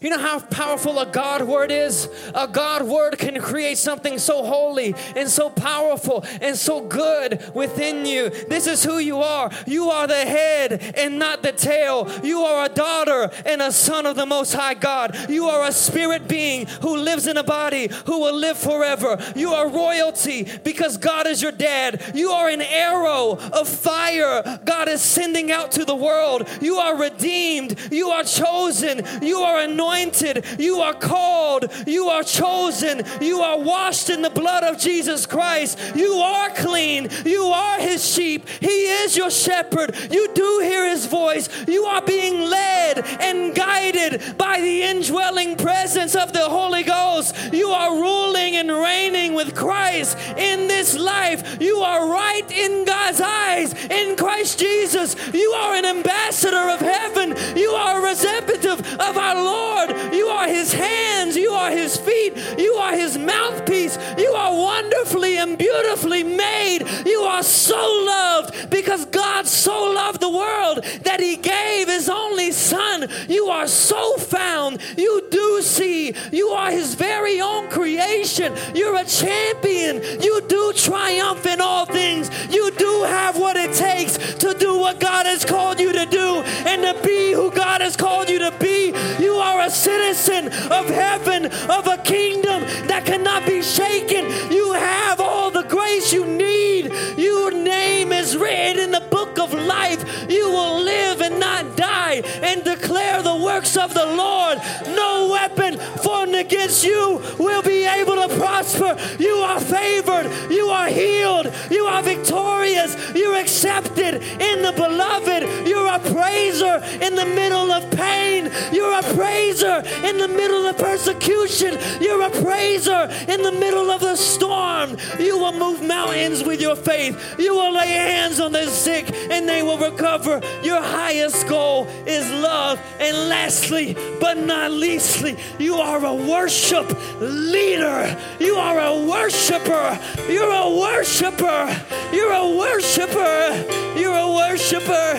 You 0.00 0.08
know 0.08 0.18
how 0.18 0.40
powerful 0.40 0.98
a 0.98 1.04
God 1.04 1.42
word 1.42 1.70
is? 1.70 2.08
A 2.34 2.48
God 2.48 2.84
word 2.84 3.18
can 3.18 3.38
create 3.38 3.76
something 3.76 4.18
so 4.18 4.42
holy 4.42 4.94
and 5.14 5.28
so 5.28 5.50
powerful 5.50 6.24
and 6.40 6.56
so 6.56 6.80
good 6.80 7.44
within 7.54 8.06
you. 8.06 8.30
This 8.30 8.66
is 8.66 8.82
who 8.82 8.96
you 8.96 9.18
are. 9.18 9.50
You 9.66 9.90
are 9.90 10.06
the 10.06 10.14
head 10.14 10.94
and 10.96 11.18
not 11.18 11.42
the 11.42 11.52
tail. 11.52 12.10
You 12.24 12.40
are 12.40 12.64
a 12.64 12.68
daughter 12.70 13.30
and 13.44 13.60
a 13.60 13.70
son 13.70 14.06
of 14.06 14.16
the 14.16 14.24
Most 14.24 14.54
High 14.54 14.72
God. 14.72 15.28
You 15.28 15.46
are 15.46 15.68
a 15.68 15.72
spirit 15.72 16.26
being 16.26 16.66
who 16.80 16.96
lives 16.96 17.26
in 17.26 17.36
a 17.36 17.44
body 17.44 17.90
who 18.06 18.20
will 18.20 18.36
live 18.36 18.56
forever. 18.56 19.18
You 19.36 19.52
are 19.52 19.68
royalty 19.68 20.48
because 20.64 20.96
God 20.96 21.26
is 21.26 21.42
your 21.42 21.52
dad. 21.52 22.12
You 22.14 22.30
are 22.30 22.48
an 22.48 22.62
arrow 22.62 23.32
of 23.52 23.68
fire 23.68 24.60
God 24.64 24.88
is 24.88 25.02
sending 25.02 25.52
out 25.52 25.72
to 25.72 25.84
the 25.84 25.94
world. 25.94 26.48
You 26.62 26.76
are 26.76 26.96
redeemed. 26.96 27.78
You 27.90 28.08
are 28.08 28.24
chosen. 28.24 29.02
You 29.20 29.40
are 29.40 29.60
anointed 29.60 29.89
anointed, 29.90 30.44
you 30.58 30.80
are 30.80 30.94
called, 30.94 31.70
you 31.86 32.08
are 32.08 32.22
chosen, 32.22 33.02
you 33.20 33.40
are 33.40 33.58
washed 33.58 34.10
in 34.10 34.22
the 34.22 34.30
blood 34.30 34.62
of 34.62 34.78
Jesus 34.78 35.26
Christ, 35.26 35.78
you 35.94 36.14
are 36.14 36.50
clean, 36.50 37.08
you 37.24 37.44
are 37.44 37.80
his 37.80 38.06
sheep, 38.06 38.48
he 38.48 38.66
is 38.66 39.16
your 39.16 39.30
shepherd, 39.30 39.94
you 40.10 40.32
do 40.34 40.60
hear 40.62 40.88
his 40.88 41.06
voice, 41.06 41.48
you 41.66 41.84
are 41.84 42.02
being 42.02 42.40
led 42.40 43.04
and 43.20 43.54
guided 43.54 44.36
by 44.38 44.60
the 44.60 44.82
indwelling 44.82 45.56
presence 45.56 46.14
of 46.14 46.32
the 46.32 46.48
Holy 46.48 46.82
Ghost, 46.82 47.52
you 47.52 47.68
are 47.68 47.94
ruling 47.94 48.56
and 48.56 48.70
reigning 48.70 49.34
with 49.34 49.54
Christ 49.54 50.16
in 50.36 50.68
this 50.68 50.96
life, 50.98 51.60
you 51.60 51.78
are 51.78 52.08
right 52.08 52.50
in 52.50 52.84
God's 52.84 53.20
eyes 53.20 53.74
in 53.90 54.16
Christ 54.16 54.58
Jesus, 54.58 55.16
you 55.34 55.50
are 55.50 55.74
an 55.74 55.84
ambassador 55.84 56.70
of 56.70 56.80
heaven, 56.80 57.34
you 57.56 57.70
are 57.70 57.98
a 57.98 58.02
representative 58.02 58.80
of 59.00 59.16
our 59.16 59.34
Lord. 59.34 59.79
Lord. 59.80 59.99
You 60.20 60.26
are 60.26 60.48
his 60.48 60.74
hands. 60.74 61.34
You 61.34 61.52
are 61.52 61.70
his 61.70 61.96
feet. 61.96 62.36
You 62.58 62.74
are 62.74 62.94
his 62.94 63.16
mouthpiece. 63.16 63.96
You 64.18 64.32
are 64.32 64.52
wonderfully 64.52 65.38
and 65.38 65.56
beautifully 65.56 66.22
made. 66.24 66.80
You 67.06 67.20
are 67.22 67.42
so 67.42 67.80
loved 68.06 68.68
because 68.68 69.06
God 69.06 69.46
so 69.46 69.92
loved 69.92 70.20
the 70.20 70.28
world 70.28 70.84
that 71.04 71.20
he 71.20 71.36
gave 71.36 71.88
his 71.88 72.10
only 72.10 72.52
son. 72.52 73.08
You 73.30 73.46
are 73.46 73.66
so 73.66 74.18
found. 74.18 74.82
You 74.98 75.26
do 75.30 75.62
see. 75.62 76.14
You 76.30 76.48
are 76.48 76.70
his 76.70 76.94
very 76.96 77.40
own 77.40 77.70
creation. 77.70 78.54
You're 78.74 78.96
a 78.96 79.06
champion. 79.06 80.02
You 80.20 80.42
do 80.48 80.74
triumph 80.74 81.46
in 81.46 81.62
all 81.62 81.86
things. 81.86 82.28
You 82.52 82.70
do 82.72 83.04
have 83.04 83.38
what 83.38 83.56
it 83.56 83.72
takes 83.72 84.18
to 84.34 84.52
do 84.52 84.78
what 84.78 85.00
God 85.00 85.24
has 85.24 85.46
called 85.46 85.80
you 85.80 85.94
to 85.94 86.04
do 86.04 86.42
and 86.68 86.82
to 86.82 87.02
be 87.02 87.32
who 87.32 87.50
God 87.50 87.80
has 87.80 87.96
called 87.96 88.28
you 88.28 88.38
to 88.40 88.52
be. 88.60 88.92
You 89.18 89.36
are 89.36 89.62
a 89.62 89.70
citizen 89.70 90.09
of 90.10 90.88
heaven, 90.88 91.46
of 91.46 91.86
a 91.86 91.96
kingdom 91.98 92.62
that 92.88 93.04
cannot 93.06 93.46
be 93.46 93.62
shaken. 93.62 94.24
You 94.50 94.72
have 94.72 95.20
all 95.20 95.52
the 95.52 95.62
grace 95.62 96.12
you 96.12 96.26
need. 96.26 96.92
Your 97.16 97.52
name 97.52 98.10
is 98.10 98.36
written 98.36 98.82
in 98.82 98.90
the 98.90 99.06
book 99.08 99.38
of 99.38 99.54
life. 99.54 100.28
You 100.28 100.50
will 100.50 100.82
live 100.82 101.20
and 101.20 101.38
not 101.38 101.76
die 101.76 102.22
and 102.42 102.64
declare 102.64 103.22
the 103.22 103.36
works 103.36 103.76
of 103.76 103.94
the 103.94 104.04
Lord. 104.04 104.58
No 104.88 105.28
weapon 105.30 105.78
formed 105.78 106.34
against 106.34 106.84
you 106.84 107.22
will 107.38 107.62
be 107.62 107.84
able 107.84 108.16
to 108.16 108.28
prosper. 108.36 108.96
You 109.22 109.36
are 109.36 109.60
favored. 109.60 110.28
You 110.50 110.70
are 110.70 110.88
healed. 110.88 111.52
You 111.70 111.84
are 111.84 112.02
victorious. 112.02 112.96
You're 113.14 113.36
accepted 113.36 114.14
in 114.14 114.62
the 114.62 114.72
beloved. 114.72 115.68
You're 115.68 115.86
a 115.86 116.00
praiser 116.00 116.82
in 117.00 117.14
the 117.14 117.26
middle 117.26 117.70
of 117.70 117.88
pain. 117.92 118.50
You're 118.72 118.98
a 118.98 119.02
praiser 119.14 119.82
in 120.04 120.18
the 120.18 120.28
middle 120.28 120.66
of 120.66 120.78
persecution. 120.78 121.78
You're 122.00 122.22
a 122.22 122.30
praiser 122.30 123.08
in 123.28 123.42
the 123.42 123.52
middle 123.52 123.90
of 123.90 124.00
the 124.00 124.16
storm. 124.16 124.96
You 125.18 125.38
will 125.38 125.52
move 125.52 125.82
mountains 125.82 126.42
with 126.42 126.60
your 126.60 126.76
faith. 126.76 127.38
You 127.38 127.54
will 127.54 127.72
lay 127.72 127.88
hands 127.88 128.40
on 128.40 128.52
the 128.52 128.66
sick 128.66 129.10
and 129.30 129.48
they 129.48 129.62
will 129.62 129.78
recover. 129.78 130.40
Your 130.62 130.82
highest 130.82 131.46
goal 131.48 131.86
is 132.06 132.30
love. 132.30 132.80
And 132.98 133.28
lastly, 133.28 133.96
but 134.20 134.36
not 134.38 134.70
leastly, 134.70 135.36
you 135.58 135.76
are 135.76 136.04
a 136.04 136.14
worship 136.14 136.88
leader. 137.20 138.16
You 138.38 138.54
are 138.56 138.78
a 138.78 139.06
worshiper. 139.06 139.98
You're 140.28 140.52
a 140.52 140.70
worshiper. 140.70 141.80
You're 142.12 142.32
a 142.32 142.48
worshiper. 142.56 143.98
You're 143.98 144.16
a 144.16 144.28
worshiper. 144.28 145.18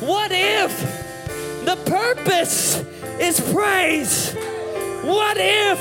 What 0.00 0.30
if 0.32 1.04
the 1.64 1.76
purpose 1.86 2.84
is 3.20 3.40
praise? 3.52 4.34
What 5.02 5.36
if 5.38 5.80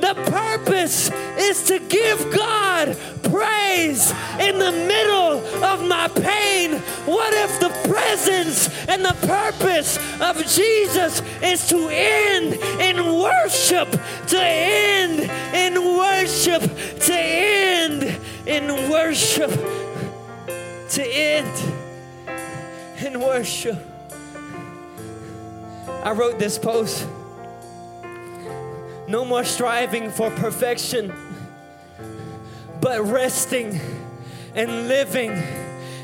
the 0.00 0.14
purpose 0.30 1.10
is 1.38 1.64
to 1.64 1.78
give 1.78 2.30
God 2.30 2.96
praise 3.22 4.12
in 4.38 4.58
the 4.58 4.70
middle 4.70 5.64
of 5.64 5.82
my 5.88 6.08
pain. 6.08 6.78
What 7.06 7.32
if 7.32 7.58
the 7.58 7.70
presence 7.88 8.68
and 8.88 9.04
the 9.04 9.16
purpose 9.26 9.98
of 10.20 10.36
Jesus 10.46 11.22
is 11.42 11.66
to 11.68 11.88
end 11.90 12.54
in 12.80 13.18
worship, 13.18 13.90
to 14.28 14.38
end 14.38 15.20
in 15.54 15.96
worship, 15.96 16.62
to 16.62 17.14
end 17.14 18.20
in 18.46 18.90
worship, 18.90 19.50
to 20.90 21.02
end 21.02 21.74
in 23.00 23.20
worship? 23.20 23.93
I 26.04 26.12
wrote 26.12 26.38
this 26.38 26.58
post. 26.58 27.06
No 29.08 29.24
more 29.24 29.42
striving 29.42 30.10
for 30.10 30.30
perfection, 30.30 31.12
but 32.80 33.00
resting 33.02 33.80
and 34.54 34.86
living 34.86 35.32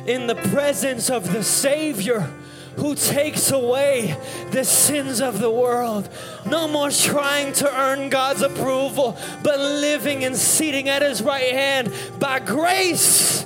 in 0.06 0.26
the 0.26 0.36
presence 0.36 1.10
of 1.10 1.30
the 1.32 1.44
Savior 1.44 2.30
who 2.76 2.94
takes 2.94 3.50
away 3.50 4.16
the 4.52 4.64
sins 4.64 5.20
of 5.20 5.38
the 5.38 5.50
world. 5.50 6.08
No 6.46 6.66
more 6.66 6.90
trying 6.90 7.52
to 7.54 7.78
earn 7.78 8.08
God's 8.08 8.40
approval, 8.40 9.18
but 9.42 9.58
living 9.58 10.24
and 10.24 10.34
seating 10.34 10.88
at 10.88 11.02
His 11.02 11.20
right 11.20 11.52
hand. 11.52 11.92
By 12.18 12.38
grace, 12.38 13.44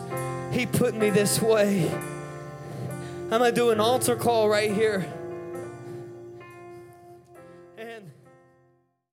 He 0.52 0.66
put 0.66 0.94
me 0.94 1.10
this 1.10 1.42
way. 1.42 1.90
I'm 3.24 3.40
gonna 3.40 3.50
do 3.50 3.70
an 3.70 3.80
altar 3.80 4.14
call 4.14 4.48
right 4.48 4.70
here. 4.72 5.04